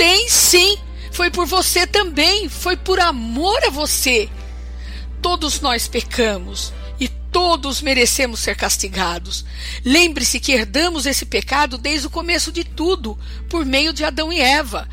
Tem 0.00 0.30
sim, 0.30 0.78
foi 1.12 1.30
por 1.30 1.44
você 1.44 1.86
também, 1.86 2.48
foi 2.48 2.74
por 2.74 2.98
amor 2.98 3.62
a 3.64 3.68
você. 3.68 4.30
Todos 5.20 5.60
nós 5.60 5.88
pecamos 5.88 6.72
e 6.98 7.06
todos 7.06 7.82
merecemos 7.82 8.40
ser 8.40 8.56
castigados. 8.56 9.44
Lembre-se 9.84 10.40
que 10.40 10.52
herdamos 10.52 11.04
esse 11.04 11.26
pecado 11.26 11.76
desde 11.76 12.06
o 12.06 12.10
começo 12.10 12.50
de 12.50 12.64
tudo, 12.64 13.18
por 13.46 13.66
meio 13.66 13.92
de 13.92 14.02
Adão 14.02 14.32
e 14.32 14.40
Eva. 14.40 14.88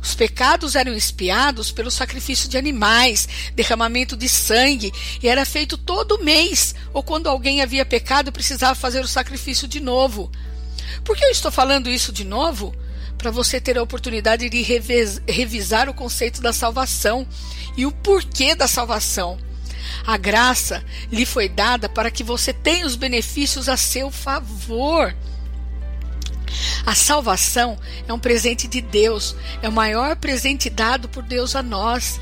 Os 0.00 0.14
pecados 0.14 0.74
eram 0.74 0.94
espiados 0.94 1.70
pelo 1.70 1.90
sacrifício 1.90 2.48
de 2.48 2.56
animais, 2.56 3.28
derramamento 3.54 4.16
de 4.16 4.26
sangue, 4.26 4.90
e 5.22 5.28
era 5.28 5.44
feito 5.44 5.76
todo 5.76 6.24
mês, 6.24 6.74
ou 6.94 7.02
quando 7.02 7.28
alguém 7.28 7.60
havia 7.60 7.84
pecado 7.84 8.32
precisava 8.32 8.74
fazer 8.74 9.04
o 9.04 9.06
sacrifício 9.06 9.68
de 9.68 9.80
novo. 9.80 10.32
Por 11.04 11.14
que 11.14 11.26
eu 11.26 11.30
estou 11.30 11.52
falando 11.52 11.90
isso 11.90 12.10
de 12.10 12.24
novo? 12.24 12.74
Para 13.26 13.32
você 13.32 13.60
ter 13.60 13.76
a 13.76 13.82
oportunidade 13.82 14.48
de 14.48 14.62
revisar 14.62 15.88
o 15.88 15.94
conceito 15.94 16.40
da 16.40 16.52
salvação 16.52 17.26
e 17.76 17.84
o 17.84 17.90
porquê 17.90 18.54
da 18.54 18.68
salvação. 18.68 19.36
A 20.06 20.16
graça 20.16 20.84
lhe 21.10 21.26
foi 21.26 21.48
dada 21.48 21.88
para 21.88 22.08
que 22.08 22.22
você 22.22 22.52
tenha 22.52 22.86
os 22.86 22.94
benefícios 22.94 23.68
a 23.68 23.76
seu 23.76 24.12
favor. 24.12 25.12
A 26.86 26.94
salvação 26.94 27.76
é 28.06 28.12
um 28.12 28.18
presente 28.20 28.68
de 28.68 28.80
Deus, 28.80 29.34
é 29.60 29.68
o 29.68 29.72
maior 29.72 30.14
presente 30.14 30.70
dado 30.70 31.08
por 31.08 31.24
Deus 31.24 31.56
a 31.56 31.64
nós. 31.64 32.20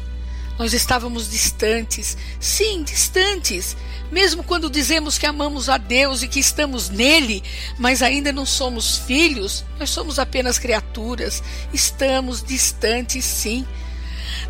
Nós 0.59 0.73
estávamos 0.73 1.31
distantes, 1.31 2.17
sim, 2.41 2.83
distantes, 2.83 3.77
mesmo 4.15 4.43
quando 4.43 4.71
dizemos 4.71 5.19
que 5.19 5.27
amamos 5.27 5.69
a 5.69 5.77
Deus 5.77 6.23
e 6.23 6.29
que 6.29 6.41
estamos 6.41 6.89
nele, 6.89 7.43
mas 7.79 8.01
ainda 8.01 8.33
não 8.33 8.47
somos 8.47 8.97
filhos, 8.99 9.65
nós 9.79 9.91
somos 9.91 10.19
apenas 10.19 10.59
criaturas, 10.59 11.43
estamos 11.73 12.43
distantes, 12.43 13.25
sim. 13.25 13.67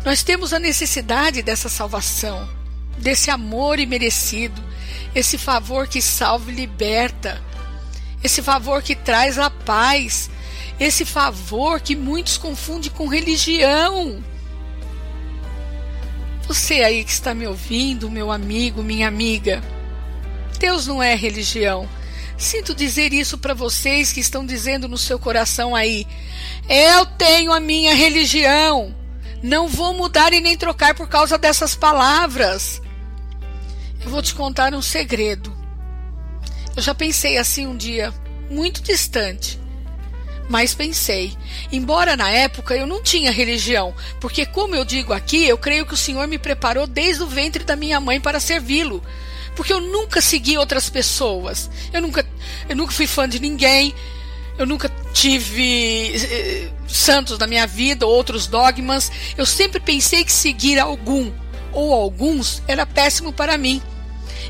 Nós 0.05 0.23
temos 0.23 0.53
a 0.53 0.59
necessidade 0.59 1.41
dessa 1.41 1.67
salvação, 1.67 2.47
desse 2.97 3.29
amor 3.31 3.79
imerecido, 3.79 4.63
esse 5.13 5.37
favor 5.37 5.87
que 5.87 6.01
salva 6.01 6.51
e 6.51 6.55
liberta 6.55 7.43
esse 8.25 8.41
favor 8.41 8.81
que 8.81 8.95
traz 8.95 9.37
a 9.37 9.51
paz, 9.51 10.31
esse 10.79 11.05
favor 11.05 11.79
que 11.79 11.95
muitos 11.95 12.37
confundem 12.37 12.89
com 12.89 13.07
religião. 13.07 14.23
Você 16.47 16.75
aí 16.75 17.03
que 17.03 17.11
está 17.11 17.33
me 17.33 17.47
ouvindo, 17.47 18.09
meu 18.09 18.31
amigo, 18.31 18.83
minha 18.83 19.07
amiga, 19.07 19.63
Deus 20.59 20.85
não 20.85 21.01
é 21.01 21.15
religião. 21.15 21.89
Sinto 22.37 22.75
dizer 22.75 23.13
isso 23.13 23.37
para 23.37 23.53
vocês 23.53 24.11
que 24.11 24.19
estão 24.19 24.45
dizendo 24.45 24.87
no 24.87 24.97
seu 24.97 25.17
coração 25.17 25.75
aí: 25.75 26.05
eu 26.69 27.05
tenho 27.05 27.51
a 27.51 27.59
minha 27.59 27.93
religião. 27.95 28.95
Não 29.41 29.67
vou 29.67 29.93
mudar 29.93 30.33
e 30.33 30.41
nem 30.41 30.57
trocar 30.57 30.95
por 30.95 31.07
causa 31.07 31.37
dessas 31.37 31.75
palavras. 31.75 32.81
Eu 34.03 34.09
vou 34.09 34.21
te 34.21 34.33
contar 34.33 34.73
um 34.73 34.81
segredo. 34.81 35.55
Eu 36.75 36.81
já 36.81 36.93
pensei 36.93 37.37
assim 37.37 37.65
um 37.67 37.77
dia, 37.77 38.13
muito 38.49 38.81
distante. 38.81 39.59
Mas 40.47 40.75
pensei, 40.75 41.35
embora 41.71 42.15
na 42.15 42.29
época 42.29 42.75
eu 42.75 42.85
não 42.85 43.01
tinha 43.01 43.31
religião, 43.31 43.95
porque, 44.19 44.45
como 44.45 44.75
eu 44.75 44.85
digo 44.85 45.11
aqui, 45.11 45.45
eu 45.45 45.57
creio 45.57 45.85
que 45.85 45.93
o 45.95 45.97
Senhor 45.97 46.27
me 46.27 46.37
preparou 46.37 46.85
desde 46.85 47.23
o 47.23 47.27
ventre 47.27 47.63
da 47.63 47.75
minha 47.75 47.99
mãe 47.99 48.21
para 48.21 48.39
servi-lo. 48.39 49.03
Porque 49.55 49.73
eu 49.73 49.81
nunca 49.81 50.21
segui 50.21 50.57
outras 50.57 50.89
pessoas, 50.89 51.69
eu 51.91 52.01
nunca, 52.01 52.25
eu 52.67 52.75
nunca 52.75 52.91
fui 52.91 53.07
fã 53.07 53.27
de 53.27 53.39
ninguém, 53.39 53.95
eu 54.57 54.65
nunca 54.65 54.89
tive 55.13 56.13
eh, 56.15 56.69
santos 56.87 57.37
na 57.39 57.47
minha 57.47 57.65
vida, 57.65 58.05
outros 58.05 58.47
dogmas. 58.47 59.11
Eu 59.37 59.45
sempre 59.45 59.79
pensei 59.79 60.23
que 60.23 60.31
seguir 60.31 60.79
algum 60.79 61.31
ou 61.73 61.93
alguns 61.93 62.61
era 62.67 62.85
péssimo 62.85 63.33
para 63.33 63.57
mim. 63.57 63.81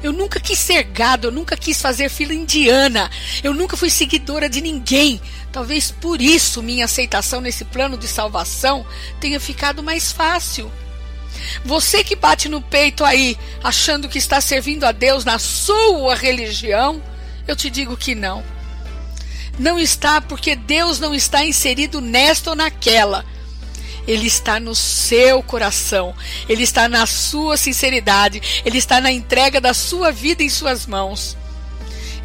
Eu 0.04 0.12
nunca 0.12 0.40
quis 0.40 0.60
ser 0.60 0.84
gado, 0.84 1.28
eu 1.28 1.32
nunca 1.32 1.58
quis 1.58 1.82
fazer 1.82 2.10
fila 2.10 2.34
indiana, 2.34 3.10
eu 3.44 3.54
nunca 3.54 3.78
fui 3.78 3.90
seguidora 3.90 4.50
de 4.50 4.62
ninguém. 4.62 5.20
Talvez 5.52 5.92
por 5.92 6.22
isso 6.22 6.62
minha 6.62 6.86
aceitação 6.86 7.42
nesse 7.42 7.66
plano 7.66 7.98
de 7.98 8.08
salvação 8.08 8.86
tenha 9.20 9.40
ficado 9.40 9.82
mais 9.82 10.12
fácil. 10.12 10.72
Você 11.64 12.04
que 12.04 12.16
bate 12.16 12.48
no 12.50 12.62
peito 12.62 13.04
aí, 13.04 13.38
achando 13.64 14.10
que 14.10 14.18
está 14.18 14.40
servindo 14.40 14.84
a 14.86 14.92
Deus 14.92 15.26
na 15.26 15.40
sua 15.40 16.16
religião, 16.16 17.02
eu 17.48 17.56
te 17.56 17.70
digo 17.70 17.98
que 17.98 18.16
não. 18.16 18.44
Não 19.58 19.80
está 19.80 20.20
porque 20.20 20.56
Deus 20.56 21.00
não 21.00 21.14
está 21.16 21.46
inserido 21.46 22.02
nesta 22.02 22.50
ou 22.50 22.56
naquela. 22.56 23.26
Ele 24.08 24.28
está 24.28 24.60
no 24.60 24.76
seu 24.76 25.42
coração, 25.42 26.16
ele 26.48 26.64
está 26.64 26.88
na 26.88 27.06
sua 27.06 27.58
sinceridade, 27.58 28.62
ele 28.64 28.78
está 28.78 29.02
na 29.02 29.12
entrega 29.12 29.60
da 29.60 29.74
sua 29.74 30.12
vida 30.12 30.44
em 30.44 30.50
suas 30.50 30.86
mãos. 30.86 31.36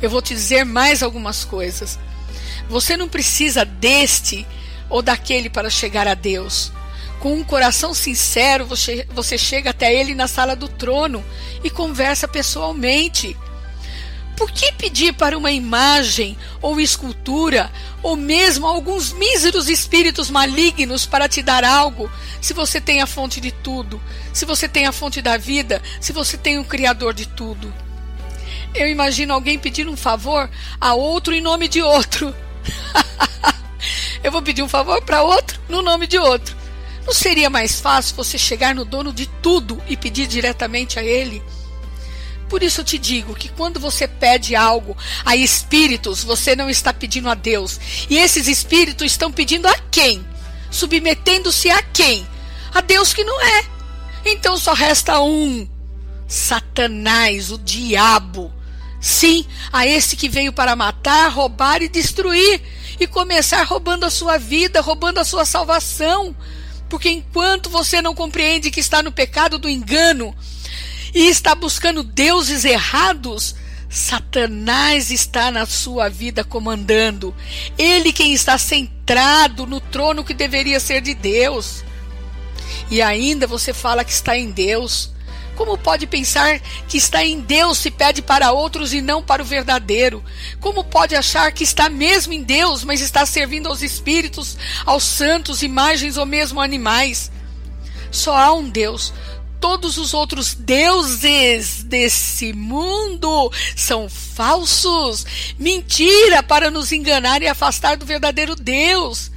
Eu 0.03 0.11
vou 0.11 0.23
te 0.23 0.35
dizer 0.35 0.65
mais 0.65 1.03
algumas 1.03 1.45
coisas. 1.45 1.99
Você 2.69 2.97
não 2.97 3.09
precisa 3.09 3.65
deste 3.65 4.47
ou 4.89 5.03
daquele 5.03 5.49
para 5.49 5.71
chegar 5.71 6.07
a 6.07 6.15
Deus. 6.15 6.73
Com 7.21 7.35
um 7.35 7.45
coração 7.45 7.93
sincero, 7.93 8.65
você, 8.65 9.07
você 9.11 9.37
chega 9.37 9.71
até 9.71 9.95
Ele 9.95 10.15
na 10.15 10.27
sala 10.27 10.57
do 10.57 10.69
trono 10.69 11.25
e 11.63 11.69
conversa 11.69 12.27
pessoalmente. 12.27 13.37
Por 14.41 14.51
que 14.51 14.73
pedir 14.73 15.13
para 15.13 15.37
uma 15.37 15.53
imagem 15.53 16.35
ou 16.63 16.81
escultura, 16.81 17.71
ou 18.03 18.17
mesmo 18.17 18.67
alguns 18.67 19.13
míseros 19.13 19.69
espíritos 19.69 20.31
malignos 20.31 21.05
para 21.05 21.29
te 21.29 21.43
dar 21.43 21.63
algo, 21.63 22.11
se 22.41 22.55
você 22.55 22.81
tem 22.81 23.03
a 23.03 23.07
fonte 23.07 23.39
de 23.39 23.53
tudo, 23.53 24.01
se 24.33 24.47
você 24.47 24.67
tem 24.67 24.87
a 24.87 24.93
fonte 24.93 25.21
da 25.21 25.37
vida, 25.37 25.83
se 26.01 26.11
você 26.11 26.39
tem 26.39 26.59
o 26.59 26.65
Criador 26.65 27.13
de 27.13 27.27
tudo? 27.29 27.71
Eu 28.75 28.89
imagino 28.89 29.35
alguém 29.35 29.59
pedir 29.59 29.87
um 29.87 29.97
favor 29.97 30.49
a 30.81 30.95
outro 30.95 31.35
em 31.35 31.43
nome 31.43 31.69
de 31.69 31.83
outro. 31.83 32.35
Eu 34.25 34.33
vou 34.33 34.41
pedir 34.41 34.63
um 34.63 34.69
favor 34.71 35.03
para 35.03 35.23
outro 35.23 35.61
no 35.69 35.83
nome 35.83 36.07
de 36.07 36.19
outro. 36.19 36.57
Não 37.05 37.13
seria 37.13 37.51
mais 37.51 37.79
fácil 37.79 38.17
você 38.17 38.39
chegar 38.39 38.75
no 38.75 38.87
dono 38.87 39.13
de 39.13 39.27
tudo 39.43 39.83
e 39.87 39.99
pedir 39.99 40.27
diretamente 40.27 40.99
a 40.99 41.03
ele? 41.03 41.43
Por 42.51 42.65
isso 42.65 42.81
eu 42.81 42.85
te 42.85 42.99
digo 42.99 43.33
que 43.37 43.49
quando 43.49 43.79
você 43.79 44.09
pede 44.09 44.57
algo 44.57 44.97
a 45.25 45.37
espíritos, 45.37 46.25
você 46.25 46.57
não 46.57 46.69
está 46.69 46.93
pedindo 46.93 47.31
a 47.31 47.35
Deus. 47.35 47.79
E 48.11 48.19
esses 48.19 48.49
espíritos 48.49 49.07
estão 49.07 49.31
pedindo 49.31 49.69
a 49.69 49.79
quem? 49.89 50.27
Submetendo-se 50.69 51.71
a 51.71 51.81
quem? 51.81 52.27
A 52.75 52.81
Deus 52.81 53.15
que 53.15 53.23
não 53.23 53.41
é. 53.41 53.65
Então 54.25 54.59
só 54.59 54.73
resta 54.73 55.21
um: 55.21 55.67
Satanás, 56.27 57.53
o 57.53 57.59
diabo. 57.59 58.53
Sim, 59.01 59.47
a 59.73 59.87
esse 59.87 60.17
que 60.17 60.29
veio 60.29 60.53
para 60.53 60.75
matar, 60.75 61.29
roubar 61.29 61.83
e 61.83 61.89
destruir, 61.89 62.61
e 62.99 63.07
começar 63.07 63.63
roubando 63.63 64.05
a 64.05 64.11
sua 64.11 64.39
vida, 64.39 64.81
roubando 64.81 65.19
a 65.19 65.25
sua 65.25 65.45
salvação. 65.45 66.35
Porque 66.89 67.09
enquanto 67.09 67.71
você 67.71 68.03
não 68.03 68.13
compreende 68.13 68.73
que 68.73 68.81
está 68.81 69.05
no 69.05 69.13
pecado 69.13 69.57
do 69.57 69.69
engano, 69.69 70.35
e 71.15 71.29
está 71.29 71.55
buscando 71.55 72.03
deuses 72.03 72.65
errados, 72.65 73.55
Satanás 73.89 75.11
está 75.11 75.51
na 75.51 75.67
sua 75.67 76.09
vida 76.09 76.45
comandando. 76.45 77.35
Ele 77.77 78.13
quem 78.13 78.33
está 78.33 78.57
centrado 78.57 79.67
no 79.67 79.81
trono 79.81 80.25
que 80.25 80.33
deveria 80.33 80.79
ser 80.79 81.01
de 81.01 81.13
Deus. 81.13 81.85
E 82.89 83.03
ainda 83.03 83.47
você 83.47 83.73
fala 83.73 84.05
que 84.05 84.13
está 84.13 84.37
em 84.37 84.51
Deus. 84.51 85.11
Como 85.57 85.77
pode 85.77 86.07
pensar 86.07 86.59
que 86.89 86.97
está 86.97 87.23
em 87.23 87.41
Deus 87.41 87.79
se 87.79 87.91
pede 87.91 88.23
para 88.23 88.53
outros 88.53 88.95
e 88.95 89.03
não 89.03 89.23
para 89.23 89.43
o 89.43 89.45
verdadeiro? 89.45 90.25
Como 90.59 90.85
pode 90.85 91.15
achar 91.15 91.53
que 91.53 91.65
está 91.65 91.91
mesmo 91.91 92.33
em 92.33 92.43
Deus, 92.43 92.83
mas 92.83 93.01
está 93.01 93.27
servindo 93.27 93.69
aos 93.69 93.83
espíritos, 93.83 94.57
aos 94.87 95.03
santos, 95.03 95.63
imagens 95.63 96.17
ou 96.17 96.25
mesmo 96.25 96.61
animais? 96.61 97.31
Só 98.11 98.37
há 98.37 98.53
um 98.53 98.71
Deus, 98.71 99.13
todos 99.61 99.99
os 99.99 100.15
outros 100.15 100.55
deuses 100.55 101.83
desse 101.83 102.53
mundo 102.53 103.53
são 103.77 104.09
falsos, 104.09 105.27
mentira 105.59 106.43
para 106.43 106.71
nos 106.71 106.91
enganar 106.91 107.43
e 107.43 107.47
afastar 107.47 107.97
do 107.97 108.07
verdadeiro 108.07 108.57
Deus. 108.57 109.31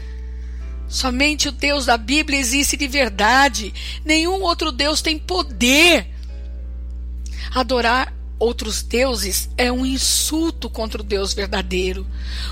Somente 0.87 1.49
o 1.49 1.51
Deus 1.51 1.85
da 1.87 1.97
Bíblia 1.97 2.39
existe 2.39 2.77
de 2.77 2.87
verdade. 2.87 3.73
Nenhum 4.05 4.41
outro 4.43 4.71
Deus 4.71 5.01
tem 5.01 5.17
poder. 5.17 6.07
Adorar 7.53 8.13
outros 8.43 8.83
deuses 8.83 9.49
é 9.57 9.71
um 9.71 9.85
insulto 9.85 10.69
contra 10.69 11.01
o 11.01 11.03
Deus 11.03 11.33
verdadeiro. 11.33 12.05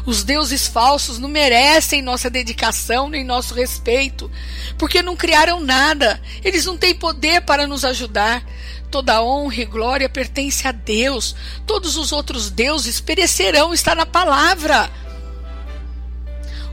Os 0.06 0.24
deuses 0.24 0.68
falsos 0.68 1.20
não 1.20 1.28
merecem 1.30 2.02
nossa 2.02 2.30
dedicação 2.30 3.10
nem 3.10 3.24
nosso 3.24 3.54
respeito, 3.54 4.32
porque 4.78 5.02
não 5.02 5.16
criaram 5.16 5.60
nada, 5.60 6.22
eles 6.44 6.66
não 6.66 6.78
têm 6.78 6.96
poder 6.96 7.42
para 7.42 7.68
nos 7.68 7.84
ajudar. 7.84 8.44
Toda 8.90 9.22
honra 9.22 9.62
e 9.62 9.66
glória 9.66 10.10
pertence 10.10 10.68
a 10.68 10.72
Deus. 10.72 11.36
Todos 11.66 11.96
os 11.96 12.12
outros 12.12 12.50
deuses 12.50 13.00
perecerão, 13.00 13.74
está 13.74 13.94
na 13.94 14.06
palavra. 14.06 14.90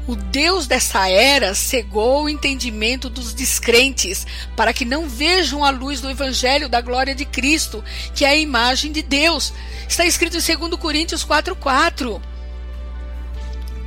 O 0.08 0.16
Deus 0.16 0.66
dessa 0.66 1.06
era 1.06 1.54
cegou 1.54 2.24
o 2.24 2.28
entendimento 2.30 3.10
dos 3.10 3.34
descrentes, 3.34 4.26
para 4.56 4.72
que 4.72 4.86
não 4.86 5.06
vejam 5.06 5.62
a 5.62 5.68
luz 5.68 6.00
do 6.00 6.08
Evangelho 6.08 6.66
da 6.66 6.80
glória 6.80 7.14
de 7.14 7.26
Cristo, 7.26 7.84
que 8.14 8.24
é 8.24 8.30
a 8.30 8.36
imagem 8.36 8.90
de 8.90 9.02
Deus. 9.02 9.52
Está 9.86 10.06
escrito 10.06 10.38
em 10.38 10.56
2 10.56 10.80
Coríntios 10.80 11.26
4,4. 11.26 12.22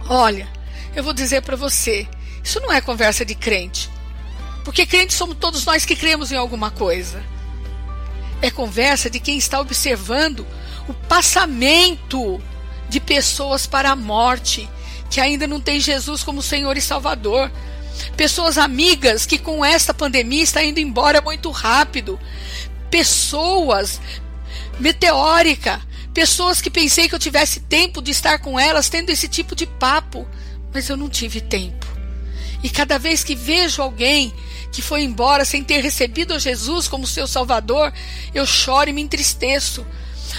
Olha, 0.08 0.48
eu 0.96 1.04
vou 1.04 1.12
dizer 1.12 1.42
para 1.42 1.56
você: 1.56 2.08
isso 2.44 2.60
não 2.60 2.72
é 2.72 2.80
conversa 2.82 3.26
de 3.26 3.34
crente. 3.34 3.90
Porque 4.64 4.86
crentes 4.86 5.18
somos 5.18 5.38
todos 5.38 5.66
nós 5.66 5.86
que 5.86 5.96
cremos 5.96 6.32
em 6.32 6.38
alguma 6.38 6.70
coisa. 6.70 7.24
É 8.44 8.52
conversa 8.52 9.10
de 9.10 9.20
quem 9.20 9.40
está 9.40 9.60
observando 9.60 10.46
o 10.88 10.94
passamento 10.94 12.40
de 12.88 13.00
pessoas 13.00 13.66
para 13.66 13.90
a 13.90 13.96
morte 13.96 14.70
que 15.12 15.20
ainda 15.20 15.46
não 15.46 15.60
tem 15.60 15.80
Jesus 15.80 16.24
como 16.24 16.42
Senhor 16.42 16.78
e 16.78 16.82
Salvador. 16.82 17.52
Pessoas 18.16 18.58
amigas 18.58 19.26
que 19.26 19.38
com 19.38 19.64
esta 19.64 19.94
pandemia 19.94 20.42
está 20.42 20.64
indo 20.64 20.80
embora 20.80 21.22
muito 21.22 21.52
rápido. 21.52 22.18
Pessoas 22.90 24.00
meteórica, 24.80 25.82
pessoas 26.14 26.62
que 26.62 26.70
pensei 26.70 27.10
que 27.10 27.14
eu 27.14 27.20
tivesse 27.20 27.60
tempo 27.60 28.02
de 28.02 28.12
estar 28.12 28.40
com 28.40 28.58
elas 28.58 28.88
tendo 28.88 29.10
esse 29.10 29.28
tipo 29.28 29.54
de 29.54 29.68
papo, 29.68 30.26
mas 30.74 30.88
eu 30.88 30.96
não 30.96 31.10
tive 31.10 31.42
tempo. 31.42 31.86
E 32.64 32.70
cada 32.70 32.98
vez 32.98 33.22
que 33.22 33.36
vejo 33.36 33.82
alguém 33.82 34.34
que 34.72 34.82
foi 34.82 35.04
embora 35.04 35.44
sem 35.44 35.62
ter 35.62 35.82
recebido 35.82 36.34
a 36.34 36.40
Jesus 36.40 36.88
como 36.88 37.06
seu 37.06 37.28
Salvador, 37.28 37.92
eu 38.34 38.46
choro 38.46 38.90
e 38.90 38.94
me 38.94 39.02
entristeço 39.02 39.86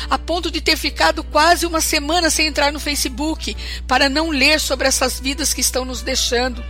a 0.09 0.19
ponto 0.19 0.51
de 0.51 0.61
ter 0.61 0.77
ficado 0.77 1.23
quase 1.25 1.67
uma 1.67 1.81
semana 1.81 2.31
sem 2.31 2.47
entrar 2.47 2.73
no 2.73 2.81
Facebook 2.81 3.57
para 3.87 4.09
não 4.09 4.31
ler 4.31 4.61
sobre 4.61 4.89
essas 4.89 5.19
vidas 5.21 5.53
que 5.53 5.61
estão 5.61 5.85
nos 5.85 6.03
deixando. 6.03 6.65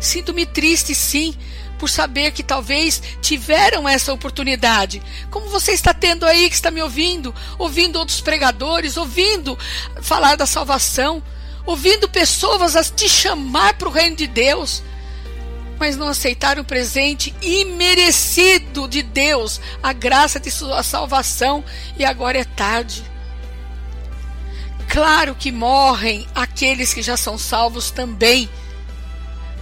Sinto-me 0.00 0.46
triste, 0.46 0.94
sim, 0.94 1.34
por 1.78 1.88
saber 1.88 2.32
que 2.32 2.42
talvez 2.42 3.02
tiveram 3.22 3.88
essa 3.88 4.12
oportunidade. 4.12 5.02
Como 5.30 5.48
você 5.48 5.72
está 5.72 5.94
tendo 5.94 6.26
aí 6.26 6.48
que 6.48 6.54
está 6.54 6.70
me 6.70 6.82
ouvindo, 6.82 7.34
ouvindo 7.58 7.98
outros 7.98 8.20
pregadores, 8.20 8.96
ouvindo 8.96 9.58
falar 10.02 10.36
da 10.36 10.46
salvação, 10.46 11.22
ouvindo 11.64 12.08
pessoas 12.08 12.76
a 12.76 12.84
te 12.84 13.08
chamar 13.08 13.74
para 13.74 13.88
o 13.88 13.92
reino 13.92 14.16
de 14.16 14.26
Deus 14.26 14.82
mas 15.80 15.96
não 15.96 16.08
aceitaram 16.08 16.60
o 16.60 16.64
presente 16.64 17.34
imerecido 17.40 18.86
de 18.86 19.02
Deus, 19.02 19.58
a 19.82 19.94
graça 19.94 20.38
de 20.38 20.50
sua 20.50 20.82
salvação, 20.82 21.64
e 21.98 22.04
agora 22.04 22.38
é 22.38 22.44
tarde. 22.44 23.02
Claro 24.90 25.34
que 25.34 25.50
morrem 25.50 26.26
aqueles 26.34 26.92
que 26.92 27.00
já 27.00 27.16
são 27.16 27.38
salvos 27.38 27.90
também, 27.90 28.50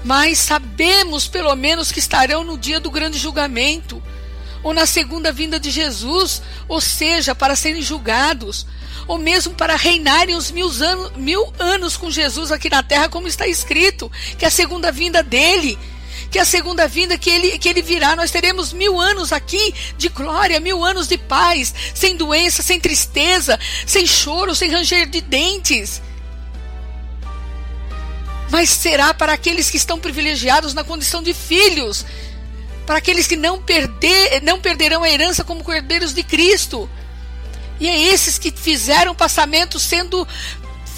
mas 0.04 0.38
sabemos 0.38 1.28
pelo 1.28 1.54
menos 1.54 1.92
que 1.92 2.00
estarão 2.00 2.42
no 2.42 2.58
dia 2.58 2.80
do 2.80 2.90
grande 2.90 3.16
julgamento, 3.16 4.02
ou 4.64 4.74
na 4.74 4.86
segunda 4.86 5.30
vinda 5.30 5.60
de 5.60 5.70
Jesus, 5.70 6.42
ou 6.66 6.80
seja, 6.80 7.32
para 7.32 7.54
serem 7.54 7.80
julgados, 7.80 8.66
ou 9.06 9.18
mesmo 9.18 9.54
para 9.54 9.76
reinarem 9.76 10.34
os 10.34 10.50
mil 10.50 10.68
anos, 10.82 11.12
mil 11.16 11.52
anos 11.60 11.96
com 11.96 12.10
Jesus 12.10 12.50
aqui 12.50 12.68
na 12.68 12.82
terra, 12.82 13.08
como 13.08 13.28
está 13.28 13.46
escrito, 13.46 14.10
que 14.36 14.44
é 14.44 14.48
a 14.48 14.50
segunda 14.50 14.90
vinda 14.90 15.22
dele 15.22 15.78
que 16.30 16.38
a 16.38 16.44
segunda 16.44 16.86
vinda 16.86 17.16
que 17.16 17.30
ele, 17.30 17.58
que 17.58 17.68
ele 17.68 17.82
virá, 17.82 18.14
nós 18.14 18.30
teremos 18.30 18.72
mil 18.72 19.00
anos 19.00 19.32
aqui 19.32 19.74
de 19.96 20.08
glória, 20.08 20.60
mil 20.60 20.84
anos 20.84 21.08
de 21.08 21.16
paz, 21.16 21.74
sem 21.94 22.16
doença, 22.16 22.62
sem 22.62 22.78
tristeza, 22.78 23.58
sem 23.86 24.06
choro, 24.06 24.54
sem 24.54 24.70
ranger 24.70 25.08
de 25.08 25.20
dentes. 25.20 26.02
Mas 28.50 28.70
será 28.70 29.12
para 29.14 29.32
aqueles 29.32 29.70
que 29.70 29.76
estão 29.76 29.98
privilegiados 29.98 30.74
na 30.74 30.84
condição 30.84 31.22
de 31.22 31.32
filhos, 31.32 32.04
para 32.86 32.98
aqueles 32.98 33.26
que 33.26 33.36
não, 33.36 33.60
perder, 33.60 34.42
não 34.42 34.60
perderão 34.60 35.02
a 35.02 35.10
herança 35.10 35.44
como 35.44 35.64
cordeiros 35.64 36.14
de 36.14 36.22
Cristo. 36.22 36.88
E 37.80 37.86
é 37.86 37.96
esses 37.96 38.38
que 38.38 38.50
fizeram 38.50 39.14
passamento 39.14 39.78
sendo 39.78 40.26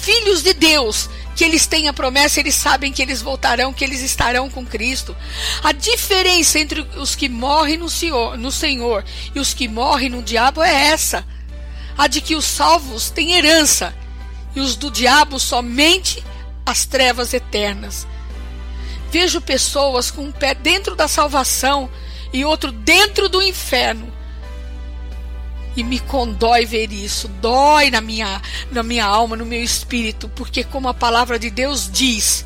filhos 0.01 0.41
de 0.41 0.53
Deus, 0.53 1.09
que 1.41 1.45
eles 1.45 1.65
têm 1.65 1.87
a 1.87 1.93
promessa, 1.93 2.39
eles 2.39 2.53
sabem 2.53 2.93
que 2.93 3.01
eles 3.01 3.19
voltarão, 3.19 3.73
que 3.73 3.83
eles 3.83 4.01
estarão 4.01 4.47
com 4.47 4.63
Cristo. 4.63 5.17
A 5.63 5.71
diferença 5.71 6.59
entre 6.59 6.81
os 6.97 7.15
que 7.15 7.27
morrem 7.27 7.77
no 7.77 7.89
Senhor, 7.89 8.37
no 8.37 8.51
Senhor 8.51 9.03
e 9.33 9.39
os 9.39 9.51
que 9.51 9.67
morrem 9.67 10.07
no 10.07 10.21
diabo 10.21 10.61
é 10.61 10.71
essa: 10.89 11.25
a 11.97 12.05
de 12.05 12.21
que 12.21 12.35
os 12.35 12.45
salvos 12.45 13.09
têm 13.09 13.33
herança 13.33 13.91
e 14.55 14.59
os 14.59 14.75
do 14.75 14.91
diabo 14.91 15.39
somente 15.39 16.23
as 16.63 16.85
trevas 16.85 17.33
eternas. 17.33 18.05
Vejo 19.09 19.41
pessoas 19.41 20.11
com 20.11 20.25
um 20.25 20.31
pé 20.31 20.53
dentro 20.53 20.95
da 20.95 21.07
salvação 21.07 21.89
e 22.31 22.45
outro 22.45 22.71
dentro 22.71 23.27
do 23.27 23.41
inferno 23.41 24.13
e 25.75 25.83
me 25.83 25.99
condói 25.99 26.65
ver 26.65 26.91
isso, 26.91 27.27
dói 27.27 27.89
na 27.89 28.01
minha, 28.01 28.41
na 28.71 28.83
minha 28.83 29.05
alma, 29.05 29.37
no 29.37 29.45
meu 29.45 29.63
espírito, 29.63 30.29
porque, 30.29 30.63
como 30.63 30.89
a 30.89 30.93
palavra 30.93 31.39
de 31.39 31.49
Deus 31.49 31.89
diz, 31.91 32.45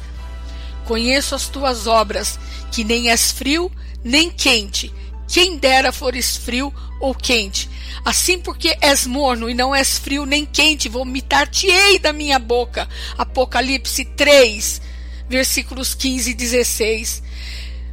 conheço 0.86 1.34
as 1.34 1.48
tuas 1.48 1.88
obras, 1.88 2.40
que 2.72 2.84
nem 2.84 3.10
és 3.10 3.32
frio 3.32 3.72
nem 4.06 4.30
quente. 4.30 4.94
Quem 5.28 5.58
dera 5.58 5.92
fores 5.92 6.38
frio 6.38 6.72
ou 7.02 7.16
quente. 7.16 7.68
Assim, 8.06 8.38
porque 8.38 8.78
és 8.80 9.08
morno 9.08 9.50
e 9.50 9.56
não 9.56 9.74
és 9.74 9.98
frio 9.98 10.28
nem 10.28 10.46
quente, 10.46 10.88
vomitar-te-ei 10.88 11.98
da 11.98 12.14
minha 12.14 12.38
boca. 12.38 12.88
Apocalipse 13.18 14.06
3, 14.06 14.80
versículos 15.28 15.96
15 15.96 16.30
e 16.30 16.34
16. 16.36 17.24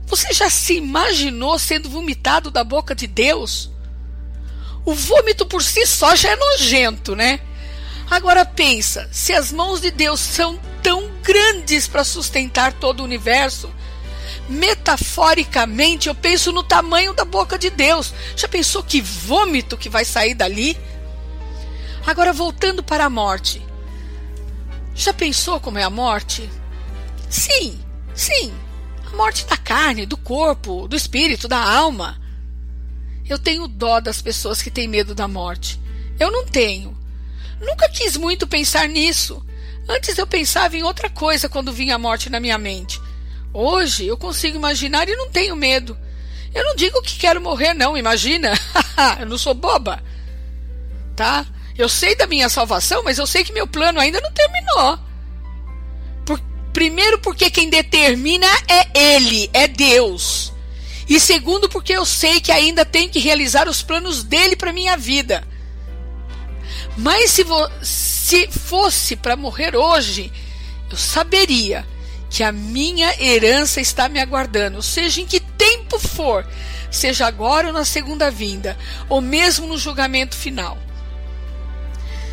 Você 0.07 0.35
já 0.35 0.51
se 0.51 0.75
imaginou 0.75 1.59
sendo 1.59 1.89
vomitado 1.89 2.51
da 2.51 2.63
boca 2.63 2.95
de 2.95 3.07
Deus? 3.07 3.72
O 4.85 4.95
vômito 4.95 5.47
por 5.47 5.63
si 5.63 5.87
só 5.87 6.15
já 6.17 6.31
é 6.31 6.37
nojento, 6.37 7.15
né? 7.15 7.41
Agora 8.11 8.45
pensa, 8.45 9.09
se 9.13 9.33
as 9.33 9.53
mãos 9.53 9.81
de 9.81 9.91
Deus 9.91 10.21
são 10.21 10.59
tão 10.83 11.11
grandes 11.23 11.87
para 11.87 12.05
sustentar 12.05 12.73
todo 12.73 13.01
o 13.01 13.05
universo, 13.05 13.71
metaforicamente 14.49 16.09
eu 16.09 16.15
penso 16.15 16.53
no 16.53 16.63
tamanho 16.63 17.15
da 17.15 17.25
boca 17.25 17.59
de 17.59 17.71
Deus. 17.71 18.13
Já 18.37 18.49
pensou 18.49 18.83
que 18.83 19.01
vômito 19.01 19.79
que 19.79 19.89
vai 19.89 20.05
sair 20.05 20.35
dali? 20.35 20.77
Agora 22.07 22.33
voltando 22.33 22.83
para 22.83 23.05
a 23.05 23.11
morte. 23.11 23.63
Já 24.95 25.15
pensou 25.15 25.61
como 25.61 25.79
é 25.79 25.83
a 25.83 25.91
morte? 25.91 26.51
Sim, 27.31 27.81
sim. 28.15 28.53
A 29.11 29.17
morte 29.17 29.47
da 29.47 29.57
carne, 29.57 30.05
do 30.05 30.17
corpo, 30.17 30.87
do 30.89 30.97
espírito, 30.97 31.49
da 31.49 31.59
alma. 31.59 32.21
Eu 33.29 33.39
tenho 33.39 33.69
dó 33.69 34.01
das 34.01 34.21
pessoas 34.21 34.61
que 34.61 34.71
têm 34.71 34.89
medo 34.89 35.15
da 35.15 35.29
morte. 35.29 35.81
Eu 36.19 36.31
não 36.31 36.45
tenho. 36.45 36.97
Nunca 37.61 37.89
quis 37.89 38.17
muito 38.17 38.47
pensar 38.47 38.89
nisso. 38.89 39.45
Antes 39.89 40.19
eu 40.19 40.27
pensava 40.27 40.77
em 40.77 40.83
outra 40.83 41.09
coisa 41.09 41.49
quando 41.49 41.73
vinha 41.73 41.95
a 41.95 41.99
morte 41.99 42.31
na 42.31 42.41
minha 42.41 42.59
mente. 42.59 43.01
Hoje 43.53 44.07
eu 44.07 44.17
consigo 44.17 44.57
imaginar 44.57 45.09
e 45.09 45.17
não 45.17 45.31
tenho 45.31 45.55
medo. 45.55 45.97
Eu 46.55 46.65
não 46.65 46.75
digo 46.75 47.03
que 47.03 47.19
quero 47.19 47.41
morrer, 47.41 47.75
não, 47.75 47.97
imagina. 47.97 48.53
eu 49.21 49.27
não 49.27 49.39
sou 49.39 49.55
boba. 49.55 50.03
Tá? 51.17 51.47
Eu 51.77 51.89
sei 51.89 52.15
da 52.15 52.27
minha 52.27 52.49
salvação, 52.49 53.03
mas 53.03 53.19
eu 53.19 53.27
sei 53.27 53.45
que 53.45 53.53
meu 53.53 53.67
plano 53.67 53.99
ainda 53.99 54.21
não 54.21 54.31
terminou. 54.33 54.99
Por, 56.27 56.41
primeiro, 56.73 57.19
porque 57.19 57.51
quem 57.51 57.71
determina 57.71 58.47
é 58.69 59.15
Ele, 59.17 59.49
é 59.53 59.67
Deus. 59.67 60.53
E 61.09 61.19
segundo, 61.19 61.69
porque 61.69 61.93
eu 61.93 62.05
sei 62.05 62.41
que 62.41 62.53
ainda 62.53 62.85
tenho 62.85 63.11
que 63.11 63.19
realizar 63.19 63.69
os 63.69 63.83
planos 63.83 64.23
dele 64.23 64.57
para 64.57 64.73
minha 64.73 64.97
vida. 64.97 65.45
Mas 66.97 67.31
se, 67.31 67.45
se 67.83 68.49
fosse 68.49 69.17
para 69.17 69.37
morrer 69.37 69.77
hoje, 69.77 70.33
eu 70.91 70.97
saberia 70.97 71.87
que 72.31 72.43
a 72.43 72.53
minha 72.53 73.15
herança 73.23 73.81
está 73.81 74.09
me 74.09 74.21
aguardando, 74.21 74.83
seja 74.83 75.21
em 75.21 75.27
que 75.27 75.41
tempo 75.41 75.99
for, 75.99 76.47
seja 76.91 77.27
agora 77.27 77.67
ou 77.67 77.73
na 77.73 77.85
segunda 77.85 78.31
vinda, 78.31 78.77
ou 79.09 79.21
mesmo 79.21 79.67
no 79.67 79.77
julgamento 79.77 80.35
final. 80.35 80.79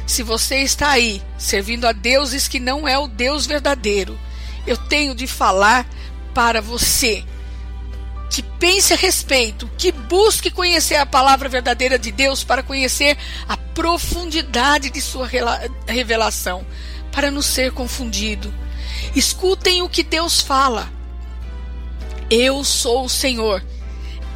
Se 0.06 0.24
você 0.24 0.60
está 0.64 0.92
aí 0.92 1.22
servindo 1.38 1.86
a 1.86 1.92
deuses 1.92 2.48
que 2.48 2.60
não 2.60 2.88
é 2.88 2.98
o 2.98 3.08
Deus 3.08 3.46
verdadeiro, 3.46 4.18
eu 4.66 4.78
tenho 4.78 5.14
de 5.14 5.28
falar 5.28 5.88
para 6.34 6.62
você 6.62 7.24
que 8.30 8.44
pense 8.44 8.94
a 8.94 8.98
respeito, 8.98 9.70
que 9.78 9.92
busque 9.92 10.52
conhecer 10.52 10.96
a 10.96 11.06
palavra 11.06 11.50
verdadeira 11.50 11.98
de 11.98 12.12
Deus 12.12 12.44
para 12.44 12.62
conhecer 12.62 13.18
a 13.48 13.58
profundidade 13.58 14.90
de 14.90 15.02
sua 15.02 15.28
revelação, 15.88 16.66
para 17.12 17.32
não 17.32 17.42
ser 17.42 17.72
confundido. 17.72 18.54
Escutem 19.16 19.82
o 19.82 19.90
que 19.90 20.04
Deus 20.04 20.42
fala. 20.42 20.92
Eu 22.30 22.64
sou 22.64 23.06
o 23.06 23.10
Senhor. 23.10 23.64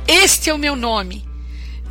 Este 0.07 0.49
é 0.49 0.53
o 0.53 0.57
meu 0.57 0.75
nome. 0.75 1.27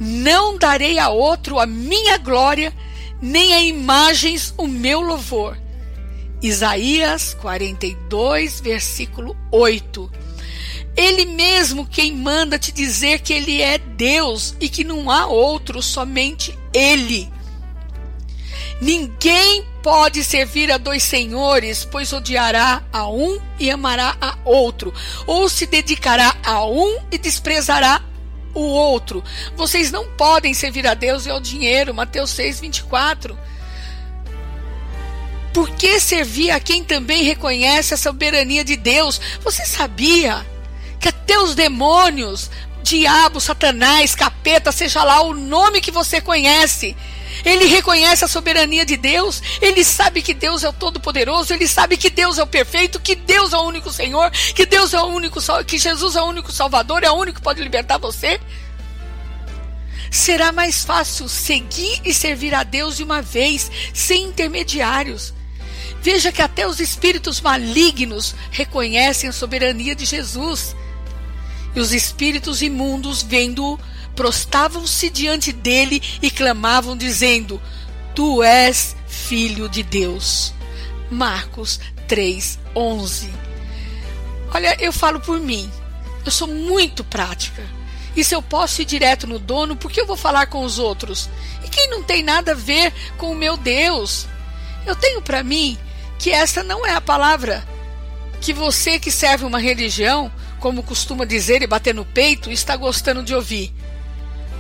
Não 0.01 0.59
darei 0.59 0.99
a 0.99 1.09
outro 1.09 1.61
a 1.61 1.67
minha 1.67 2.19
glória, 2.19 2.75
nem 3.21 3.55
a 3.55 3.61
imagens 3.63 4.53
o 4.59 4.67
meu 4.67 5.01
louvor. 5.01 5.57
Isaías 6.43 7.35
42, 7.35 8.61
versículo 8.61 9.37
8. 9.53 10.11
Ele 10.97 11.25
mesmo 11.25 11.87
quem 11.87 12.13
manda 12.13 12.59
te 12.59 12.71
dizer 12.71 13.21
que 13.21 13.33
ele 13.33 13.63
é 13.63 13.79
Deus 13.79 14.55
e 14.61 14.69
que 14.69 14.85
não 14.85 15.11
há 15.11 15.27
outro, 15.27 15.83
somente 15.83 16.57
ele. 16.73 17.33
Ninguém 18.81 19.65
pode 19.83 20.23
servir 20.23 20.71
a 20.71 20.77
dois 20.77 21.03
senhores, 21.03 21.85
pois 21.85 22.13
odiará 22.13 22.83
a 22.93 23.09
um 23.09 23.41
e 23.59 23.71
amará 23.71 24.17
a 24.21 24.37
outro, 24.45 24.93
ou 25.27 25.49
se 25.49 25.67
dedicará 25.67 26.37
a 26.45 26.65
um 26.67 26.99
e 27.11 27.17
desprezará 27.17 28.03
o 28.55 28.61
outro. 28.61 29.23
Vocês 29.57 29.91
não 29.91 30.07
podem 30.17 30.53
servir 30.53 30.87
a 30.87 30.95
Deus 30.95 31.27
e 31.27 31.31
ao 31.31 31.41
dinheiro. 31.41 31.95
Mateus 31.95 32.31
6, 32.31 32.61
24. 32.61 33.39
Por 35.53 35.71
que 35.71 36.01
servir 36.01 36.51
a 36.51 36.61
quem 36.61 36.83
também 36.83 37.25
reconhece 37.25 37.95
a 37.95 37.97
soberania 37.99 38.65
de 38.65 38.77
Deus? 38.77 39.21
Você 39.43 39.65
sabia 39.65 40.47
que 41.03 41.09
até 41.09 41.37
os 41.39 41.57
demônios, 41.57 42.49
diabo, 42.83 43.41
satanás, 43.41 44.15
capeta, 44.15 44.71
seja 44.71 45.03
lá 45.03 45.21
o 45.23 45.35
nome 45.35 45.81
que 45.81 45.91
você 45.91 46.21
conhece, 46.21 46.97
ele 47.45 47.65
reconhece 47.67 48.25
a 48.25 48.29
soberania 48.29 48.87
de 48.87 48.97
Deus, 48.97 49.43
ele 49.61 49.83
sabe 49.83 50.23
que 50.23 50.33
Deus 50.33 50.63
é 50.63 50.69
o 50.69 50.73
todo-poderoso, 50.73 51.53
ele 51.53 51.67
sabe 51.67 51.97
que 51.97 52.09
Deus 52.09 52.39
é 52.39 52.43
o 52.43 52.47
perfeito, 52.47 53.01
que 53.01 53.17
Deus 53.17 53.53
é 53.53 53.57
o 53.57 53.63
único 53.63 53.93
Senhor, 53.93 54.31
que 54.31 54.65
Deus 54.65 54.95
é 54.95 55.01
o 55.01 55.07
único, 55.07 55.41
que 55.65 55.77
Jesus 55.77 56.15
é 56.15 56.23
o 56.23 56.27
único 56.27 56.53
Salvador, 56.53 57.03
é 57.03 57.11
o 57.11 57.15
único 57.15 57.39
que 57.39 57.45
pode 57.45 57.63
libertar 57.63 57.99
você. 57.99 58.41
Será 60.09 60.53
mais 60.53 60.85
fácil 60.85 61.29
seguir 61.29 62.01
e 62.05 62.15
servir 62.15 62.55
a 62.55 62.63
Deus 62.63 62.99
de 62.99 63.03
uma 63.03 63.23
vez, 63.23 63.71
sem 63.93 64.25
intermediários. 64.25 65.35
Veja 66.03 66.31
que 66.31 66.43
até 66.43 66.67
os 66.67 66.81
espíritos 66.81 67.41
malignos 67.41 68.35
reconhecem 68.51 69.31
a 69.31 69.33
soberania 69.33 69.95
de 69.95 70.05
Jesus. 70.05 70.77
E 71.75 71.81
os 71.81 71.93
espíritos 71.93 72.63
imundos, 72.63 73.23
vendo-o, 73.23 73.79
prostavam-se 74.15 75.09
diante 75.09 75.53
dele 75.53 76.03
e 76.21 76.31
clamavam, 76.31 76.97
dizendo: 76.97 77.61
Tu 78.15 78.43
és 78.43 78.97
filho 79.07 79.69
de 79.69 79.83
Deus. 79.83 80.53
Marcos 81.11 81.81
3, 82.09 82.59
11. 82.75 83.33
Olha, 84.55 84.77
eu 84.81 84.93
falo 84.93 85.21
por 85.21 85.41
mim. 85.41 85.71
Eu 86.25 86.31
sou 86.31 86.49
muito 86.49 87.03
prática. 87.03 87.63
E 88.15 88.23
se 88.23 88.35
eu 88.35 88.43
posso 88.43 88.83
ir 88.83 88.85
direto 88.85 89.27
no 89.27 89.39
dono, 89.39 89.77
por 89.77 89.91
que 89.91 90.01
eu 90.01 90.07
vou 90.07 90.17
falar 90.17 90.47
com 90.47 90.63
os 90.63 90.79
outros? 90.79 91.31
E 91.65 91.69
quem 91.69 91.89
não 91.89 92.03
tem 92.03 92.23
nada 92.23 92.53
a 92.53 92.55
ver 92.55 92.93
com 93.17 93.33
o 93.33 93.35
meu 93.35 93.57
Deus? 93.57 94.27
Eu 94.87 94.95
tenho 94.95 95.23
para 95.23 95.43
mim 95.43 95.79
que 96.19 96.31
esta 96.31 96.63
não 96.63 96.87
é 96.87 96.93
a 96.93 97.01
palavra 97.01 97.67
que 98.41 98.53
você 98.53 98.99
que 98.99 99.11
serve 99.11 99.45
uma 99.45 99.59
religião 99.59 100.31
como 100.63 100.81
costuma 100.81 101.25
dizer 101.25 101.61
e 101.61 101.67
bater 101.67 101.93
no 101.93 102.05
peito, 102.05 102.49
está 102.49 102.77
gostando 102.77 103.25
de 103.25 103.35
ouvir. 103.35 103.75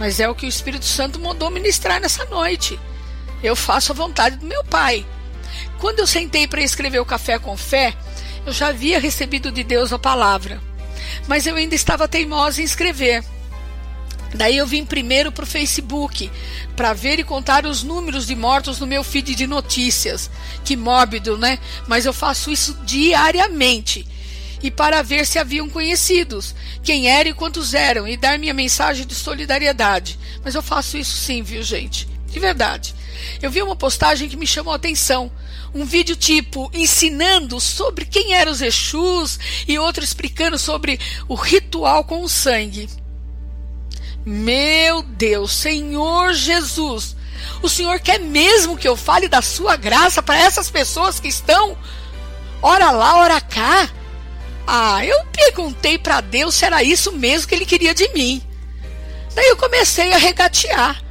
Mas 0.01 0.19
é 0.19 0.29
o 0.29 0.35
que 0.35 0.45
o 0.45 0.49
Espírito 0.49 0.85
Santo 0.85 1.21
mandou 1.21 1.49
ministrar 1.49 2.01
nessa 2.01 2.25
noite. 2.25 2.79
Eu 3.41 3.55
faço 3.55 3.93
a 3.93 3.95
vontade 3.95 4.37
do 4.37 4.45
meu 4.45 4.65
Pai. 4.65 5.07
Quando 5.79 6.01
eu 6.01 6.07
sentei 6.07 6.49
para 6.49 6.61
escrever 6.61 6.99
o 6.99 7.05
Café 7.07 7.39
com 7.39 7.57
Fé, 7.57 7.95
eu 8.45 8.53
já 8.53 8.69
havia 8.69 8.99
recebido 8.99 9.53
de 9.53 9.63
Deus 9.63 9.93
a 9.93 9.99
palavra. 9.99 10.61
Mas 11.29 11.47
eu 11.47 11.55
ainda 11.55 11.77
estava 11.77 12.09
teimosa 12.09 12.61
em 12.61 12.65
escrever. 12.65 13.25
Daí 14.35 14.57
eu 14.57 14.67
vim 14.67 14.85
primeiro 14.85 15.31
para 15.31 15.45
o 15.45 15.47
Facebook 15.47 16.29
para 16.75 16.95
ver 16.95 17.21
e 17.21 17.25
contar 17.25 17.65
os 17.65 17.85
números 17.85 18.27
de 18.27 18.35
mortos 18.35 18.81
no 18.81 18.89
meu 18.89 19.05
feed 19.05 19.37
de 19.37 19.47
notícias. 19.47 20.29
Que 20.65 20.75
mórbido, 20.75 21.39
né? 21.39 21.61
Mas 21.87 22.07
eu 22.07 22.13
faço 22.13 22.51
isso 22.51 22.77
diariamente 22.85 24.05
e 24.63 24.71
para 24.71 25.03
ver 25.03 25.27
se 25.27 25.39
haviam 25.39 25.69
conhecidos, 25.69 26.55
quem 26.83 27.09
eram 27.09 27.31
e 27.31 27.35
quantos 27.35 27.75
eram, 27.75 28.07
e 28.07 28.17
dar 28.17 28.39
minha 28.39 28.55
mensagem 28.55 29.07
de 29.07 29.15
solidariedade. 29.15 30.19
Mas 30.45 30.55
eu 30.55 30.63
faço 30.63 30.97
isso 30.97 31.17
sim, 31.17 31.43
viu, 31.43 31.63
gente? 31.63 32.09
De 32.29 32.39
verdade. 32.39 32.95
Eu 33.41 33.51
vi 33.51 33.63
uma 33.63 33.77
postagem 33.77 34.29
que 34.29 34.37
me 34.37 34.47
chamou 34.47 34.73
a 34.73 34.77
atenção. 34.77 35.31
Um 35.75 35.85
vídeo 35.85 36.15
tipo 36.15 36.71
ensinando 36.73 37.59
sobre 37.59 38.05
quem 38.05 38.35
eram 38.35 38.53
os 38.53 38.61
Exus 38.61 39.39
e 39.67 39.79
outro 39.79 40.05
explicando 40.05 40.59
sobre 40.59 40.99
o 41.29 41.35
ritual 41.35 42.05
com 42.05 42.23
o 42.23 42.29
sangue. 42.29 42.89
Meu 44.25 45.03
Deus, 45.03 45.53
Senhor 45.53 46.33
Jesus, 46.35 47.17
o 47.61 47.69
Senhor 47.69 47.99
quer 48.01 48.21
mesmo 48.21 48.77
que 48.77 48.87
eu 48.87 48.97
fale 48.97 49.29
da 49.29 49.43
sua 49.43 49.77
graça 49.77 50.23
para 50.23 50.39
essas 50.39 50.71
pessoas 50.71 51.19
que 51.19 51.29
estão 51.29 51.77
ora 52.63 52.91
lá, 52.93 53.17
ora 53.17 53.41
cá? 53.41 53.91
Ah, 54.67 55.05
eu 55.05 55.25
perguntei 55.27 55.99
para 55.99 56.21
Deus 56.21 56.55
se 56.55 56.65
era 56.65 56.83
isso 56.83 57.13
mesmo 57.13 57.49
que 57.49 57.55
ele 57.55 57.67
queria 57.67 57.95
de 57.95 58.09
mim. 58.13 58.43
Daí 59.35 59.49
eu 59.49 59.57
comecei 59.57 60.13
a 60.13 60.19
regatear. 60.19 61.03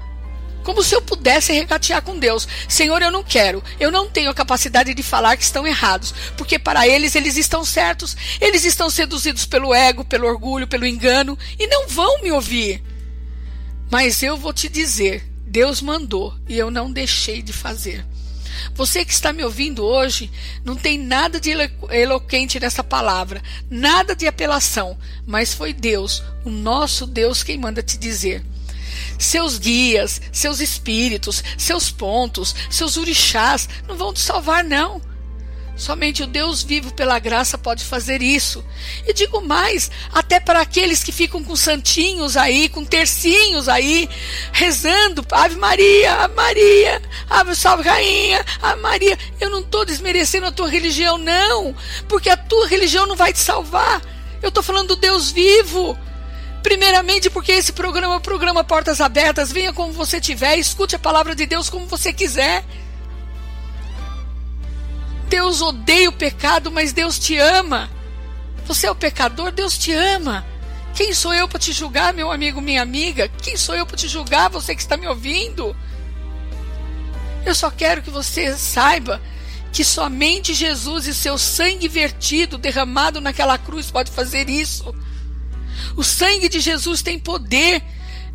Como 0.63 0.83
se 0.83 0.93
eu 0.93 1.01
pudesse 1.01 1.51
regatear 1.51 2.03
com 2.03 2.19
Deus. 2.19 2.47
Senhor, 2.67 3.01
eu 3.01 3.11
não 3.11 3.23
quero. 3.23 3.63
Eu 3.79 3.91
não 3.91 4.07
tenho 4.07 4.29
a 4.29 4.33
capacidade 4.33 4.93
de 4.93 5.03
falar 5.03 5.35
que 5.35 5.43
estão 5.43 5.65
errados. 5.65 6.13
Porque 6.37 6.59
para 6.59 6.87
eles, 6.87 7.15
eles 7.15 7.35
estão 7.35 7.65
certos. 7.65 8.15
Eles 8.39 8.63
estão 8.63 8.89
seduzidos 8.89 9.45
pelo 9.45 9.73
ego, 9.73 10.05
pelo 10.05 10.27
orgulho, 10.27 10.67
pelo 10.67 10.85
engano. 10.85 11.37
E 11.57 11.65
não 11.67 11.87
vão 11.87 12.21
me 12.21 12.31
ouvir. 12.31 12.83
Mas 13.89 14.21
eu 14.21 14.37
vou 14.37 14.53
te 14.53 14.69
dizer: 14.69 15.27
Deus 15.45 15.81
mandou 15.81 16.33
e 16.47 16.57
eu 16.57 16.69
não 16.69 16.91
deixei 16.91 17.41
de 17.41 17.51
fazer. 17.51 18.05
Você 18.73 19.03
que 19.05 19.13
está 19.13 19.31
me 19.33 19.43
ouvindo 19.43 19.83
hoje, 19.83 20.31
não 20.63 20.75
tem 20.75 20.97
nada 20.97 21.39
de 21.39 21.51
eloquente 21.89 22.59
nessa 22.59 22.83
palavra, 22.83 23.41
nada 23.69 24.15
de 24.15 24.27
apelação, 24.27 24.97
mas 25.25 25.53
foi 25.53 25.73
Deus, 25.73 26.23
o 26.45 26.49
nosso 26.49 27.05
Deus, 27.05 27.43
quem 27.43 27.57
manda 27.57 27.83
te 27.83 27.97
dizer. 27.97 28.43
Seus 29.17 29.57
guias, 29.57 30.21
seus 30.31 30.59
espíritos, 30.59 31.43
seus 31.57 31.91
pontos, 31.91 32.55
seus 32.69 32.97
orixás 32.97 33.69
não 33.87 33.95
vão 33.95 34.13
te 34.13 34.19
salvar, 34.19 34.63
não. 34.63 35.01
Somente 35.81 36.21
o 36.21 36.27
Deus 36.27 36.61
vivo 36.61 36.93
pela 36.93 37.17
graça 37.17 37.57
pode 37.57 37.83
fazer 37.83 38.21
isso. 38.21 38.63
E 39.07 39.11
digo 39.13 39.41
mais, 39.41 39.89
até 40.13 40.39
para 40.39 40.61
aqueles 40.61 41.03
que 41.03 41.11
ficam 41.11 41.43
com 41.43 41.55
santinhos 41.55 42.37
aí, 42.37 42.69
com 42.69 42.85
tercinhos 42.85 43.67
aí, 43.67 44.07
rezando, 44.53 45.25
Ave 45.31 45.55
Maria, 45.55 46.13
Ave 46.17 46.35
Maria, 46.35 47.01
Ave 47.27 47.55
Salve 47.55 47.89
Rainha, 47.89 48.45
Ave 48.61 48.79
Maria. 48.79 49.17
Eu 49.39 49.49
não 49.49 49.61
estou 49.61 49.83
desmerecendo 49.83 50.45
a 50.45 50.51
tua 50.51 50.69
religião, 50.69 51.17
não, 51.17 51.75
porque 52.07 52.29
a 52.29 52.37
tua 52.37 52.67
religião 52.67 53.07
não 53.07 53.15
vai 53.15 53.33
te 53.33 53.39
salvar. 53.39 54.03
Eu 54.39 54.49
estou 54.49 54.61
falando 54.61 54.89
do 54.89 54.97
Deus 54.97 55.31
vivo. 55.31 55.97
Primeiramente, 56.61 57.27
porque 57.27 57.53
esse 57.53 57.73
programa 57.73 58.13
é 58.13 58.17
o 58.17 58.21
programa 58.21 58.63
Portas 58.63 59.01
Abertas. 59.01 59.51
Venha 59.51 59.73
como 59.73 59.91
você 59.91 60.17
estiver, 60.17 60.59
escute 60.59 60.95
a 60.95 60.99
palavra 60.99 61.33
de 61.33 61.47
Deus 61.47 61.71
como 61.71 61.87
você 61.87 62.13
quiser. 62.13 62.63
Deus 65.31 65.61
odeia 65.61 66.09
o 66.09 66.11
pecado, 66.13 66.69
mas 66.69 66.91
Deus 66.91 67.17
te 67.17 67.37
ama. 67.37 67.89
Você 68.65 68.85
é 68.85 68.91
o 68.91 68.95
pecador, 68.95 69.49
Deus 69.49 69.77
te 69.77 69.93
ama. 69.93 70.45
Quem 70.93 71.13
sou 71.13 71.33
eu 71.33 71.47
para 71.47 71.57
te 71.57 71.71
julgar, 71.71 72.13
meu 72.13 72.29
amigo, 72.29 72.59
minha 72.59 72.81
amiga? 72.81 73.29
Quem 73.41 73.55
sou 73.55 73.73
eu 73.73 73.85
para 73.85 73.95
te 73.95 74.09
julgar, 74.09 74.49
você 74.49 74.75
que 74.75 74.81
está 74.81 74.97
me 74.97 75.07
ouvindo? 75.07 75.73
Eu 77.45 77.55
só 77.55 77.71
quero 77.71 78.01
que 78.01 78.09
você 78.09 78.57
saiba 78.57 79.21
que 79.71 79.85
somente 79.85 80.53
Jesus 80.53 81.07
e 81.07 81.15
seu 81.15 81.37
sangue 81.37 81.87
vertido, 81.87 82.57
derramado 82.57 83.21
naquela 83.21 83.57
cruz, 83.57 83.89
pode 83.89 84.11
fazer 84.11 84.49
isso. 84.49 84.93
O 85.95 86.03
sangue 86.03 86.49
de 86.49 86.59
Jesus 86.59 87.01
tem 87.01 87.17
poder. 87.17 87.81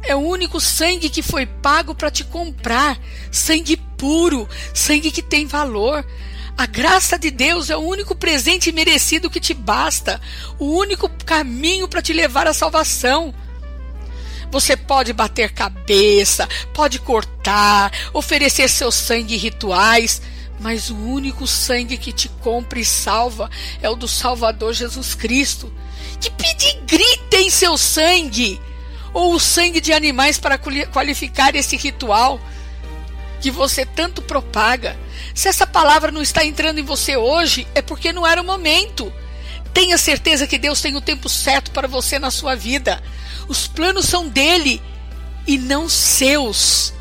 É 0.03 0.15
o 0.15 0.21
único 0.21 0.59
sangue 0.61 1.11
que 1.11 1.21
foi 1.21 1.45
pago 1.45 1.95
para 1.95 2.11
te 2.11 2.25
comprar. 2.25 2.99
Sangue 3.31 3.77
puro, 3.99 4.49
sangue 4.73 5.11
que 5.11 5.21
tem 5.21 5.47
valor. 5.47 6.03
A 6.57 6.65
graça 6.65 7.19
de 7.19 7.31
Deus 7.31 7.69
é 7.69 7.77
o 7.77 7.81
único 7.81 8.15
presente 8.15 8.73
merecido 8.73 9.29
que 9.29 9.39
te 9.39 9.53
basta, 9.53 10.19
o 10.59 10.65
único 10.65 11.07
caminho 11.27 11.87
para 11.87 12.01
te 12.01 12.15
levar 12.15 12.47
à 12.47 12.55
salvação. 12.55 13.35
Você 14.51 14.75
pode 14.75 15.13
bater 15.13 15.53
cabeça, 15.53 16.49
pode 16.73 16.99
cortar, 16.99 17.93
oferecer 18.15 18.71
seu 18.71 18.91
sangue 18.91 19.35
em 19.35 19.39
rituais, 19.39 20.23
mas 20.59 20.89
o 20.89 20.97
único 20.97 21.47
sangue 21.47 21.99
que 21.99 22.11
te 22.11 22.31
compra 22.41 22.79
e 22.79 22.85
salva 22.87 23.51
é 23.83 23.91
o 23.91 23.97
do 23.97 24.09
Salvador 24.09 24.73
Jesus 24.73 25.15
Cristo. 25.15 25.71
Que 26.19 26.31
pedir 26.31 26.81
gritem 26.87 27.51
seu 27.51 27.77
sangue 27.77 28.59
ou 29.13 29.35
o 29.35 29.41
sangue 29.41 29.81
de 29.81 29.93
animais 29.93 30.39
para 30.39 30.57
qualificar 30.57 31.55
esse 31.55 31.77
ritual 31.77 32.41
que 33.41 33.51
você 33.51 33.85
tanto 33.85 34.23
propaga. 34.23 34.97
Se 35.35 35.49
essa 35.49 35.67
palavra 35.67 36.11
não 36.11 36.23
está 36.23 36.45
entrando 36.45 36.79
em 36.79 36.85
você 36.85 37.17
hoje, 37.17 37.67
é 37.75 37.83
porque 37.83 38.13
não 38.13 38.27
era 38.27 38.41
o 38.41 38.45
momento. 38.45 39.13
Tenha 39.73 39.99
certeza 39.99 40.47
que 40.47 40.59
Deus 40.59 40.81
tem 40.81 40.97
o 40.97 41.01
tempo 41.01 41.29
certo 41.29 41.71
para 41.71 41.87
você 41.87 42.19
na 42.19 42.31
sua 42.31 42.55
vida. 42.55 43.03
Os 43.47 43.67
planos 43.67 44.07
são 44.07 44.29
dele 44.29 44.83
e 45.47 45.59
não 45.59 45.89
seus. 45.89 46.93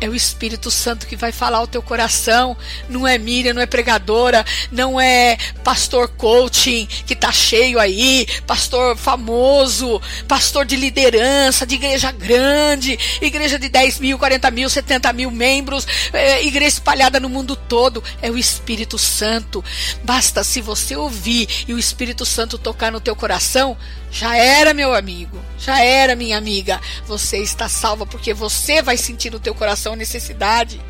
É 0.00 0.08
o 0.08 0.14
Espírito 0.14 0.70
Santo 0.70 1.06
que 1.06 1.16
vai 1.16 1.32
falar 1.32 1.58
ao 1.58 1.66
teu 1.66 1.82
coração. 1.82 2.56
Não 2.88 3.06
é 3.06 3.16
Miriam, 3.16 3.54
não 3.54 3.62
é 3.62 3.66
pregadora, 3.66 4.44
não 4.70 5.00
é 5.00 5.38
pastor 5.64 6.08
coaching 6.08 6.86
que 7.06 7.16
tá 7.16 7.32
cheio 7.32 7.78
aí, 7.78 8.26
pastor 8.46 8.96
famoso, 8.96 10.00
pastor 10.28 10.64
de 10.64 10.76
liderança, 10.76 11.66
de 11.66 11.76
igreja 11.76 12.12
grande, 12.12 12.98
igreja 13.20 13.58
de 13.58 13.68
10 13.68 14.00
mil, 14.00 14.18
40 14.18 14.50
mil, 14.50 14.68
70 14.68 15.12
mil 15.12 15.30
membros, 15.30 15.86
é, 16.12 16.44
igreja 16.44 16.76
espalhada 16.76 17.18
no 17.18 17.28
mundo 17.28 17.56
todo. 17.56 18.02
É 18.20 18.30
o 18.30 18.36
Espírito 18.36 18.98
Santo. 18.98 19.64
Basta 20.04 20.44
se 20.44 20.60
você 20.60 20.94
ouvir 20.94 21.48
e 21.66 21.72
o 21.72 21.78
Espírito 21.78 22.24
Santo 22.24 22.58
tocar 22.58 22.92
no 22.92 23.00
teu 23.00 23.16
coração, 23.16 23.76
já 24.16 24.34
era, 24.34 24.72
meu 24.72 24.94
amigo, 24.94 25.38
já 25.58 25.78
era, 25.82 26.16
minha 26.16 26.38
amiga. 26.38 26.80
Você 27.06 27.36
está 27.36 27.68
salva 27.68 28.06
porque 28.06 28.32
você 28.32 28.80
vai 28.80 28.96
sentir 28.96 29.30
no 29.30 29.38
teu 29.38 29.54
coração 29.54 29.94
necessidade. 29.94 30.80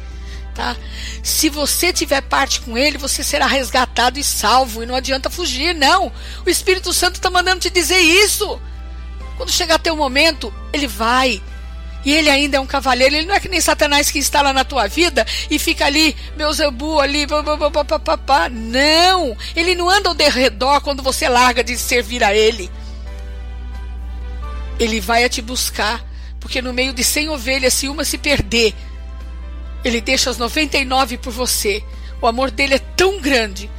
Tá? 0.55 0.77
Se 1.25 1.49
você 1.49 1.93
tiver 1.93 2.21
parte 2.21 2.61
com 2.61 2.79
ele, 2.79 2.97
você 2.97 3.25
será 3.25 3.47
resgatado 3.47 4.17
e 4.17 4.23
salvo. 4.23 4.81
E 4.81 4.87
não 4.87 4.95
adianta 4.95 5.29
fugir, 5.29 5.75
não. 5.75 6.13
O 6.47 6.49
Espírito 6.49 6.93
Santo 6.93 7.17
está 7.17 7.29
mandando 7.29 7.63
te 7.63 7.69
dizer 7.69 7.99
isso. 7.99 8.61
Quando 9.37 9.51
chegar 9.51 9.81
teu 9.81 9.97
momento, 9.97 10.55
ele 10.73 10.87
vai. 10.87 11.43
E 12.05 12.13
ele 12.13 12.31
ainda 12.31 12.59
é 12.59 12.61
um 12.61 12.67
cavaleiro. 12.67 13.17
Ele 13.17 13.27
não 13.27 13.35
é 13.35 13.41
que 13.41 13.49
nem 13.49 13.61
Satanás 13.61 14.09
que 14.09 14.21
instala 14.21 14.53
na 14.53 14.63
tua 14.63 14.87
vida 14.87 15.27
e 15.51 15.59
fica 15.59 15.85
ali, 15.85 16.15
meu 16.37 16.53
zebu 16.53 17.01
ali, 17.01 17.27
papapá. 17.27 18.49
Não! 18.49 19.37
Ele 19.57 19.75
não 19.75 19.91
anda 19.91 20.11
ao 20.11 20.15
derredor 20.15 20.81
quando 20.81 21.03
você 21.03 21.29
larga 21.29 21.65
de 21.65 21.77
servir 21.77 22.23
a 22.23 22.33
ele 22.33 22.71
ele 24.79 25.01
vai 25.01 25.25
a 25.25 25.29
te 25.29 25.41
buscar, 25.41 26.05
porque 26.41 26.61
no 26.61 26.73
meio 26.73 26.93
de 26.93 27.03
cem 27.03 27.29
ovelhas, 27.29 27.75
se 27.75 27.89
uma 27.89 28.05
se 28.05 28.19
perder, 28.19 28.75
ele 29.85 30.01
deixa 30.01 30.31
as 30.31 30.39
99 30.39 31.19
por 31.19 31.33
você. 31.33 31.83
O 32.21 32.27
amor 32.27 32.51
dele 32.51 32.75
é 32.75 32.79
tão 32.79 33.21
grande 33.21 33.71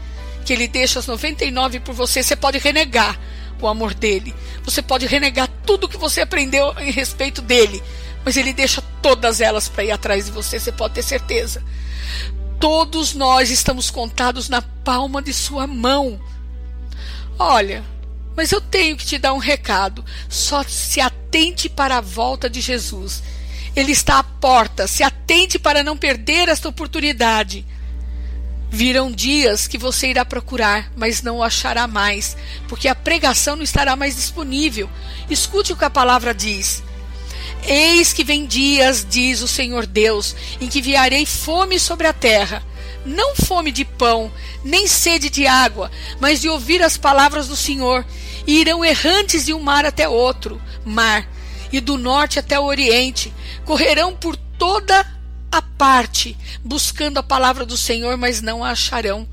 que 0.46 0.54
ele 0.54 0.68
deixa 0.68 1.00
as 1.00 1.08
99 1.08 1.80
por 1.82 1.94
você. 1.94 2.24
Você 2.24 2.36
pode 2.36 2.58
renegar 2.58 3.20
o 3.62 3.68
amor 3.68 3.94
dele. 3.94 4.34
Você 4.64 4.82
pode 4.82 5.06
renegar 5.06 5.50
tudo 5.66 5.90
que 5.90 5.98
você 5.98 6.22
aprendeu 6.22 6.74
em 6.80 6.92
respeito 6.92 7.42
dele. 7.42 7.84
Mas 8.24 8.38
ele 8.38 8.54
deixa 8.54 8.82
todas 9.02 9.42
elas 9.42 9.68
para 9.68 9.84
ir 9.84 9.92
atrás 9.92 10.26
de 10.26 10.32
você, 10.32 10.60
você 10.60 10.72
pode 10.72 10.94
ter 10.94 11.04
certeza. 11.04 11.64
Todos 12.60 13.14
nós 13.14 13.52
estamos 13.52 13.90
contados 13.90 14.50
na 14.50 14.62
palma 14.62 15.22
de 15.22 15.34
sua 15.34 15.68
mão. 15.68 16.20
Olha, 17.38 17.84
mas 18.38 18.52
eu 18.52 18.62
tenho 18.62 18.96
que 18.96 19.06
te 19.06 19.18
dar 19.18 19.34
um 19.34 19.40
recado. 19.40 20.06
Só 20.30 20.64
se 20.64 21.02
atente 21.02 21.68
para 21.68 21.98
a 21.98 22.02
volta 22.02 22.48
de 22.48 22.62
Jesus. 22.62 23.24
Ele 23.76 23.92
está 23.92 24.20
à 24.20 24.24
porta. 24.24 24.86
Se 24.86 25.02
atente 25.02 25.58
para 25.58 25.84
não 25.84 25.98
perder 25.98 26.48
esta 26.48 26.70
oportunidade. 26.70 27.66
Virão 28.70 29.12
dias 29.12 29.66
que 29.66 29.78
você 29.78 30.10
irá 30.10 30.24
procurar, 30.24 30.92
mas 30.96 31.24
não 31.24 31.38
o 31.38 31.44
achará 31.44 31.88
mais, 31.88 32.38
porque 32.68 32.88
a 32.88 32.94
pregação 32.94 33.56
não 33.56 33.64
estará 33.64 33.96
mais 33.96 34.16
disponível. 34.16 34.88
Escute 35.30 35.74
o 35.74 35.76
que 35.76 35.86
a 35.86 35.90
palavra 35.90 36.32
diz. 36.32 36.84
Eis 37.64 38.14
que 38.14 38.24
vem 38.24 38.46
dias, 38.46 39.08
diz 39.10 39.42
o 39.42 39.48
Senhor 39.48 39.88
Deus, 39.88 40.36
em 40.62 40.68
que 40.68 40.80
enviarei 40.80 41.26
fome 41.26 41.80
sobre 41.80 42.06
a 42.06 42.14
terra 42.14 42.62
não 43.08 43.36
fome 43.36 43.72
de 43.72 43.86
pão, 43.86 44.32
nem 44.64 44.86
sede 44.88 45.30
de 45.30 45.48
água, 45.48 45.90
mas 46.20 46.42
de 46.42 46.50
ouvir 46.50 46.84
as 46.84 46.98
palavras 46.98 47.48
do 47.48 47.56
Senhor. 47.56 48.06
E 48.46 48.60
irão 48.62 48.84
errantes 48.84 49.46
de 49.46 49.54
um 49.54 49.60
mar 49.60 49.86
até 49.86 50.08
outro 50.08 50.62
mar, 50.86 51.28
e 51.72 51.80
do 51.80 51.98
norte 51.98 52.40
até 52.40 52.60
o 52.60 52.66
oriente. 52.66 53.34
Correrão 53.66 54.16
por 54.16 54.36
toda 54.36 55.06
a 55.52 55.62
parte, 55.62 56.38
buscando 56.64 57.18
a 57.18 57.24
palavra 57.24 57.66
do 57.66 57.78
Senhor, 57.78 58.18
mas 58.18 58.42
não 58.42 58.64
a 58.64 58.72
acharão. 58.72 59.28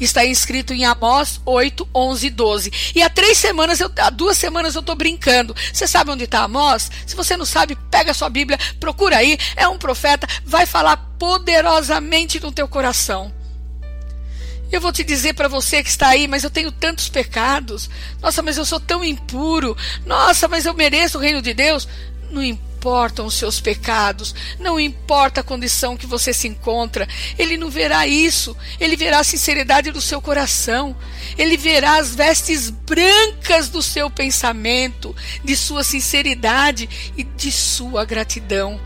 Está 0.00 0.24
escrito 0.24 0.72
em 0.72 0.84
Amós 0.84 1.40
8, 1.44 1.88
11 1.94 2.26
e 2.26 2.30
12. 2.30 2.72
E 2.94 3.02
há 3.02 3.10
três 3.10 3.38
semanas, 3.38 3.80
eu, 3.80 3.90
há 3.98 4.10
duas 4.10 4.36
semanas 4.38 4.74
eu 4.74 4.80
estou 4.80 4.94
brincando. 4.94 5.54
Você 5.72 5.86
sabe 5.86 6.10
onde 6.10 6.24
está 6.24 6.40
Amós? 6.40 6.90
Se 7.06 7.14
você 7.14 7.36
não 7.36 7.44
sabe, 7.44 7.76
pega 7.90 8.10
a 8.10 8.14
sua 8.14 8.28
Bíblia, 8.28 8.58
procura 8.80 9.18
aí. 9.18 9.38
É 9.56 9.68
um 9.68 9.78
profeta, 9.78 10.26
vai 10.44 10.66
falar 10.66 10.96
poderosamente 11.18 12.40
no 12.40 12.52
teu 12.52 12.68
coração. 12.68 13.32
Eu 14.70 14.80
vou 14.80 14.92
te 14.92 15.04
dizer 15.04 15.34
para 15.34 15.46
você 15.46 15.82
que 15.82 15.88
está 15.88 16.08
aí, 16.08 16.26
mas 16.26 16.42
eu 16.42 16.50
tenho 16.50 16.72
tantos 16.72 17.08
pecados. 17.08 17.88
Nossa, 18.20 18.42
mas 18.42 18.56
eu 18.56 18.64
sou 18.64 18.80
tão 18.80 19.04
impuro. 19.04 19.76
Nossa, 20.04 20.48
mas 20.48 20.66
eu 20.66 20.74
mereço 20.74 21.16
o 21.16 21.20
reino 21.20 21.40
de 21.40 21.54
Deus. 21.54 21.86
Não 22.30 22.42
importam 22.84 23.24
os 23.24 23.32
seus 23.32 23.62
pecados, 23.62 24.34
não 24.60 24.78
importa 24.78 25.40
a 25.40 25.44
condição 25.44 25.96
que 25.96 26.06
você 26.06 26.34
se 26.34 26.46
encontra, 26.46 27.08
ele 27.38 27.56
não 27.56 27.70
verá 27.70 28.06
isso, 28.06 28.54
ele 28.78 28.94
verá 28.94 29.20
a 29.20 29.24
sinceridade 29.24 29.90
do 29.90 30.02
seu 30.02 30.20
coração, 30.20 30.94
ele 31.38 31.56
verá 31.56 31.96
as 31.96 32.14
vestes 32.14 32.68
brancas 32.68 33.70
do 33.70 33.82
seu 33.82 34.10
pensamento, 34.10 35.16
de 35.42 35.56
sua 35.56 35.82
sinceridade 35.82 36.86
e 37.16 37.24
de 37.24 37.50
sua 37.50 38.04
gratidão. 38.04 38.78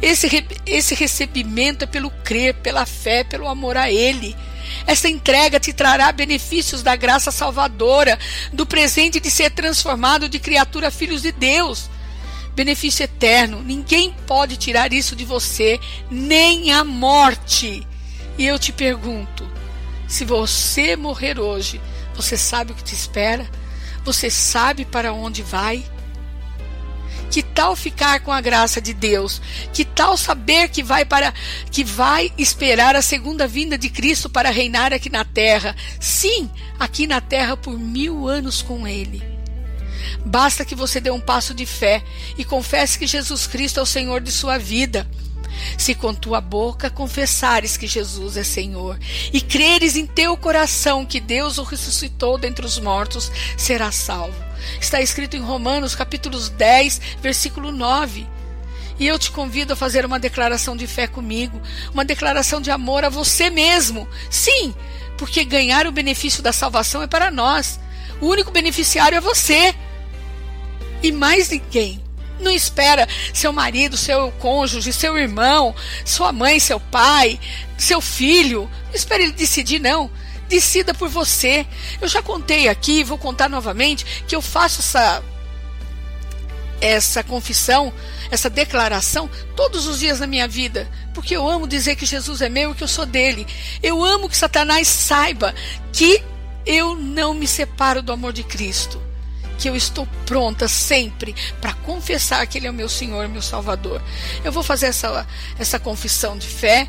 Esse, 0.00 0.42
esse 0.64 0.94
recebimento 0.94 1.84
é 1.84 1.86
pelo 1.86 2.10
crer, 2.10 2.54
pela 2.54 2.86
fé, 2.86 3.22
pelo 3.22 3.46
amor 3.46 3.76
a 3.76 3.90
Ele. 3.90 4.34
Essa 4.86 5.10
entrega 5.10 5.60
te 5.60 5.74
trará 5.74 6.10
benefícios 6.10 6.82
da 6.82 6.96
graça 6.96 7.30
salvadora, 7.30 8.18
do 8.50 8.64
presente 8.64 9.20
de 9.20 9.30
ser 9.30 9.50
transformado 9.50 10.26
de 10.26 10.38
criatura 10.38 10.90
filhos 10.90 11.20
de 11.20 11.32
Deus 11.32 11.90
benefício 12.56 13.04
eterno. 13.04 13.62
Ninguém 13.62 14.12
pode 14.26 14.56
tirar 14.56 14.92
isso 14.92 15.14
de 15.14 15.24
você, 15.24 15.78
nem 16.10 16.72
a 16.72 16.82
morte. 16.82 17.86
E 18.38 18.46
eu 18.46 18.58
te 18.58 18.72
pergunto: 18.72 19.48
se 20.08 20.24
você 20.24 20.96
morrer 20.96 21.38
hoje, 21.38 21.80
você 22.14 22.36
sabe 22.36 22.72
o 22.72 22.74
que 22.74 22.82
te 22.82 22.94
espera? 22.94 23.46
Você 24.04 24.30
sabe 24.30 24.84
para 24.86 25.12
onde 25.12 25.42
vai? 25.42 25.84
Que 27.30 27.42
tal 27.42 27.74
ficar 27.76 28.20
com 28.20 28.32
a 28.32 28.40
graça 28.40 28.80
de 28.80 28.94
Deus? 28.94 29.42
Que 29.72 29.84
tal 29.84 30.16
saber 30.16 30.68
que 30.68 30.82
vai 30.82 31.04
para 31.04 31.34
que 31.70 31.84
vai 31.84 32.32
esperar 32.38 32.96
a 32.96 33.02
segunda 33.02 33.46
vinda 33.46 33.76
de 33.76 33.90
Cristo 33.90 34.30
para 34.30 34.48
reinar 34.48 34.92
aqui 34.92 35.10
na 35.10 35.24
terra? 35.24 35.76
Sim, 36.00 36.48
aqui 36.78 37.06
na 37.06 37.20
terra 37.20 37.56
por 37.56 37.78
mil 37.78 38.28
anos 38.28 38.62
com 38.62 38.86
Ele. 38.86 39.35
Basta 40.24 40.64
que 40.64 40.74
você 40.74 41.00
dê 41.00 41.10
um 41.10 41.20
passo 41.20 41.54
de 41.54 41.66
fé 41.66 42.02
e 42.36 42.44
confesse 42.44 42.98
que 42.98 43.06
Jesus 43.06 43.46
Cristo 43.46 43.80
é 43.80 43.82
o 43.82 43.86
Senhor 43.86 44.20
de 44.20 44.32
sua 44.32 44.58
vida. 44.58 45.08
Se 45.78 45.94
com 45.94 46.14
tua 46.14 46.40
boca 46.40 46.90
confessares 46.90 47.76
que 47.76 47.86
Jesus 47.86 48.36
é 48.36 48.42
Senhor 48.42 48.98
e 49.32 49.40
creres 49.40 49.96
em 49.96 50.06
teu 50.06 50.36
coração 50.36 51.06
que 51.06 51.20
Deus 51.20 51.58
o 51.58 51.62
ressuscitou 51.62 52.36
dentre 52.38 52.64
os 52.64 52.78
mortos, 52.78 53.30
serás 53.56 53.94
salvo. 53.94 54.36
Está 54.80 55.00
escrito 55.00 55.36
em 55.36 55.40
Romanos 55.40 55.94
capítulos 55.94 56.48
10, 56.48 57.00
versículo 57.22 57.72
9. 57.72 58.26
E 58.98 59.06
eu 59.06 59.18
te 59.18 59.30
convido 59.30 59.74
a 59.74 59.76
fazer 59.76 60.06
uma 60.06 60.18
declaração 60.18 60.76
de 60.76 60.86
fé 60.86 61.06
comigo, 61.06 61.60
uma 61.92 62.04
declaração 62.04 62.60
de 62.60 62.70
amor 62.70 63.04
a 63.04 63.10
você 63.10 63.50
mesmo. 63.50 64.08
Sim, 64.30 64.74
porque 65.18 65.44
ganhar 65.44 65.86
o 65.86 65.92
benefício 65.92 66.42
da 66.42 66.52
salvação 66.52 67.02
é 67.02 67.06
para 67.06 67.30
nós. 67.30 67.78
O 68.20 68.26
único 68.26 68.50
beneficiário 68.50 69.16
é 69.16 69.20
você 69.20 69.74
e 71.02 71.12
mais 71.12 71.50
ninguém. 71.50 72.02
Não 72.38 72.50
espera 72.50 73.08
seu 73.32 73.52
marido, 73.52 73.96
seu 73.96 74.30
cônjuge, 74.32 74.92
seu 74.92 75.16
irmão, 75.16 75.74
sua 76.04 76.32
mãe, 76.32 76.60
seu 76.60 76.78
pai, 76.78 77.40
seu 77.78 78.00
filho. 78.00 78.70
Não 78.88 78.94
espere 78.94 79.24
ele 79.24 79.32
decidir, 79.32 79.78
não. 79.78 80.10
Decida 80.48 80.92
por 80.92 81.08
você. 81.08 81.66
Eu 82.00 82.08
já 82.08 82.22
contei 82.22 82.68
aqui, 82.68 83.02
vou 83.02 83.18
contar 83.18 83.48
novamente, 83.48 84.24
que 84.26 84.36
eu 84.36 84.42
faço 84.42 84.80
essa 84.80 85.22
essa 86.78 87.24
confissão, 87.24 87.90
essa 88.30 88.50
declaração 88.50 89.30
todos 89.56 89.86
os 89.86 89.98
dias 89.98 90.20
na 90.20 90.26
minha 90.26 90.46
vida, 90.46 90.86
porque 91.14 91.34
eu 91.34 91.48
amo 91.48 91.66
dizer 91.66 91.96
que 91.96 92.04
Jesus 92.04 92.42
é 92.42 92.50
meu 92.50 92.72
e 92.72 92.74
que 92.74 92.84
eu 92.84 92.88
sou 92.88 93.06
dele. 93.06 93.46
Eu 93.82 94.04
amo 94.04 94.28
que 94.28 94.36
Satanás 94.36 94.86
saiba 94.86 95.54
que 95.90 96.22
eu 96.66 96.94
não 96.94 97.32
me 97.32 97.48
separo 97.48 98.02
do 98.02 98.12
amor 98.12 98.34
de 98.34 98.42
Cristo 98.42 99.00
que 99.58 99.68
eu 99.68 99.76
estou 99.76 100.06
pronta 100.24 100.68
sempre 100.68 101.34
para 101.60 101.72
confessar 101.72 102.46
que 102.46 102.58
Ele 102.58 102.66
é 102.66 102.70
o 102.70 102.74
meu 102.74 102.88
Senhor, 102.88 103.28
meu 103.28 103.42
Salvador. 103.42 104.02
Eu 104.44 104.52
vou 104.52 104.62
fazer 104.62 104.86
essa, 104.86 105.26
essa 105.58 105.78
confissão 105.78 106.36
de 106.36 106.46
fé 106.46 106.88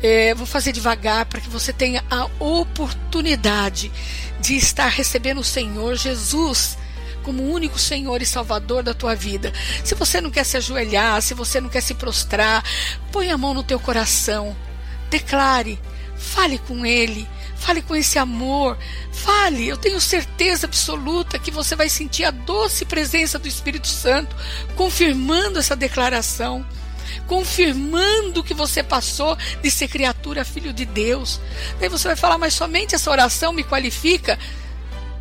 É, 0.00 0.32
vou 0.32 0.46
fazer 0.46 0.70
devagar 0.70 1.26
para 1.26 1.40
que 1.40 1.50
você 1.50 1.72
tenha 1.72 2.04
a 2.08 2.28
oportunidade 2.38 3.90
de 4.40 4.54
estar 4.56 4.86
recebendo 4.86 5.40
o 5.40 5.44
Senhor 5.44 5.96
Jesus 5.96 6.78
como 7.24 7.42
único 7.52 7.80
Senhor 7.80 8.22
e 8.22 8.24
Salvador 8.26 8.84
da 8.84 8.94
tua 8.94 9.16
vida. 9.16 9.52
Se 9.84 9.96
você 9.96 10.20
não 10.20 10.30
quer 10.30 10.44
se 10.44 10.56
ajoelhar, 10.56 11.20
se 11.20 11.34
você 11.34 11.60
não 11.60 11.68
quer 11.68 11.82
se 11.82 11.94
prostrar, 11.94 12.62
põe 13.10 13.32
a 13.32 13.36
mão 13.36 13.52
no 13.52 13.64
teu 13.64 13.80
coração. 13.80 14.56
Declare, 15.10 15.80
fale 16.16 16.58
com 16.58 16.86
Ele, 16.86 17.26
fale 17.58 17.82
com 17.82 17.94
esse 17.94 18.18
amor, 18.18 18.78
fale. 19.12 19.68
Eu 19.68 19.76
tenho 19.76 20.00
certeza 20.00 20.66
absoluta 20.66 21.38
que 21.38 21.50
você 21.50 21.76
vai 21.76 21.88
sentir 21.88 22.24
a 22.24 22.30
doce 22.30 22.84
presença 22.84 23.38
do 23.38 23.48
Espírito 23.48 23.88
Santo, 23.88 24.34
confirmando 24.76 25.58
essa 25.58 25.76
declaração 25.76 26.64
confirmando 27.26 28.42
que 28.42 28.54
você 28.54 28.82
passou 28.82 29.36
de 29.62 29.70
ser 29.70 29.88
criatura 29.88 30.44
filho 30.44 30.72
de 30.72 30.84
Deus. 30.84 31.40
Daí 31.78 31.88
você 31.88 32.08
vai 32.08 32.16
falar, 32.16 32.38
mas 32.38 32.54
somente 32.54 32.94
essa 32.94 33.10
oração 33.10 33.52
me 33.52 33.62
qualifica? 33.64 34.38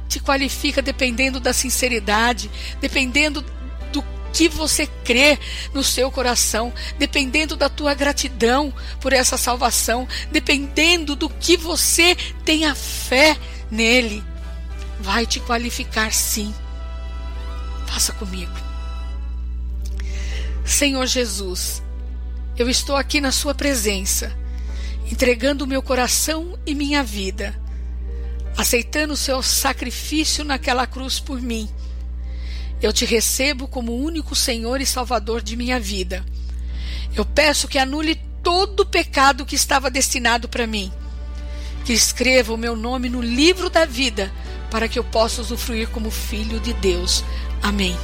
Te 0.07 0.19
qualifica 0.19 0.81
dependendo 0.81 1.39
da 1.39 1.53
sinceridade, 1.53 2.49
dependendo 2.79 3.41
do 3.41 3.51
que 4.37 4.47
você 4.47 4.85
crê 4.85 5.39
no 5.73 5.83
seu 5.83 6.11
coração, 6.11 6.71
dependendo 6.99 7.55
da 7.55 7.67
tua 7.69 7.95
gratidão 7.95 8.71
por 9.01 9.11
essa 9.11 9.35
salvação, 9.35 10.07
dependendo 10.31 11.15
do 11.15 11.27
que 11.27 11.57
você 11.57 12.15
tem 12.45 12.63
a 12.65 12.75
fé 12.75 13.35
nele. 13.71 14.23
Vai 14.99 15.25
te 15.25 15.39
qualificar 15.39 16.13
sim. 16.13 16.53
Faça 17.87 18.13
comigo. 18.13 18.53
Senhor 20.63 21.07
Jesus, 21.07 21.81
eu 22.55 22.69
estou 22.69 22.95
aqui 22.95 23.19
na 23.19 23.31
Sua 23.31 23.55
presença, 23.55 24.37
entregando 25.11 25.65
meu 25.65 25.81
coração 25.81 26.59
e 26.63 26.75
minha 26.75 27.03
vida, 27.03 27.59
aceitando 28.55 29.13
o 29.13 29.17
Seu 29.17 29.41
sacrifício 29.41 30.43
naquela 30.43 30.85
cruz 30.85 31.19
por 31.19 31.41
mim. 31.41 31.67
Eu 32.81 32.93
te 32.93 33.05
recebo 33.05 33.67
como 33.67 33.95
único 33.95 34.35
Senhor 34.35 34.79
e 34.81 34.85
Salvador 34.85 35.41
de 35.41 35.55
minha 35.55 35.79
vida. 35.79 36.23
Eu 37.15 37.25
peço 37.25 37.67
que 37.67 37.79
anule 37.79 38.15
todo 38.43 38.81
o 38.81 38.85
pecado 38.85 39.45
que 39.45 39.55
estava 39.55 39.89
destinado 39.89 40.47
para 40.47 40.67
mim, 40.67 40.91
que 41.83 41.93
escreva 41.93 42.53
o 42.53 42.57
meu 42.57 42.75
nome 42.75 43.09
no 43.09 43.21
livro 43.21 43.69
da 43.69 43.85
vida, 43.85 44.31
para 44.69 44.87
que 44.87 44.99
eu 44.99 45.03
possa 45.03 45.41
usufruir 45.41 45.89
como 45.89 46.11
filho 46.11 46.59
de 46.59 46.73
Deus. 46.73 47.23
Amém. 47.61 47.97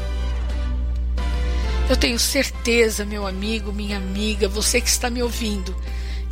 Eu 1.90 1.98
tenho 1.98 2.18
certeza, 2.18 3.06
meu 3.06 3.28
amigo, 3.28 3.72
minha 3.72 3.98
amiga, 3.98 4.48
você 4.48 4.80
que 4.80 4.90
está 4.90 5.10
me 5.10 5.22
ouvindo, 5.22 5.76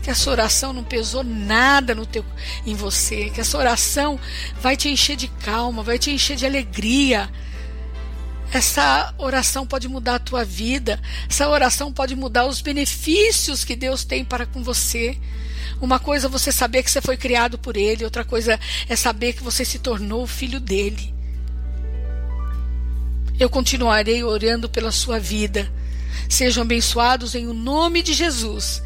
que 0.01 0.09
essa 0.09 0.31
oração 0.31 0.73
não 0.73 0.83
pesou 0.83 1.23
nada 1.23 1.93
no 1.93 2.05
teu, 2.05 2.25
em 2.65 2.73
você, 2.73 3.29
que 3.29 3.41
essa 3.41 3.57
oração 3.57 4.19
vai 4.61 4.75
te 4.75 4.89
encher 4.89 5.15
de 5.15 5.27
calma, 5.27 5.83
vai 5.83 5.99
te 5.99 6.09
encher 6.09 6.37
de 6.37 6.45
alegria. 6.45 7.29
Essa 8.51 9.13
oração 9.17 9.65
pode 9.65 9.87
mudar 9.87 10.15
a 10.15 10.19
tua 10.19 10.43
vida, 10.43 10.99
essa 11.29 11.47
oração 11.47 11.91
pode 11.91 12.15
mudar 12.15 12.45
os 12.45 12.59
benefícios 12.59 13.63
que 13.63 13.77
Deus 13.77 14.03
tem 14.03 14.25
para 14.25 14.45
com 14.45 14.61
você. 14.61 15.17
Uma 15.79 15.97
coisa 15.97 16.27
é 16.27 16.29
você 16.29 16.51
saber 16.51 16.83
que 16.83 16.91
você 16.91 17.01
foi 17.01 17.15
criado 17.15 17.57
por 17.57 17.77
Ele, 17.77 18.03
outra 18.03 18.25
coisa 18.25 18.59
é 18.89 18.95
saber 18.95 19.33
que 19.33 19.41
você 19.41 19.63
se 19.63 19.79
tornou 19.79 20.27
filho 20.27 20.59
dele. 20.59 21.13
Eu 23.39 23.49
continuarei 23.49 24.23
orando 24.23 24.69
pela 24.69 24.91
sua 24.91 25.17
vida. 25.17 25.71
Sejam 26.29 26.63
abençoados 26.63 27.33
em 27.35 27.47
o 27.47 27.53
nome 27.53 28.03
de 28.03 28.13
Jesus. 28.13 28.83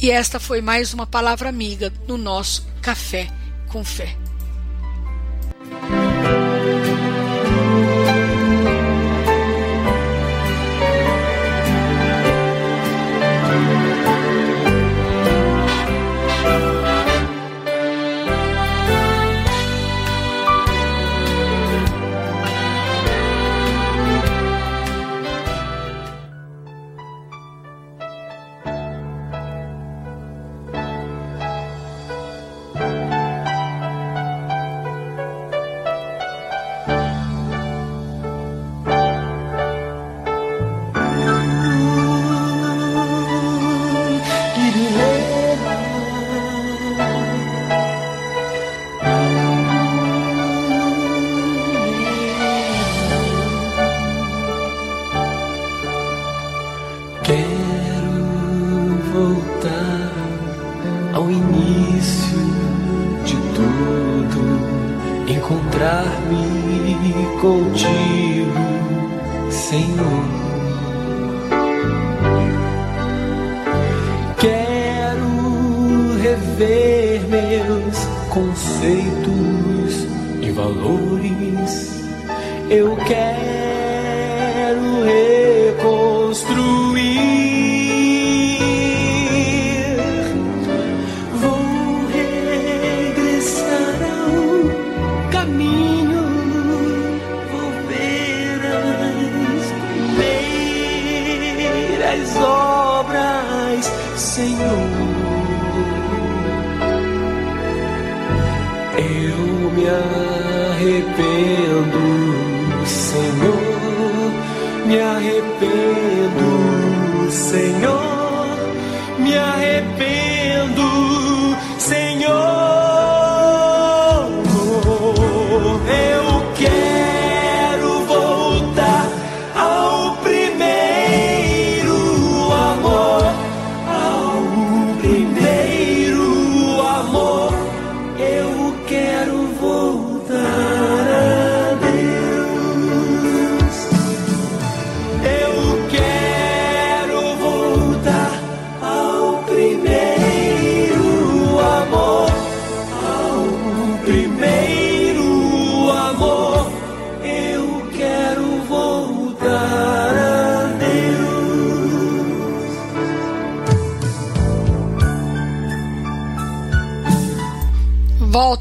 E 0.00 0.10
esta 0.10 0.38
foi 0.38 0.60
mais 0.60 0.92
uma 0.92 1.06
palavra 1.06 1.48
amiga 1.48 1.92
no 2.06 2.18
nosso 2.18 2.66
Café 2.82 3.28
com 3.68 3.82
Fé. 3.82 4.23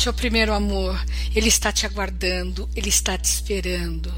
volte 0.04 0.10
ao 0.10 0.14
é 0.14 0.18
primeiro 0.18 0.54
amor. 0.54 1.02
Ele 1.34 1.48
está 1.48 1.72
te 1.72 1.86
aguardando, 1.86 2.70
ele 2.76 2.90
está 2.90 3.18
te 3.18 3.26
esperando. 3.26 4.14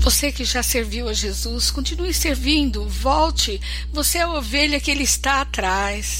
Você 0.00 0.32
que 0.32 0.44
já 0.44 0.62
serviu 0.62 1.08
a 1.08 1.12
Jesus, 1.12 1.70
continue 1.70 2.12
servindo, 2.12 2.86
volte. 2.86 3.60
Você 3.92 4.18
é 4.18 4.22
a 4.22 4.28
ovelha 4.28 4.78
que 4.78 4.90
ele 4.90 5.04
está 5.04 5.40
atrás. 5.40 6.19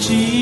Encontrar-me 0.00 0.39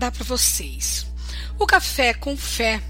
dar 0.00 0.10
para 0.10 0.24
vocês. 0.24 1.06
O 1.58 1.66
café 1.66 2.14
com 2.14 2.36
fé, 2.36 2.82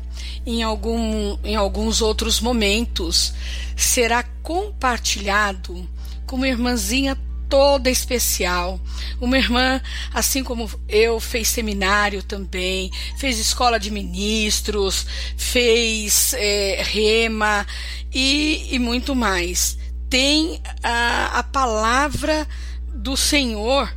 em, 0.47 0.62
algum, 0.62 1.37
em 1.43 1.57
alguns 1.57 2.01
outros 2.01 2.41
momentos, 2.41 3.35
será 3.77 4.23
compartilhado 4.43 5.89
com 6.24 6.37
uma 6.37 6.49
irmãzinha 6.49 7.19
toda 7.49 7.91
especial. 7.91 8.81
Uma 9.20 9.37
irmã, 9.37 9.82
assim 10.15 10.45
como 10.45 10.70
eu, 10.89 11.19
fez 11.19 11.49
seminário 11.49 12.23
também, 12.23 12.93
fez 13.19 13.41
escola 13.41 13.78
de 13.81 13.91
ministros, 13.91 15.05
fez 15.37 16.32
eh, 16.35 16.81
rema 16.87 17.66
e, 18.15 18.69
e 18.70 18.78
muito 18.78 19.16
mais. 19.16 19.77
Tem 20.09 20.61
a, 20.81 21.41
a 21.41 21.43
palavra 21.43 22.47
do 22.95 23.16
Senhor 23.16 23.93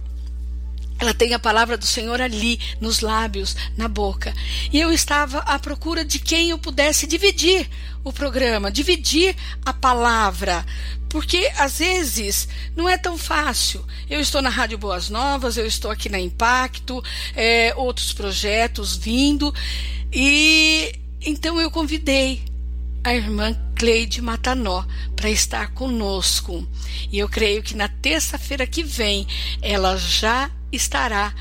ela 1.04 1.14
tem 1.14 1.34
a 1.34 1.40
palavra 1.40 1.78
do 1.78 1.86
Senhor 1.86 2.22
ali, 2.22 2.60
nos 2.80 3.02
lábios, 3.02 3.56
na 3.78 3.88
boca. 3.88 4.34
E 4.72 4.80
eu 4.80 4.92
estava 4.92 5.40
à 5.40 5.60
procura 5.60 6.06
de 6.06 6.18
quem 6.18 6.50
eu 6.50 6.58
pudesse 6.58 7.06
dividir 7.06 7.70
o 8.04 8.12
programa, 8.12 8.72
dividir 8.72 9.36
a 9.66 9.74
palavra. 9.74 10.66
Porque 11.10 11.52
às 11.58 11.80
vezes 11.80 12.48
não 12.76 12.88
é 12.88 12.98
tão 12.98 13.18
fácil. 13.18 13.86
Eu 14.10 14.20
estou 14.20 14.42
na 14.42 14.50
Rádio 14.50 14.78
Boas 14.78 15.10
Novas, 15.10 15.58
eu 15.58 15.68
estou 15.68 15.92
aqui 15.92 16.10
na 16.10 16.20
Impacto, 16.20 17.04
é, 17.36 17.74
outros 17.76 18.14
projetos 18.14 18.96
vindo. 18.96 19.54
E 20.12 20.96
então 21.22 21.60
eu 21.60 21.70
convidei 21.70 22.42
a 23.04 23.14
irmã 23.14 23.56
Cleide 23.84 24.22
Matanó 24.22 24.86
para 25.14 25.30
estar 25.30 25.74
conosco. 25.74 26.66
E 27.12 27.20
eu 27.20 27.28
creio 27.28 27.62
que 27.62 27.76
na 27.76 27.90
terça-feira 27.90 28.66
que 28.66 28.82
vem 28.82 29.28
ela 29.62 29.98
já 29.98 30.50
estará 30.72 31.34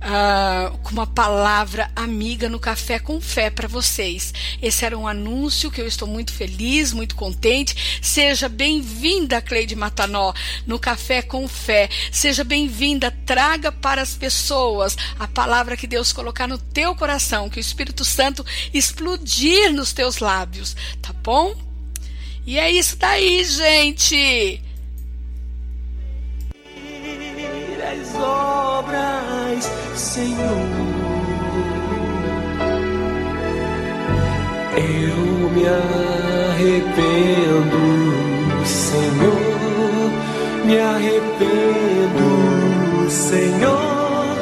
ah, 0.00 0.72
com 0.82 0.90
uma 0.90 1.06
palavra 1.06 1.88
amiga 1.94 2.48
no 2.48 2.58
Café 2.58 2.98
com 2.98 3.20
Fé 3.20 3.48
para 3.48 3.68
vocês. 3.68 4.34
Esse 4.60 4.84
era 4.84 4.98
um 4.98 5.06
anúncio 5.06 5.70
que 5.70 5.80
eu 5.80 5.86
estou 5.86 6.08
muito 6.08 6.32
feliz, 6.32 6.92
muito 6.92 7.14
contente. 7.14 8.00
Seja 8.02 8.48
bem-vinda, 8.48 9.40
Cleide 9.40 9.76
Matanó, 9.76 10.32
no 10.66 10.80
Café 10.80 11.22
com 11.22 11.46
Fé. 11.46 11.88
Seja 12.10 12.42
bem-vinda, 12.42 13.12
traga 13.24 13.70
para 13.70 14.02
as 14.02 14.16
pessoas 14.16 14.96
a 15.16 15.28
palavra 15.28 15.76
que 15.76 15.86
Deus 15.86 16.12
colocar 16.12 16.48
no 16.48 16.58
teu 16.58 16.96
coração, 16.96 17.48
que 17.48 17.58
o 17.58 17.60
Espírito 17.60 18.04
Santo 18.04 18.44
explodir 18.72 19.72
nos 19.72 19.92
teus 19.92 20.18
lábios, 20.18 20.74
tá 21.00 21.12
bom? 21.12 21.72
E 22.46 22.58
é 22.58 22.70
isso 22.70 22.96
daí, 22.96 23.42
gente! 23.44 24.62
as 27.94 28.14
obras, 28.16 29.70
Senhor. 29.94 30.68
Eu 34.76 35.50
me 35.50 35.66
arrependo, 36.56 37.46
Senhor. 38.64 40.10
Me 40.64 40.78
arrependo, 40.78 42.30
Senhor. 43.10 44.36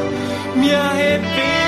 Me 0.56 0.74
arrependo. 0.74 1.61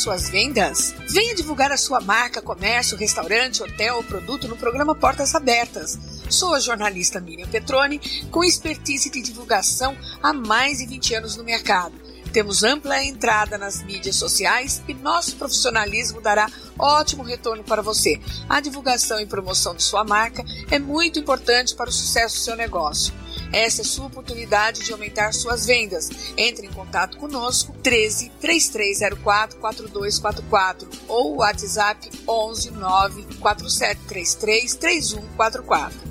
Suas 0.00 0.30
vendas? 0.30 0.94
Venha 1.10 1.34
divulgar 1.34 1.70
a 1.70 1.76
sua 1.76 2.00
marca, 2.00 2.40
comércio, 2.40 2.96
restaurante, 2.96 3.62
hotel 3.62 3.96
ou 3.96 4.02
produto 4.02 4.48
no 4.48 4.56
programa 4.56 4.94
Portas 4.94 5.34
Abertas. 5.34 5.98
Sou 6.30 6.54
a 6.54 6.60
jornalista 6.60 7.20
Miriam 7.20 7.46
Petroni, 7.48 8.00
com 8.30 8.42
expertise 8.42 9.10
de 9.10 9.20
divulgação 9.20 9.96
há 10.22 10.32
mais 10.32 10.78
de 10.78 10.86
20 10.86 11.14
anos 11.16 11.36
no 11.36 11.44
mercado. 11.44 11.94
Temos 12.32 12.62
ampla 12.62 13.02
entrada 13.04 13.58
nas 13.58 13.82
mídias 13.82 14.16
sociais 14.16 14.80
e 14.88 14.94
nosso 14.94 15.36
profissionalismo 15.36 16.20
dará 16.20 16.48
ótimo 16.78 17.22
retorno 17.22 17.64
para 17.64 17.82
você. 17.82 18.20
A 18.48 18.60
divulgação 18.60 19.20
e 19.20 19.26
promoção 19.26 19.74
de 19.74 19.82
sua 19.82 20.04
marca 20.04 20.44
é 20.70 20.78
muito 20.78 21.18
importante 21.18 21.74
para 21.74 21.90
o 21.90 21.92
sucesso 21.92 22.36
do 22.36 22.40
seu 22.40 22.56
negócio. 22.56 23.12
Essa 23.52 23.82
é 23.82 23.84
sua 23.84 24.06
oportunidade 24.06 24.84
de 24.84 24.92
aumentar 24.92 25.32
suas 25.32 25.66
vendas. 25.66 26.08
Entre 26.36 26.66
em 26.66 26.70
contato 26.70 27.16
conosco 27.18 27.72
13 27.82 28.30
3304 28.40 29.58
4244 29.58 30.88
ou 31.08 31.36
WhatsApp 31.36 32.10
11 32.26 32.70
9 32.70 33.22
4733 33.40 34.74
3144. 34.74 36.09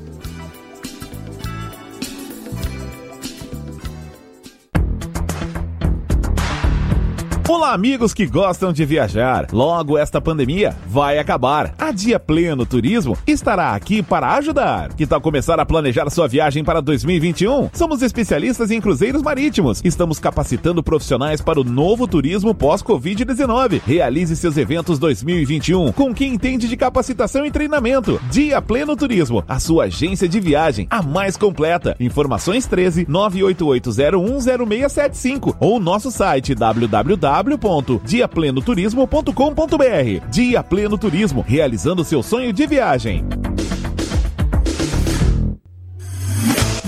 Olá, 7.49 7.73
amigos 7.73 8.13
que 8.13 8.27
gostam 8.27 8.71
de 8.71 8.85
viajar. 8.85 9.47
Logo 9.51 9.97
esta 9.97 10.21
pandemia 10.21 10.77
vai 10.85 11.17
acabar. 11.17 11.73
A 11.79 11.91
Dia 11.91 12.19
Pleno 12.19 12.63
Turismo 12.63 13.17
estará 13.25 13.73
aqui 13.73 14.03
para 14.03 14.35
ajudar. 14.35 14.93
Que 14.93 15.07
tal 15.07 15.19
começar 15.19 15.59
a 15.59 15.65
planejar 15.65 16.07
sua 16.11 16.27
viagem 16.27 16.63
para 16.63 16.79
2021? 16.79 17.71
Somos 17.73 18.03
especialistas 18.03 18.69
em 18.69 18.79
cruzeiros 18.79 19.23
marítimos. 19.23 19.81
Estamos 19.83 20.19
capacitando 20.19 20.83
profissionais 20.83 21.41
para 21.41 21.59
o 21.59 21.63
novo 21.63 22.07
turismo 22.07 22.53
pós-Covid-19. 22.53 23.81
Realize 23.83 24.35
seus 24.35 24.55
eventos 24.55 24.99
2021 24.99 25.91
com 25.93 26.13
quem 26.13 26.35
entende 26.35 26.67
de 26.67 26.77
capacitação 26.77 27.47
e 27.47 27.51
treinamento. 27.51 28.21
Dia 28.29 28.61
Pleno 28.61 28.95
Turismo, 28.95 29.43
a 29.47 29.59
sua 29.59 29.85
agência 29.85 30.29
de 30.29 30.39
viagem, 30.39 30.85
a 30.87 31.01
mais 31.01 31.35
completa. 31.35 31.95
Informações 31.99 32.67
13 32.67 33.07
988010675 33.07 35.55
ou 35.59 35.79
nosso 35.79 36.11
site 36.11 36.53
www 36.53 37.38
www.diaplenoturismo.com.br. 37.41 40.27
Dia 40.29 40.63
Pleno 40.63 40.97
Turismo, 40.97 41.45
realizando 41.47 42.03
seu 42.03 42.21
sonho 42.21 42.51
de 42.51 42.67
viagem. 42.67 43.23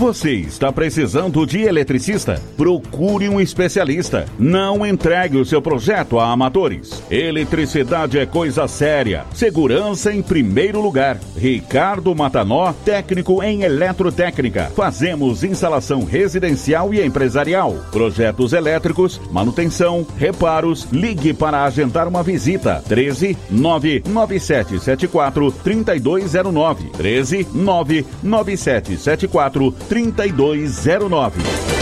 Você 0.02 0.32
está 0.32 0.72
precisando 0.72 1.45
de 1.45 1.61
eletricista? 1.61 2.41
Procure 2.57 3.30
um 3.30 3.40
especialista. 3.40 4.26
Não 4.40 4.84
entregue 4.84 5.38
o 5.38 5.45
seu 5.45 5.61
projeto 5.61 6.18
a 6.18 6.32
amadores. 6.32 7.03
Eletricidade 7.11 8.18
é 8.18 8.26
coisa 8.26 8.68
séria. 8.68 9.26
Segurança 9.32 10.11
em 10.11 10.23
primeiro 10.23 10.82
lugar. 10.82 11.19
Ricardo 11.38 12.15
Matanó, 12.15 12.73
técnico 12.84 13.44
em 13.44 13.61
eletrotécnica. 13.61 14.72
Fazemos 14.76 15.44
instalação 15.44 16.03
residencial 16.03 16.95
e 16.95 17.06
empresarial. 17.06 17.76
Projetos 17.91 18.53
elétricos, 18.53 19.22
manutenção, 19.32 20.03
reparos. 20.18 20.88
Ligue 20.91 21.32
para 21.32 21.64
agendar 21.64 22.07
uma 22.07 22.23
visita. 22.23 22.84
13 22.88 23.38
99774 23.52 25.52
3209. 25.52 26.90
13 26.90 27.48
99774 27.53 29.91
3209. 29.92 31.81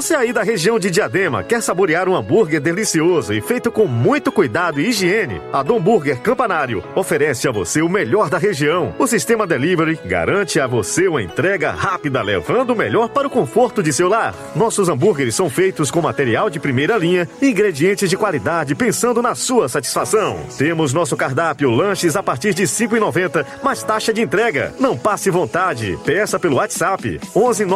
Você 0.00 0.14
aí 0.14 0.32
da 0.32 0.42
região 0.42 0.78
de 0.78 0.90
Diadema 0.90 1.42
quer 1.42 1.60
saborear 1.60 2.08
um 2.08 2.16
hambúrguer 2.16 2.58
delicioso 2.58 3.34
e 3.34 3.42
feito 3.42 3.70
com 3.70 3.86
muito 3.86 4.32
cuidado 4.32 4.80
e 4.80 4.88
higiene? 4.88 5.42
A 5.52 5.62
Dom 5.62 5.78
Burger 5.78 6.18
Campanário 6.22 6.82
oferece 6.94 7.46
a 7.46 7.52
você 7.52 7.82
o 7.82 7.88
melhor 7.88 8.30
da 8.30 8.38
região. 8.38 8.94
O 8.98 9.06
sistema 9.06 9.46
delivery 9.46 10.00
garante 10.06 10.58
a 10.58 10.66
você 10.66 11.06
uma 11.06 11.22
entrega 11.22 11.70
rápida, 11.72 12.22
levando 12.22 12.70
o 12.70 12.74
melhor 12.74 13.10
para 13.10 13.26
o 13.26 13.30
conforto 13.30 13.82
de 13.82 13.92
seu 13.92 14.08
lar. 14.08 14.34
Nossos 14.56 14.88
hambúrgueres 14.88 15.34
são 15.34 15.50
feitos 15.50 15.90
com 15.90 16.00
material 16.00 16.48
de 16.48 16.58
primeira 16.58 16.96
linha 16.96 17.28
ingredientes 17.42 18.08
de 18.08 18.16
qualidade, 18.16 18.74
pensando 18.74 19.20
na 19.20 19.34
sua 19.34 19.68
satisfação. 19.68 20.40
Temos 20.56 20.94
nosso 20.94 21.14
cardápio 21.14 21.68
lanches 21.68 22.16
a 22.16 22.22
partir 22.22 22.54
de 22.54 22.62
R$ 22.62 22.68
5,90, 22.68 23.44
mais 23.62 23.82
taxa 23.82 24.14
de 24.14 24.22
entrega. 24.22 24.72
Não 24.80 24.96
passe 24.96 25.28
vontade. 25.28 25.98
Peça 26.06 26.38
pelo 26.38 26.56
WhatsApp 26.56 27.20
11 27.36 27.66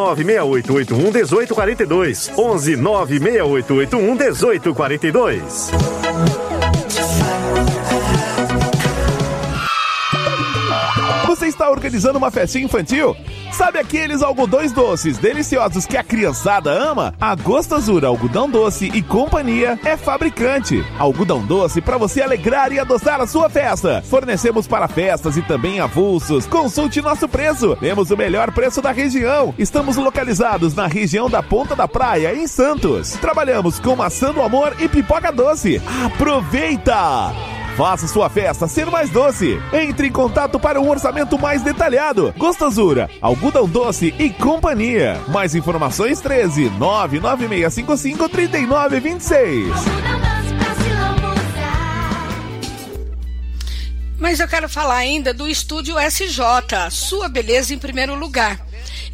96881 2.15 3.41
1842. 3.41 3.99
11 3.99 4.35
96881 4.35 5.71
1842. 5.71 6.44
Está 11.55 11.69
organizando 11.69 12.17
uma 12.17 12.29
festinha 12.29 12.65
infantil? 12.65 13.15
Sabe 13.51 13.79
aqueles 13.79 14.21
algodões 14.21 14.71
doces 14.71 15.17
deliciosos 15.17 15.85
que 15.85 15.97
a 15.97 16.03
criançada 16.03 16.69
ama? 16.71 17.13
A 17.19 17.33
Gostosura 17.35 18.07
Algodão 18.07 18.49
Doce 18.49 18.91
e 18.93 19.01
Companhia 19.01 19.79
é 19.83 19.95
fabricante. 19.95 20.85
Algodão 20.99 21.45
doce 21.45 21.81
para 21.81 21.97
você 21.97 22.21
alegrar 22.21 22.71
e 22.71 22.79
adoçar 22.79 23.21
a 23.21 23.27
sua 23.27 23.49
festa. 23.49 24.03
Fornecemos 24.05 24.67
para 24.67 24.87
festas 24.87 25.37
e 25.37 25.41
também 25.41 25.79
avulsos. 25.79 26.45
Consulte 26.45 27.01
nosso 27.01 27.27
preço. 27.27 27.75
Temos 27.77 28.11
o 28.11 28.17
melhor 28.17 28.51
preço 28.51 28.81
da 28.81 28.91
região. 28.91 29.53
Estamos 29.57 29.95
localizados 29.95 30.75
na 30.75 30.87
região 30.87 31.29
da 31.29 31.41
Ponta 31.41 31.75
da 31.75 31.87
Praia, 31.87 32.35
em 32.35 32.47
Santos. 32.47 33.11
Trabalhamos 33.13 33.79
com 33.79 33.95
maçã 33.95 34.33
do 34.33 34.41
amor 34.41 34.75
e 34.79 34.89
pipoca 34.89 35.31
doce. 35.31 35.81
Aproveita! 36.05 37.64
Faça 37.75 38.07
sua 38.07 38.29
festa 38.29 38.69
ser 38.69 38.85
mais 38.89 39.09
doce. 39.09 39.59
Entre 39.73 40.07
em 40.07 40.11
contato 40.11 40.57
para 40.57 40.79
um 40.79 40.89
orçamento 40.89 41.37
mais 41.37 41.61
detalhado. 41.61 42.33
Gostosura, 42.37 43.09
algodão 43.21 43.67
doce 43.67 44.15
e 44.17 44.29
companhia. 44.29 45.19
Mais 45.27 45.53
informações 45.53 46.21
13 46.21 46.69
99655 46.69 48.29
3926. 48.29 49.73
Mas 54.17 54.39
eu 54.39 54.47
quero 54.47 54.69
falar 54.69 54.95
ainda 54.95 55.33
do 55.33 55.45
estúdio 55.45 55.99
SJ, 55.99 56.89
sua 56.89 57.27
beleza 57.27 57.73
em 57.73 57.77
primeiro 57.77 58.15
lugar. 58.15 58.57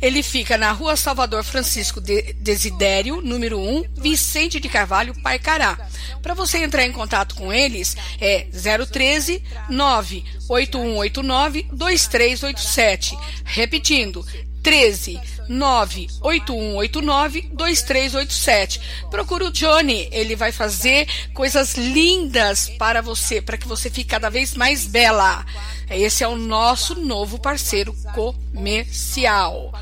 Ele 0.01 0.23
fica 0.23 0.57
na 0.57 0.71
rua 0.71 0.95
Salvador 0.95 1.43
Francisco 1.43 2.01
de 2.01 2.33
Desidério, 2.33 3.21
número 3.21 3.59
1, 3.59 3.83
Vicente 3.97 4.59
de 4.59 4.67
Carvalho, 4.67 5.13
Paicará. 5.21 5.77
Para 6.21 6.33
você 6.33 6.57
entrar 6.57 6.83
em 6.85 6.91
contato 6.91 7.35
com 7.35 7.53
eles, 7.53 7.95
é 8.19 8.47
013 8.51 9.43
98189 9.69 11.67
2387. 11.71 13.17
Repetindo, 13.45 14.25
13 14.61 15.19
98189 15.47 17.49
2387. 17.53 18.81
Procura 19.09 19.45
o 19.45 19.51
Johnny, 19.51 20.07
ele 20.11 20.35
vai 20.35 20.51
fazer 20.51 21.07
coisas 21.33 21.75
lindas 21.75 22.69
para 22.69 23.01
você, 23.01 23.41
para 23.41 23.57
que 23.57 23.67
você 23.67 23.89
fique 23.89 24.09
cada 24.09 24.29
vez 24.29 24.53
mais 24.55 24.85
bela. 24.85 25.45
Esse 25.89 26.23
é 26.23 26.27
o 26.27 26.35
nosso 26.35 26.95
novo 26.95 27.39
parceiro 27.39 27.95
comercial. 28.13 29.73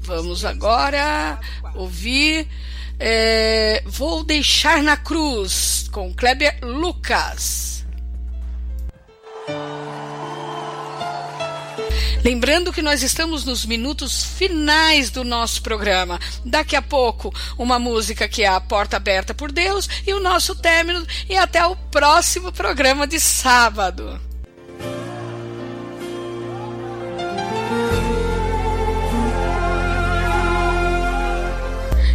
Vamos 0.00 0.44
agora 0.44 1.38
ouvir. 1.74 2.46
É, 2.98 3.82
Vou 3.86 4.24
deixar 4.24 4.82
na 4.82 4.96
cruz 4.96 5.88
com 5.92 6.14
Kleber 6.14 6.58
Lucas. 6.62 7.84
Lembrando 12.26 12.72
que 12.72 12.82
nós 12.82 13.04
estamos 13.04 13.44
nos 13.44 13.64
minutos 13.64 14.24
finais 14.24 15.10
do 15.10 15.22
nosso 15.22 15.62
programa. 15.62 16.18
Daqui 16.44 16.74
a 16.74 16.82
pouco, 16.82 17.32
uma 17.56 17.78
música 17.78 18.26
que 18.26 18.42
é 18.42 18.48
a 18.48 18.60
Porta 18.60 18.96
Aberta 18.96 19.32
por 19.32 19.52
Deus 19.52 19.88
e 20.04 20.12
o 20.12 20.18
nosso 20.18 20.56
término. 20.56 21.06
E 21.28 21.36
até 21.36 21.64
o 21.64 21.76
próximo 21.76 22.50
programa 22.50 23.06
de 23.06 23.20
sábado. 23.20 24.20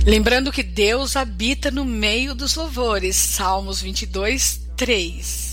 Lembrando 0.05 0.51
que 0.51 0.61
Deus 0.61 1.15
habita 1.15 1.71
no 1.71 1.85
meio 1.85 2.35
dos 2.35 2.57
louvores. 2.57 3.15
Salmos 3.15 3.81
22, 3.81 4.59
3. 4.75 5.51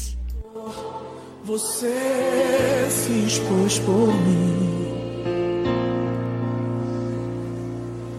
Você 1.48 2.86
se 2.90 3.12
expôs 3.26 3.78
por 3.78 4.08
mim. 4.08 5.24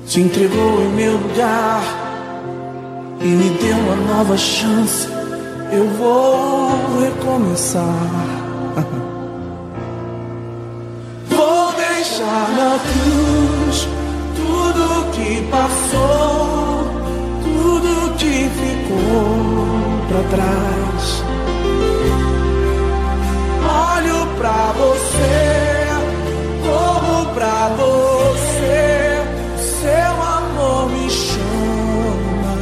Se 0.08 0.20
entregou 0.20 0.82
em 0.82 0.90
meu 0.96 1.12
lugar 1.12 1.84
e 3.22 3.26
me 3.26 3.52
deu 3.52 3.78
uma 3.78 3.96
nova 3.98 4.36
chance. 4.36 5.08
Eu 5.72 5.88
vou 5.90 6.72
recomeçar. 7.02 7.86
Vou 11.30 11.72
deixar 11.74 12.50
na 12.58 12.80
cruz 12.80 13.88
tudo 14.36 15.12
que 15.12 15.44
passou, 15.52 16.84
tudo 17.44 18.18
que 18.18 18.50
ficou 18.50 19.68
pra 20.08 20.24
trás. 20.32 21.39
Olho 23.80 24.28
pra 24.38 24.74
você, 24.74 25.88
corro 26.64 27.34
pra 27.34 27.70
você, 27.78 29.24
seu 29.58 30.22
amor 30.22 30.90
me 30.90 31.10
chama. 31.10 32.58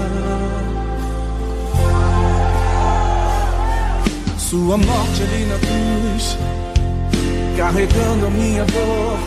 Sua 4.37 4.77
morte 4.77 5.23
ali 5.23 5.45
na 5.45 5.57
cruz, 5.57 6.37
carregando 7.57 8.27
a 8.27 8.29
minha 8.29 8.63
dor, 8.65 9.17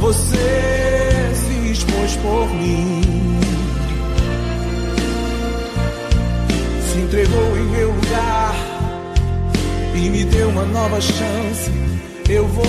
você 0.00 1.32
se 1.34 1.70
expôs 1.70 2.16
por 2.16 2.48
mim. 2.54 3.40
Se 6.90 6.98
entregou 6.98 7.56
em 7.56 7.64
meu 7.66 7.92
lugar 7.92 8.69
e 9.94 10.08
me 10.08 10.24
deu 10.24 10.48
uma 10.48 10.64
nova 10.64 11.00
chance. 11.00 11.70
Eu 12.28 12.46
vou 12.46 12.64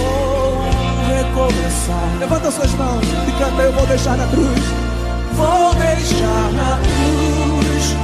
recomeçar. 1.07 2.17
Levanta 2.19 2.51
suas 2.51 2.73
mãos 2.73 3.03
e 3.27 3.31
canta: 3.39 3.61
Eu 3.61 3.73
vou 3.73 3.85
deixar 3.85 4.17
na 4.17 4.27
cruz. 4.27 4.59
Vou 5.33 5.73
deixar 5.75 6.51
na 6.53 6.77
cruz. 6.77 8.01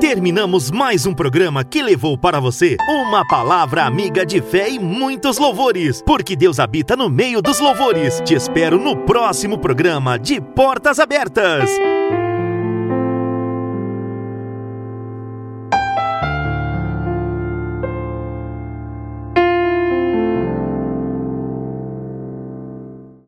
Terminamos 0.00 0.70
mais 0.70 1.06
um 1.06 1.14
programa 1.14 1.64
que 1.64 1.80
levou 1.80 2.18
para 2.18 2.38
você 2.38 2.76
uma 2.86 3.26
palavra 3.26 3.84
amiga 3.84 4.26
de 4.26 4.42
fé 4.42 4.68
e 4.68 4.78
muitos 4.78 5.38
louvores, 5.38 6.02
porque 6.04 6.36
Deus 6.36 6.58
habita 6.58 6.94
no 6.94 7.08
meio 7.08 7.40
dos 7.40 7.60
louvores. 7.60 8.20
Te 8.22 8.34
espero 8.34 8.78
no 8.78 8.96
próximo 9.06 9.56
programa 9.56 10.18
de 10.18 10.40
Portas 10.40 10.98
Abertas. 10.98 11.70